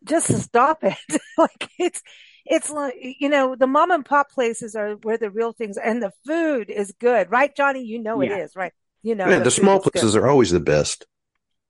just 0.09 0.35
stop 0.43 0.83
it. 0.83 0.97
like 1.39 1.71
it's, 1.79 2.03
it's 2.45 2.71
like, 2.71 2.95
you 3.01 3.29
know, 3.29 3.55
the 3.55 3.67
mom 3.67 3.91
and 3.91 4.05
pop 4.05 4.31
places 4.31 4.75
are 4.75 4.95
where 4.95 5.19
the 5.19 5.31
real 5.31 5.53
things 5.53 5.77
and 5.77 6.03
the 6.03 6.13
food 6.27 6.71
is 6.71 6.93
good, 6.99 7.31
right, 7.31 7.55
Johnny? 7.55 7.85
You 7.85 8.03
know 8.03 8.21
yeah. 8.23 8.37
it 8.37 8.41
is, 8.41 8.57
right? 8.57 8.73
You 9.03 9.15
know, 9.15 9.29
yeah, 9.29 9.39
the, 9.39 9.45
the 9.45 9.51
small 9.51 9.81
places 9.81 10.15
good. 10.15 10.23
are 10.23 10.29
always 10.29 10.51
the 10.51 10.61
best. 10.61 11.07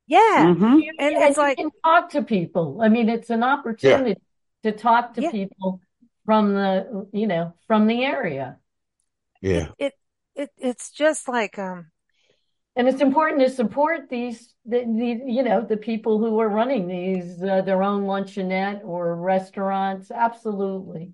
Yeah. 0.06 0.18
Mm-hmm. 0.46 0.78
And 0.98 1.12
yeah, 1.12 1.28
it's 1.28 1.36
like, 1.36 1.58
you 1.58 1.70
can 1.70 1.80
talk 1.84 2.10
to 2.10 2.22
people. 2.22 2.80
I 2.80 2.88
mean, 2.88 3.08
it's 3.08 3.28
an 3.28 3.42
opportunity 3.42 4.20
yeah. 4.62 4.70
to 4.70 4.78
talk 4.78 5.14
to 5.14 5.30
people 5.30 5.80
from 6.24 6.54
the, 6.54 7.06
you 7.12 7.26
know, 7.26 7.54
from 7.66 7.86
the 7.86 8.04
area. 8.04 8.56
Yeah. 9.42 9.68
It, 9.78 9.92
it, 10.34 10.42
it 10.42 10.50
it's 10.56 10.90
just 10.90 11.28
like, 11.28 11.58
um, 11.58 11.90
and 12.76 12.88
it's 12.88 13.00
important 13.00 13.40
to 13.40 13.50
support 13.50 14.08
these 14.08 14.54
the, 14.64 14.78
the 14.80 15.22
you 15.26 15.42
know 15.42 15.62
the 15.62 15.76
people 15.76 16.18
who 16.18 16.38
are 16.40 16.48
running 16.48 16.86
these 16.86 17.42
uh, 17.42 17.62
their 17.62 17.82
own 17.82 18.04
luncheonette 18.04 18.84
or 18.84 19.16
restaurants. 19.16 20.10
Absolutely. 20.10 21.12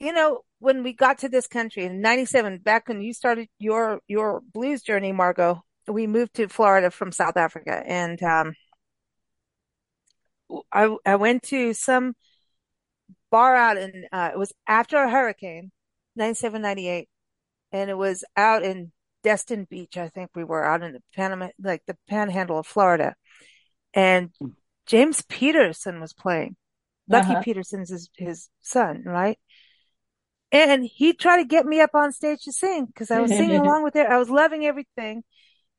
You 0.00 0.12
know 0.12 0.40
when 0.60 0.82
we 0.82 0.94
got 0.94 1.18
to 1.18 1.28
this 1.28 1.46
country 1.46 1.84
in 1.84 2.00
97 2.00 2.58
back 2.58 2.88
when 2.88 3.02
you 3.02 3.12
started 3.12 3.48
your 3.58 4.00
your 4.08 4.40
blues 4.52 4.82
journey 4.82 5.12
Margo 5.12 5.62
we 5.86 6.06
moved 6.06 6.34
to 6.34 6.48
florida 6.48 6.90
from 6.90 7.12
south 7.12 7.36
africa. 7.36 7.82
And 7.86 8.22
um 8.22 8.54
i 10.72 10.96
i 11.04 11.16
went 11.16 11.42
to 11.44 11.74
some 11.74 12.14
bar 13.30 13.54
out 13.54 13.76
in 13.76 14.06
uh 14.12 14.30
it 14.32 14.38
was 14.38 14.52
after 14.66 14.96
a 14.96 15.10
hurricane 15.10 15.70
97 16.16 16.62
98 16.62 17.08
and 17.72 17.90
it 17.90 17.98
was 17.98 18.24
out 18.36 18.62
in 18.62 18.92
Destin 19.24 19.66
Beach, 19.68 19.96
I 19.96 20.08
think 20.08 20.30
we 20.34 20.44
were 20.44 20.64
out 20.64 20.82
in 20.82 20.92
the 20.92 21.02
Panama, 21.16 21.48
like 21.60 21.82
the 21.86 21.96
panhandle 22.08 22.58
of 22.58 22.66
Florida. 22.66 23.16
And 23.92 24.30
James 24.86 25.22
Peterson 25.22 26.00
was 26.00 26.12
playing. 26.12 26.56
Lucky 27.08 27.32
uh-huh. 27.32 27.42
Peterson's 27.42 27.90
his, 27.90 28.10
his 28.16 28.48
son, 28.60 29.02
right? 29.04 29.38
And 30.52 30.84
he 30.84 31.14
tried 31.14 31.38
to 31.38 31.44
get 31.44 31.66
me 31.66 31.80
up 31.80 31.94
on 31.94 32.12
stage 32.12 32.42
to 32.44 32.52
sing 32.52 32.86
because 32.86 33.10
I 33.10 33.20
was 33.20 33.30
singing 33.30 33.60
along 33.60 33.82
with 33.82 33.96
it. 33.96 34.06
I 34.06 34.18
was 34.18 34.30
loving 34.30 34.64
everything. 34.64 35.24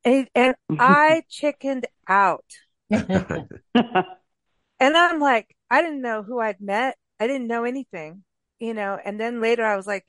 And, 0.04 0.28
and 0.34 0.54
I 0.78 1.22
chickened 1.30 1.86
out. 2.06 2.44
and 2.90 3.46
I'm 4.80 5.20
like, 5.20 5.56
I 5.70 5.82
didn't 5.82 6.02
know 6.02 6.22
who 6.22 6.40
I'd 6.40 6.60
met. 6.60 6.96
I 7.18 7.26
didn't 7.26 7.46
know 7.46 7.64
anything, 7.64 8.24
you 8.58 8.74
know, 8.74 8.98
and 9.02 9.18
then 9.18 9.40
later 9.40 9.64
I 9.64 9.76
was 9.76 9.86
like, 9.86 10.04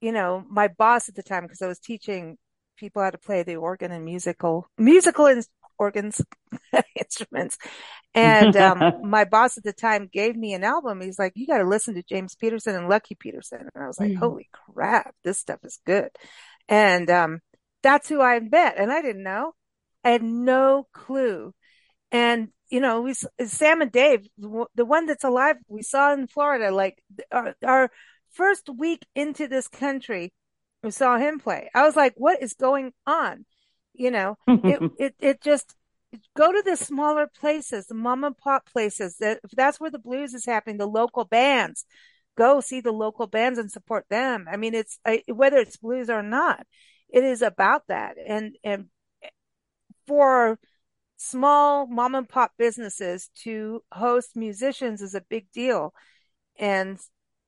you 0.00 0.12
know, 0.12 0.44
my 0.48 0.68
boss 0.68 1.08
at 1.08 1.14
the 1.14 1.22
time, 1.22 1.42
because 1.42 1.62
I 1.62 1.66
was 1.66 1.78
teaching 1.78 2.38
people 2.76 3.02
how 3.02 3.10
to 3.10 3.18
play 3.18 3.42
the 3.42 3.56
organ 3.56 3.90
and 3.90 4.04
musical, 4.04 4.68
musical 4.78 5.26
in, 5.26 5.42
organs, 5.78 6.20
instruments. 6.96 7.56
And, 8.14 8.56
um, 8.56 9.00
my 9.04 9.24
boss 9.24 9.56
at 9.56 9.64
the 9.64 9.72
time 9.72 10.08
gave 10.12 10.36
me 10.36 10.52
an 10.54 10.64
album. 10.64 11.00
He's 11.00 11.18
like, 11.18 11.32
you 11.36 11.46
got 11.46 11.58
to 11.58 11.68
listen 11.68 11.94
to 11.94 12.02
James 12.02 12.34
Peterson 12.34 12.74
and 12.74 12.88
Lucky 12.88 13.14
Peterson. 13.14 13.68
And 13.74 13.84
I 13.84 13.86
was 13.86 13.98
like, 13.98 14.12
mm. 14.12 14.18
holy 14.18 14.48
crap, 14.52 15.14
this 15.24 15.38
stuff 15.38 15.60
is 15.64 15.78
good. 15.86 16.10
And, 16.68 17.08
um, 17.10 17.40
that's 17.82 18.08
who 18.08 18.20
I 18.20 18.40
met. 18.40 18.74
And 18.76 18.90
I 18.92 19.00
didn't 19.02 19.22
know. 19.22 19.52
I 20.04 20.10
had 20.10 20.22
no 20.22 20.86
clue. 20.92 21.54
And, 22.10 22.48
you 22.70 22.80
know, 22.80 23.02
we, 23.02 23.14
Sam 23.14 23.82
and 23.82 23.92
Dave, 23.92 24.26
the 24.36 24.84
one 24.84 25.06
that's 25.06 25.24
alive, 25.24 25.56
we 25.68 25.82
saw 25.82 26.12
in 26.12 26.26
Florida, 26.26 26.70
like 26.70 27.02
our, 27.30 27.54
our 27.64 27.90
first 28.32 28.68
week 28.68 29.06
into 29.14 29.48
this 29.48 29.68
country, 29.68 30.32
we 30.82 30.90
saw 30.90 31.18
him 31.18 31.38
play. 31.40 31.70
I 31.74 31.82
was 31.82 31.96
like, 31.96 32.14
what 32.16 32.42
is 32.42 32.54
going 32.54 32.92
on? 33.06 33.44
You 33.94 34.10
know, 34.10 34.36
it, 34.46 34.92
it, 34.98 35.14
it 35.18 35.42
just, 35.42 35.74
go 36.36 36.52
to 36.52 36.62
the 36.64 36.76
smaller 36.76 37.26
places, 37.26 37.86
the 37.86 37.94
mom 37.94 38.24
and 38.24 38.36
pop 38.36 38.66
places. 38.66 39.16
That 39.18 39.40
if 39.44 39.50
that's 39.50 39.80
where 39.80 39.90
the 39.90 39.98
blues 39.98 40.34
is 40.34 40.46
happening, 40.46 40.78
the 40.78 40.86
local 40.86 41.24
bands, 41.24 41.84
go 42.36 42.60
see 42.60 42.80
the 42.80 42.92
local 42.92 43.26
bands 43.26 43.58
and 43.58 43.70
support 43.70 44.06
them. 44.08 44.46
I 44.50 44.56
mean, 44.56 44.74
it's 44.74 44.98
whether 45.26 45.58
it's 45.58 45.76
blues 45.76 46.10
or 46.10 46.22
not, 46.22 46.66
it 47.08 47.24
is 47.24 47.42
about 47.42 47.82
that. 47.88 48.16
And 48.26 48.56
and 48.64 48.86
for 50.06 50.58
small 51.16 51.86
mom 51.86 52.14
and 52.14 52.28
pop 52.28 52.52
businesses 52.58 53.28
to 53.42 53.82
host 53.92 54.36
musicians 54.36 55.02
is 55.02 55.14
a 55.14 55.24
big 55.28 55.50
deal, 55.52 55.92
and 56.58 56.98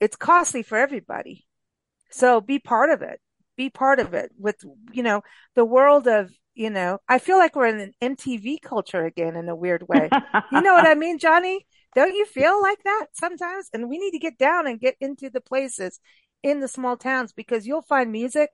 it's 0.00 0.16
costly 0.16 0.62
for 0.62 0.78
everybody. 0.78 1.46
So 2.10 2.40
be 2.40 2.58
part 2.58 2.90
of 2.90 3.02
it. 3.02 3.20
Be 3.56 3.70
part 3.70 4.00
of 4.00 4.14
it 4.14 4.32
with, 4.38 4.56
you 4.92 5.02
know, 5.02 5.22
the 5.54 5.64
world 5.64 6.08
of, 6.08 6.30
you 6.54 6.70
know, 6.70 6.98
I 7.08 7.18
feel 7.18 7.38
like 7.38 7.54
we're 7.54 7.66
in 7.66 7.92
an 8.00 8.16
MTV 8.16 8.62
culture 8.62 9.04
again 9.04 9.36
in 9.36 9.48
a 9.48 9.56
weird 9.56 9.86
way. 9.86 10.08
you 10.52 10.60
know 10.60 10.74
what 10.74 10.86
I 10.86 10.94
mean, 10.94 11.18
Johnny? 11.18 11.66
Don't 11.94 12.14
you 12.14 12.24
feel 12.24 12.60
like 12.60 12.82
that 12.84 13.06
sometimes? 13.12 13.68
And 13.72 13.88
we 13.88 13.98
need 13.98 14.12
to 14.12 14.18
get 14.18 14.38
down 14.38 14.66
and 14.66 14.80
get 14.80 14.96
into 15.00 15.28
the 15.28 15.40
places 15.40 16.00
in 16.42 16.60
the 16.60 16.68
small 16.68 16.96
towns 16.96 17.32
because 17.32 17.66
you'll 17.66 17.82
find 17.82 18.10
music 18.10 18.50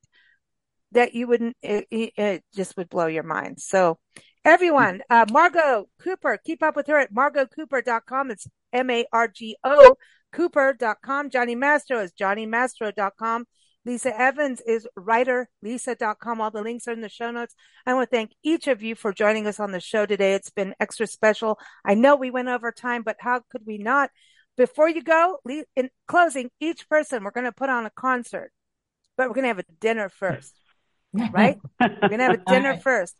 that 0.92 1.14
you 1.14 1.26
wouldn't, 1.28 1.56
it, 1.62 1.86
it 1.90 2.44
just 2.54 2.76
would 2.76 2.88
blow 2.88 3.06
your 3.06 3.22
mind. 3.22 3.60
So 3.60 3.98
everyone, 4.44 5.02
uh, 5.10 5.26
Margo 5.30 5.86
Cooper, 6.00 6.38
keep 6.44 6.62
up 6.62 6.76
with 6.76 6.86
her 6.88 6.98
at 6.98 7.12
margocooper.com. 7.12 8.30
It's 8.30 8.48
M-A-R-G-O 8.72 9.96
Cooper.com. 10.36 11.30
Johnny 11.30 11.54
Mastro 11.54 12.00
is 12.00 12.12
JohnnyMastro.com. 12.12 13.46
Lisa 13.86 14.20
Evans 14.20 14.60
is 14.66 14.86
writerlisa.com. 14.98 16.40
All 16.40 16.50
the 16.50 16.60
links 16.60 16.86
are 16.88 16.92
in 16.92 17.00
the 17.00 17.08
show 17.08 17.30
notes. 17.30 17.54
I 17.86 17.94
want 17.94 18.10
to 18.10 18.14
thank 18.14 18.32
each 18.42 18.66
of 18.66 18.82
you 18.82 18.94
for 18.96 19.14
joining 19.14 19.46
us 19.46 19.60
on 19.60 19.72
the 19.72 19.80
show 19.80 20.04
today. 20.04 20.34
It's 20.34 20.50
been 20.50 20.74
extra 20.78 21.06
special. 21.06 21.58
I 21.84 21.94
know 21.94 22.16
we 22.16 22.30
went 22.30 22.48
over 22.48 22.70
time, 22.70 23.02
but 23.02 23.16
how 23.18 23.40
could 23.50 23.62
we 23.64 23.78
not? 23.78 24.10
Before 24.58 24.90
you 24.90 25.02
go, 25.02 25.38
in 25.74 25.88
closing, 26.06 26.50
each 26.60 26.86
person, 26.88 27.24
we're 27.24 27.30
going 27.30 27.44
to 27.44 27.52
put 27.52 27.70
on 27.70 27.86
a 27.86 27.90
concert, 27.90 28.52
but 29.16 29.28
we're 29.28 29.34
going 29.34 29.44
to 29.44 29.48
have 29.48 29.58
a 29.58 29.72
dinner 29.80 30.10
first, 30.10 30.54
right? 31.14 31.58
we're 31.80 32.08
going 32.08 32.18
to 32.18 32.24
have 32.24 32.40
a 32.46 32.50
dinner 32.50 32.70
right. 32.70 32.82
first. 32.82 33.14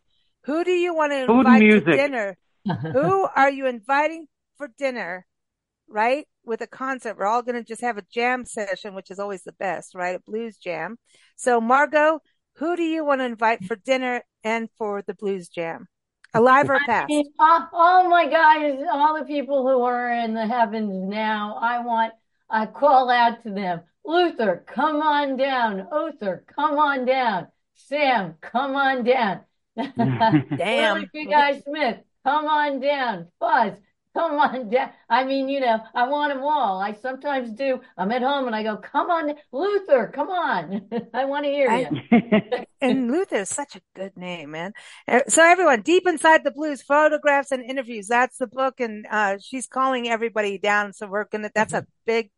Who 0.45 0.63
do 0.63 0.71
you 0.71 0.93
want 0.93 1.13
to 1.13 1.31
invite 1.31 1.61
to 1.61 1.79
dinner? 1.81 2.37
Who 2.93 3.27
are 3.35 3.49
you 3.49 3.65
inviting 3.65 4.27
for 4.57 4.69
dinner? 4.77 5.25
Right? 5.87 6.27
With 6.47 6.61
a 6.61 6.67
concert, 6.67 7.17
we're 7.17 7.25
all 7.25 7.41
going 7.41 7.55
to 7.55 7.63
just 7.63 7.81
have 7.81 7.97
a 7.97 8.05
jam 8.09 8.45
session, 8.45 8.95
which 8.95 9.11
is 9.11 9.19
always 9.19 9.43
the 9.43 9.51
best, 9.51 9.93
right? 9.93 10.15
A 10.15 10.19
blues 10.19 10.55
jam. 10.55 10.95
So, 11.35 11.59
Margo, 11.59 12.21
who 12.55 12.77
do 12.77 12.83
you 12.83 13.03
want 13.03 13.19
to 13.19 13.25
invite 13.25 13.65
for 13.65 13.75
dinner 13.75 14.23
and 14.45 14.69
for 14.77 15.03
the 15.05 15.13
blues 15.13 15.49
jam? 15.49 15.87
Alive 16.33 16.69
or 16.69 16.79
past? 16.85 17.07
I 17.11 17.13
mean, 17.13 17.25
oh, 17.37 17.67
oh, 17.73 18.09
my 18.09 18.29
God, 18.29 18.87
all 18.93 19.19
the 19.19 19.25
people 19.25 19.67
who 19.67 19.81
are 19.81 20.09
in 20.09 20.33
the 20.33 20.47
heavens 20.47 21.09
now, 21.09 21.59
I 21.61 21.79
want, 21.79 22.13
I 22.49 22.65
call 22.65 23.09
out 23.09 23.43
to 23.43 23.51
them. 23.51 23.81
Luther, 24.05 24.63
come 24.65 25.01
on 25.01 25.35
down. 25.35 25.85
Uther, 25.91 26.45
come 26.55 26.79
on 26.79 27.05
down. 27.05 27.47
Sam, 27.73 28.35
come 28.39 28.73
on 28.75 29.03
down. 29.03 29.41
Damn. 29.75 31.09
Big 31.13 31.29
Guy 31.29 31.59
Smith, 31.59 31.97
come 32.23 32.45
on 32.45 32.79
down. 32.79 33.27
Fuzz, 33.37 33.73
come 34.17 34.39
on 34.39 34.69
down. 34.71 34.89
I 35.09 35.23
mean, 35.23 35.49
you 35.49 35.59
know, 35.59 35.79
I 35.93 36.07
want 36.07 36.33
them 36.33 36.43
all. 36.43 36.81
I 36.81 36.93
sometimes 36.93 37.51
do. 37.51 37.81
I'm 37.97 38.11
at 38.11 38.21
home 38.21 38.47
and 38.47 38.55
I 38.55 38.63
go, 38.63 38.77
come 38.77 39.09
on, 39.09 39.33
Luther, 39.51 40.11
come 40.13 40.29
on. 40.29 40.89
I 41.13 41.25
want 41.25 41.45
to 41.45 41.51
hear 41.51 41.71
you. 41.71 42.65
and 42.81 43.11
Luther 43.11 43.37
is 43.37 43.49
such 43.49 43.75
a 43.75 43.81
good 43.95 44.17
name, 44.17 44.51
man. 44.51 44.73
So 45.27 45.43
everyone, 45.43 45.81
Deep 45.81 46.07
Inside 46.07 46.43
the 46.43 46.51
Blues, 46.51 46.81
photographs 46.81 47.51
and 47.51 47.63
interviews. 47.63 48.07
That's 48.07 48.37
the 48.37 48.47
book. 48.47 48.79
And, 48.79 49.05
uh, 49.09 49.37
she's 49.39 49.67
calling 49.67 50.09
everybody 50.09 50.57
down. 50.57 50.93
So 50.93 51.07
we're 51.07 51.25
going 51.25 51.43
to, 51.43 51.51
that's 51.53 51.73
a 51.73 51.85
big, 52.05 52.31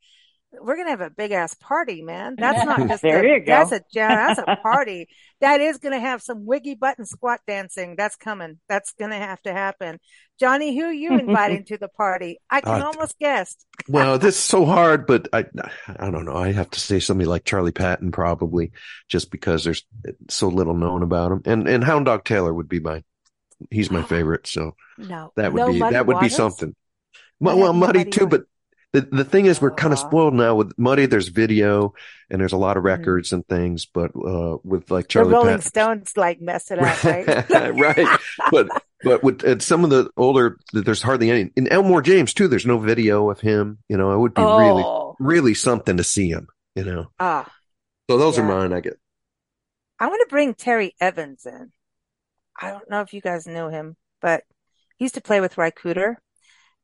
we're 0.52 0.78
gonna 0.78 0.90
have 0.90 1.02
a 1.02 1.10
big 1.10 1.32
ass 1.32 1.54
party, 1.54 2.02
man. 2.02 2.36
That's 2.40 2.66
not 2.66 2.88
just 2.88 3.02
there 3.04 3.24
a, 3.24 3.28
you 3.28 3.40
go. 3.40 3.46
that's 3.46 3.72
a 3.72 3.82
that's 3.94 4.40
a 4.40 4.56
party. 4.62 5.08
that 5.42 5.62
is 5.62 5.78
gonna 5.78 6.00
have 6.00 6.22
some 6.22 6.46
wiggy 6.46 6.76
button 6.76 7.06
squat 7.06 7.42
dancing. 7.48 7.96
That's 7.96 8.16
coming. 8.16 8.60
That's 8.68 8.94
gonna 8.94 9.18
have 9.18 9.42
to 9.44 9.54
happen. 9.54 10.00
Johnny, 10.40 10.78
who 10.78 10.86
are 10.86 10.94
you 10.94 11.12
inviting 11.20 11.66
to 11.66 11.78
the 11.78 11.88
party? 11.88 12.40
I 12.50 12.62
can 12.62 12.82
uh, 12.82 12.86
almost 12.86 13.20
guess. 13.20 13.56
well, 13.88 14.18
this 14.18 14.36
is 14.36 14.42
so 14.42 14.66
hard, 14.66 15.06
but 15.06 15.28
I 15.34 15.46
I 15.88 16.10
don't 16.10 16.26
know. 16.26 16.38
I 16.38 16.52
have 16.52 16.70
to 16.72 16.80
say 16.80 17.00
somebody 17.00 17.28
like 17.28 17.44
Charlie 17.46 17.72
Patton 17.72 18.12
probably, 18.12 18.72
just 19.08 19.32
because 19.32 19.64
there's 19.64 19.86
so 20.30 20.48
little 20.48 20.76
known 20.76 21.04
about 21.04 21.32
him. 21.32 21.42
And 21.46 21.68
and 21.68 21.84
Hound 21.84 22.06
Dog 22.06 22.24
Taylor 22.24 22.54
would 22.54 22.70
be 22.70 22.80
my 22.80 23.04
he's 23.70 23.92
my 23.92 24.04
favorite. 24.08 24.48
So 24.48 24.76
no, 24.98 25.32
that 25.36 25.54
would 25.54 25.60
no 25.60 25.72
be 25.72 25.80
that 25.80 26.08
would 26.08 26.16
waters? 26.16 26.32
be 26.32 26.36
something. 26.36 26.76
Well, 27.40 27.58
well, 27.58 27.74
Muddy 27.74 28.04
too, 28.04 28.28
but 28.28 28.44
the 28.94 29.02
the 29.02 29.24
thing 29.24 29.46
is 29.46 29.62
we're 29.62 29.72
kind 29.72 29.94
of 29.94 30.00
spoiled 30.00 30.34
now 30.34 30.56
with 30.56 30.74
Muddy. 30.78 31.06
There's 31.06 31.28
video 31.28 31.94
and 32.30 32.42
there's 32.42 32.54
a 32.54 32.58
lot 32.58 32.78
of 32.78 32.84
Mhm. 32.84 32.88
records 32.88 33.32
and 33.34 33.48
things, 33.48 33.86
but 33.86 34.12
uh, 34.16 34.58
with 34.64 34.90
like 34.90 35.08
The 35.10 35.24
Rolling 35.24 35.62
Stones 35.62 36.18
like 36.18 36.42
messed 36.42 36.72
it 36.72 36.80
up, 36.80 37.04
right? 37.04 37.50
right. 37.76 38.20
But 38.52 38.68
but 39.04 39.24
with 39.24 39.62
some 39.62 39.84
of 39.84 39.90
the 39.92 40.10
older, 40.18 40.58
there's 40.74 41.02
hardly 41.02 41.30
any. 41.30 41.52
In 41.56 41.68
Elmore 41.68 42.02
James 42.02 42.34
too, 42.34 42.48
there's 42.48 42.66
no 42.66 42.80
video 42.80 43.30
of 43.30 43.40
him. 43.40 43.78
You 43.88 43.98
know, 43.98 44.14
it 44.14 44.18
would 44.18 44.34
be 44.34 44.42
really 44.42 44.84
oh, 44.86 45.16
really 45.20 45.54
something 45.54 45.98
to 45.98 46.04
see 46.04 46.30
him. 46.30 46.48
You 46.76 46.86
know, 46.86 47.12
ah, 47.20 47.52
so 48.10 48.18
those 48.18 48.38
are 48.38 48.44
mine. 48.44 48.74
I 48.74 48.80
get. 48.80 48.98
I 50.00 50.08
want 50.08 50.22
to 50.22 50.30
bring 50.30 50.54
Terry 50.54 50.96
Evans 51.00 51.46
in. 51.46 51.72
I 52.60 52.72
don't 52.72 52.90
know 52.90 53.02
if 53.02 53.14
you 53.14 53.22
guys 53.22 53.48
know 53.48 53.70
him, 53.70 53.98
but 54.22 54.44
he 54.98 55.06
used 55.06 55.16
to 55.16 55.22
play 55.22 55.42
with 55.42 55.58
Ry 55.58 55.72
Cooder, 55.72 56.16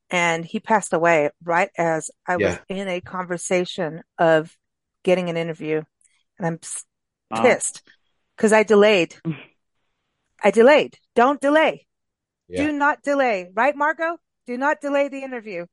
and 0.09 0.45
he 0.45 0.59
passed 0.59 0.93
away 0.93 1.29
right 1.43 1.69
as 1.77 2.11
I 2.27 2.37
was 2.37 2.57
in 2.69 2.87
a 2.87 3.01
conversation 3.01 4.01
of 4.17 4.55
getting 5.03 5.29
an 5.29 5.37
interview, 5.37 5.81
and 6.37 6.47
I'm 6.47 6.59
Wow. 7.31 7.41
pissed 7.41 7.81
because 8.35 8.53
I 8.53 8.63
delayed. 8.63 9.15
I 10.43 10.51
delayed. 10.51 10.97
Don't 11.15 11.41
delay. 11.41 11.87
Yeah. 12.47 12.67
Do 12.67 12.71
not 12.71 13.01
delay. 13.01 13.49
Right, 13.53 13.75
Margo? 13.75 14.17
Do 14.45 14.57
not 14.57 14.79
delay 14.81 15.07
the 15.07 15.23
interview. 15.23 15.65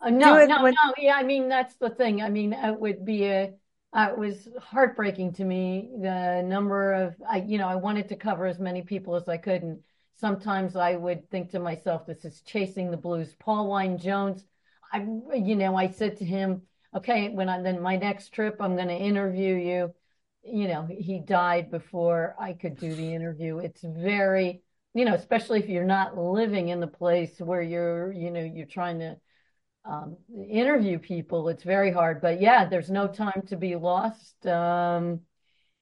Uh, 0.00 0.10
no, 0.10 0.44
no, 0.46 0.62
when- 0.62 0.74
no. 0.74 0.94
Yeah, 0.98 1.14
I 1.14 1.22
mean 1.22 1.48
that's 1.48 1.74
the 1.76 1.90
thing. 1.90 2.22
I 2.22 2.28
mean, 2.28 2.52
it 2.52 2.78
would 2.78 3.04
be 3.04 3.26
a. 3.26 3.54
Uh, 3.92 4.10
it 4.12 4.18
was 4.18 4.48
heartbreaking 4.60 5.32
to 5.32 5.44
me 5.44 5.90
the 6.00 6.42
number 6.42 6.92
of 6.92 7.16
I, 7.28 7.38
you 7.38 7.58
know, 7.58 7.66
I 7.66 7.74
wanted 7.74 8.08
to 8.10 8.16
cover 8.16 8.46
as 8.46 8.58
many 8.60 8.82
people 8.82 9.16
as 9.16 9.28
I 9.28 9.36
could, 9.36 9.62
and 9.62 9.80
sometimes 10.20 10.76
I 10.76 10.96
would 10.96 11.28
think 11.30 11.50
to 11.50 11.58
myself, 11.58 12.06
"This 12.06 12.24
is 12.24 12.42
chasing 12.42 12.90
the 12.90 12.96
blues." 12.96 13.34
Paul 13.36 13.68
Wine 13.68 13.98
Jones, 13.98 14.44
I, 14.92 14.98
you 15.34 15.56
know, 15.56 15.76
I 15.76 15.88
said 15.88 16.16
to 16.18 16.24
him, 16.24 16.62
"Okay, 16.94 17.30
when 17.30 17.48
I 17.48 17.60
then 17.62 17.80
my 17.82 17.96
next 17.96 18.30
trip, 18.30 18.56
I'm 18.60 18.76
going 18.76 18.88
to 18.88 18.94
interview 18.94 19.54
you." 19.54 19.94
You 20.42 20.68
know, 20.68 20.86
he 20.86 21.20
died 21.20 21.70
before 21.70 22.34
I 22.38 22.52
could 22.54 22.76
do 22.78 22.94
the 22.94 23.14
interview. 23.14 23.58
It's 23.58 23.82
very, 23.82 24.62
you 24.94 25.04
know, 25.04 25.14
especially 25.14 25.60
if 25.60 25.68
you're 25.68 25.84
not 25.84 26.16
living 26.16 26.68
in 26.68 26.80
the 26.80 26.86
place 26.86 27.38
where 27.40 27.62
you're, 27.62 28.12
you 28.12 28.30
know, 28.30 28.40
you're 28.40 28.66
trying 28.66 29.00
to 29.00 29.16
um, 29.84 30.16
interview 30.48 30.98
people. 30.98 31.48
It's 31.48 31.62
very 31.62 31.92
hard, 31.92 32.20
but 32.20 32.40
yeah, 32.40 32.66
there's 32.66 32.90
no 32.90 33.06
time 33.08 33.42
to 33.48 33.56
be 33.56 33.76
lost. 33.76 34.46
Um, 34.46 35.20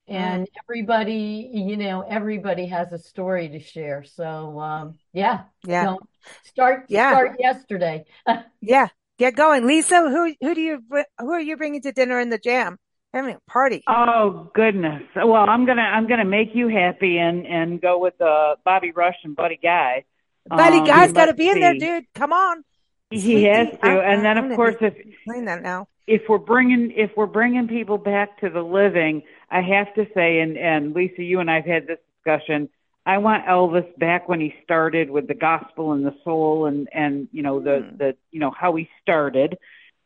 and 0.09 0.49
everybody, 0.65 1.51
you 1.53 1.77
know, 1.77 2.03
everybody 2.03 2.67
has 2.67 2.93
a 2.93 2.99
story 2.99 3.49
to 3.51 3.61
share. 3.61 4.05
So, 4.05 4.59
um, 4.61 4.99
yeah, 5.13 5.43
Yeah. 5.67 5.85
don't 5.85 6.09
start, 6.45 6.87
Yeah. 6.89 7.11
start 7.13 7.37
yesterday. 7.39 8.05
Yeah. 8.61 8.89
Get 9.19 9.35
going. 9.35 9.67
Lisa, 9.67 10.01
who, 10.09 10.35
who 10.41 10.55
do 10.55 10.61
you, 10.61 10.83
who 11.19 11.31
are 11.33 11.41
you 11.41 11.57
bringing 11.57 11.83
to 11.83 11.93
dinner 11.93 12.21
in 12.21 12.31
the 12.31 12.39
jam? 12.39 12.79
Having 13.15 13.37
a 13.37 13.51
party. 13.51 13.83
Oh 13.89 14.51
goodness. 14.55 15.03
Well, 15.17 15.35
I'm 15.49 15.65
gonna 15.65 15.81
I'm 15.81 16.07
gonna 16.07 16.27
make 16.27 16.51
you 16.55 16.69
happy 16.69 17.17
and 17.17 17.47
and 17.47 17.81
go 17.81 17.99
with 17.99 18.21
uh 18.21 18.57
Bobby 18.67 18.91
Rush 18.93 19.17
and 19.25 19.35
Buddy 19.35 19.59
Guy. 19.63 20.05
Buddy 20.47 20.79
Um, 20.81 20.85
Guy's 20.87 21.13
got 21.13 21.23
to 21.25 21.27
let's 21.31 21.39
be 21.39 21.49
in 21.49 21.59
there, 21.59 21.73
dude. 21.75 22.05
Come 22.15 22.35
on. 22.35 22.65
He 23.11 23.45
has 23.45 23.71
to, 23.71 23.79
I- 23.87 24.13
and 24.13 24.23
then 24.23 24.37
I'm 24.37 24.51
of 24.51 24.57
course 24.57 24.75
be- 24.79 24.87
if 24.89 24.95
Playing 25.27 25.47
that 25.47 25.63
now. 25.63 25.89
if 26.07 26.29
we're 26.29 26.37
bringing 26.37 26.93
if 26.95 27.11
we're 27.17 27.25
bringing 27.27 27.67
people 27.67 27.97
back 27.97 28.39
to 28.41 28.51
the 28.51 28.61
living, 28.63 29.23
I 29.51 29.61
have 29.63 29.95
to 29.95 30.07
say, 30.15 30.41
and 30.41 30.57
and 30.57 30.95
Lisa, 30.95 31.23
you 31.23 31.41
and 31.41 31.51
I've 31.51 31.65
had 31.65 31.87
this 31.87 31.99
discussion. 32.17 32.69
I 33.07 33.19
want 33.19 33.47
Elvis 33.47 33.99
back 33.99 34.29
when 34.29 34.41
he 34.41 34.55
started 34.65 35.09
with 35.11 35.29
the 35.29 35.35
gospel 35.35 35.93
and 35.93 36.05
the 36.05 36.15
soul, 36.25 36.67
and 36.67 36.89
and 36.93 37.29
you 37.33 37.43
know 37.43 37.61
the 37.61 37.87
Hmm. 37.91 37.97
the 37.97 38.17
you 38.31 38.41
know 38.41 38.51
how 38.51 38.75
he 38.77 38.89
started. 39.03 39.57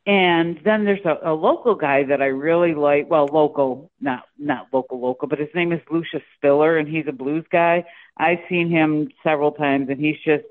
And 0.05 0.59
then 0.65 0.85
there's 0.85 1.05
a, 1.05 1.31
a 1.31 1.33
local 1.33 1.77
guy 1.77 2.03
that 2.05 2.21
I 2.21 2.27
really 2.27 2.75
like. 2.75 3.09
Well, 3.09 3.27
local, 3.27 3.91
not 4.01 4.25
not 4.39 4.69
local, 4.73 5.01
local, 5.01 5.29
but 5.29 5.39
his 5.39 5.49
name 5.55 5.73
is 5.73 5.81
Lucius 5.91 6.23
Spiller, 6.37 6.77
and 6.77 6.89
he's 6.89 7.07
a 7.09 7.13
blues 7.13 7.45
guy. 7.51 7.85
I've 8.17 8.41
seen 8.49 8.69
him 8.71 9.11
several 9.23 9.53
times, 9.53 9.89
and 9.91 10.01
he's 10.01 10.19
just 10.25 10.45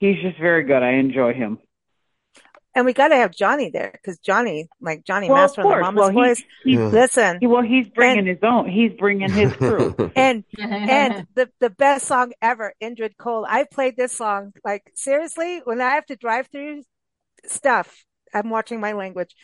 he's 0.00 0.20
just 0.22 0.38
very 0.38 0.64
good. 0.64 0.82
I 0.82 0.92
enjoy 0.92 1.34
him. 1.34 1.58
And 2.74 2.86
we 2.86 2.92
got 2.92 3.08
to 3.08 3.16
have 3.16 3.32
Johnny 3.32 3.70
there 3.70 3.90
because 3.92 4.18
Johnny, 4.20 4.68
like 4.80 5.04
Johnny 5.04 5.28
Well, 5.28 5.38
of 5.38 5.50
Mastro 5.50 5.64
and 5.64 5.70
the 5.72 5.74
course. 5.74 5.84
Mama's 5.84 5.98
Well, 6.00 6.08
he- 6.10 6.14
Boys, 6.14 6.42
He, 6.64 6.72
Yeah. 6.74 6.86
listen. 6.86 7.38
he 7.40 7.46
well, 7.48 7.62
he's 7.62 7.88
bringing 7.88 8.26
his 8.26 8.38
own. 8.42 8.68
He's 8.68 8.92
bringing 8.92 9.30
his 9.30 9.52
crew. 9.54 9.94
And 10.16 10.44
and 10.58 11.26
the 11.34 11.50
the 11.60 11.70
best 11.70 12.06
song 12.06 12.32
ever, 12.40 12.74
Indrid 12.82 13.12
Cold. 13.18 13.46
I've 13.48 13.70
played 13.70 13.96
this 13.96 14.12
song 14.16 14.52
like 14.64 14.90
seriously 14.94 15.60
when 15.64 15.80
I 15.80 15.90
have 15.90 16.06
to 16.06 16.16
drive 16.16 16.48
through 16.52 16.82
stuff. 17.46 18.04
I'm 18.32 18.50
watching 18.50 18.80
my 18.80 18.92
language. 18.92 19.34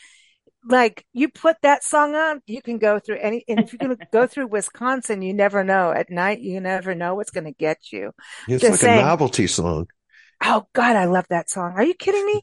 Like 0.69 1.05
you 1.13 1.29
put 1.29 1.57
that 1.63 1.85
song 1.85 2.15
on, 2.15 2.43
you 2.47 2.61
can 2.63 2.79
go 2.79 2.99
through 2.99 3.19
any. 3.19 3.45
And 3.49 3.61
if 3.61 3.73
you're 3.73 3.79
going 3.79 3.97
to 3.97 4.07
go 4.13 4.27
through 4.27 4.49
Wisconsin, 4.49 5.23
you 5.23 5.33
never 5.35 5.63
know. 5.65 5.93
At 5.93 6.11
night, 6.11 6.41
you 6.41 6.61
never 6.61 6.95
know 6.95 7.15
what's 7.15 7.31
going 7.31 7.45
to 7.45 7.53
get 7.53 7.79
you. 7.93 8.11
It's 8.49 8.63
Just 8.63 8.71
like 8.73 8.81
saying. 8.81 8.99
a 9.01 9.03
novelty 9.05 9.47
song. 9.47 9.87
Oh 10.45 10.67
God, 10.75 10.97
I 10.97 11.05
love 11.07 11.27
that 11.31 11.49
song. 11.51 11.73
Are 11.77 11.85
you 11.85 11.95
kidding 11.95 12.27
me? 12.27 12.43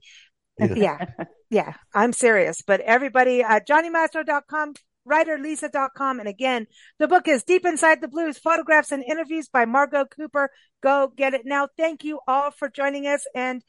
Yeah. 0.60 0.74
Yeah. 0.76 1.06
Yeah. 1.50 1.74
I'm 1.94 2.14
serious. 2.14 2.62
But 2.62 2.80
everybody, 2.82 3.44
uh, 3.44 3.60
JohnnyMastro.com, 3.60 4.74
writerlisa.com. 5.08 6.20
And 6.20 6.28
again, 6.28 6.68
the 7.00 7.08
book 7.08 7.28
is 7.28 7.44
Deep 7.44 7.66
Inside 7.66 8.02
the 8.02 8.08
Blues, 8.08 8.38
photographs 8.38 8.92
and 8.92 9.04
interviews 9.04 9.50
by 9.50 9.66
Margo 9.66 10.06
Cooper. 10.06 10.50
Go 10.82 11.12
get 11.16 11.34
it 11.34 11.46
now. 11.46 11.68
Thank 11.78 12.04
you 12.04 12.20
all 12.28 12.52
for 12.52 12.70
joining 12.70 13.08
us. 13.08 13.26
And 13.36 13.64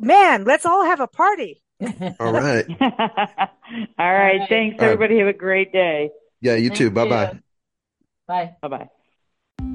man, 0.00 0.44
let's 0.44 0.66
all 0.66 0.84
have 0.84 1.00
a 1.00 1.08
party. 1.08 1.62
All 2.18 2.32
right. 2.32 2.66
All 2.80 2.90
right. 2.90 3.48
right. 3.98 4.48
Thanks, 4.48 4.80
All 4.80 4.86
right. 4.88 4.94
everybody. 4.94 5.18
Have 5.18 5.28
a 5.28 5.32
great 5.32 5.72
day. 5.72 6.10
Yeah, 6.40 6.56
you 6.56 6.70
too. 6.70 6.90
Thank 6.90 6.94
Bye 6.94 7.04
you. 7.04 7.10
bye. 7.10 7.38
Bye. 8.26 8.56
Bye 8.62 8.68
bye. 8.68 8.88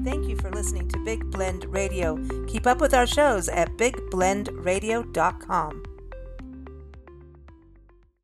Thank 0.04 0.28
you 0.28 0.36
for 0.36 0.50
listening 0.50 0.88
to 0.90 0.98
Big 1.04 1.30
Blend 1.30 1.64
Radio. 1.66 2.18
Keep 2.46 2.66
up 2.66 2.78
with 2.80 2.92
our 2.92 3.06
shows 3.06 3.48
at 3.48 3.70
bigblendradio.com. 3.78 5.93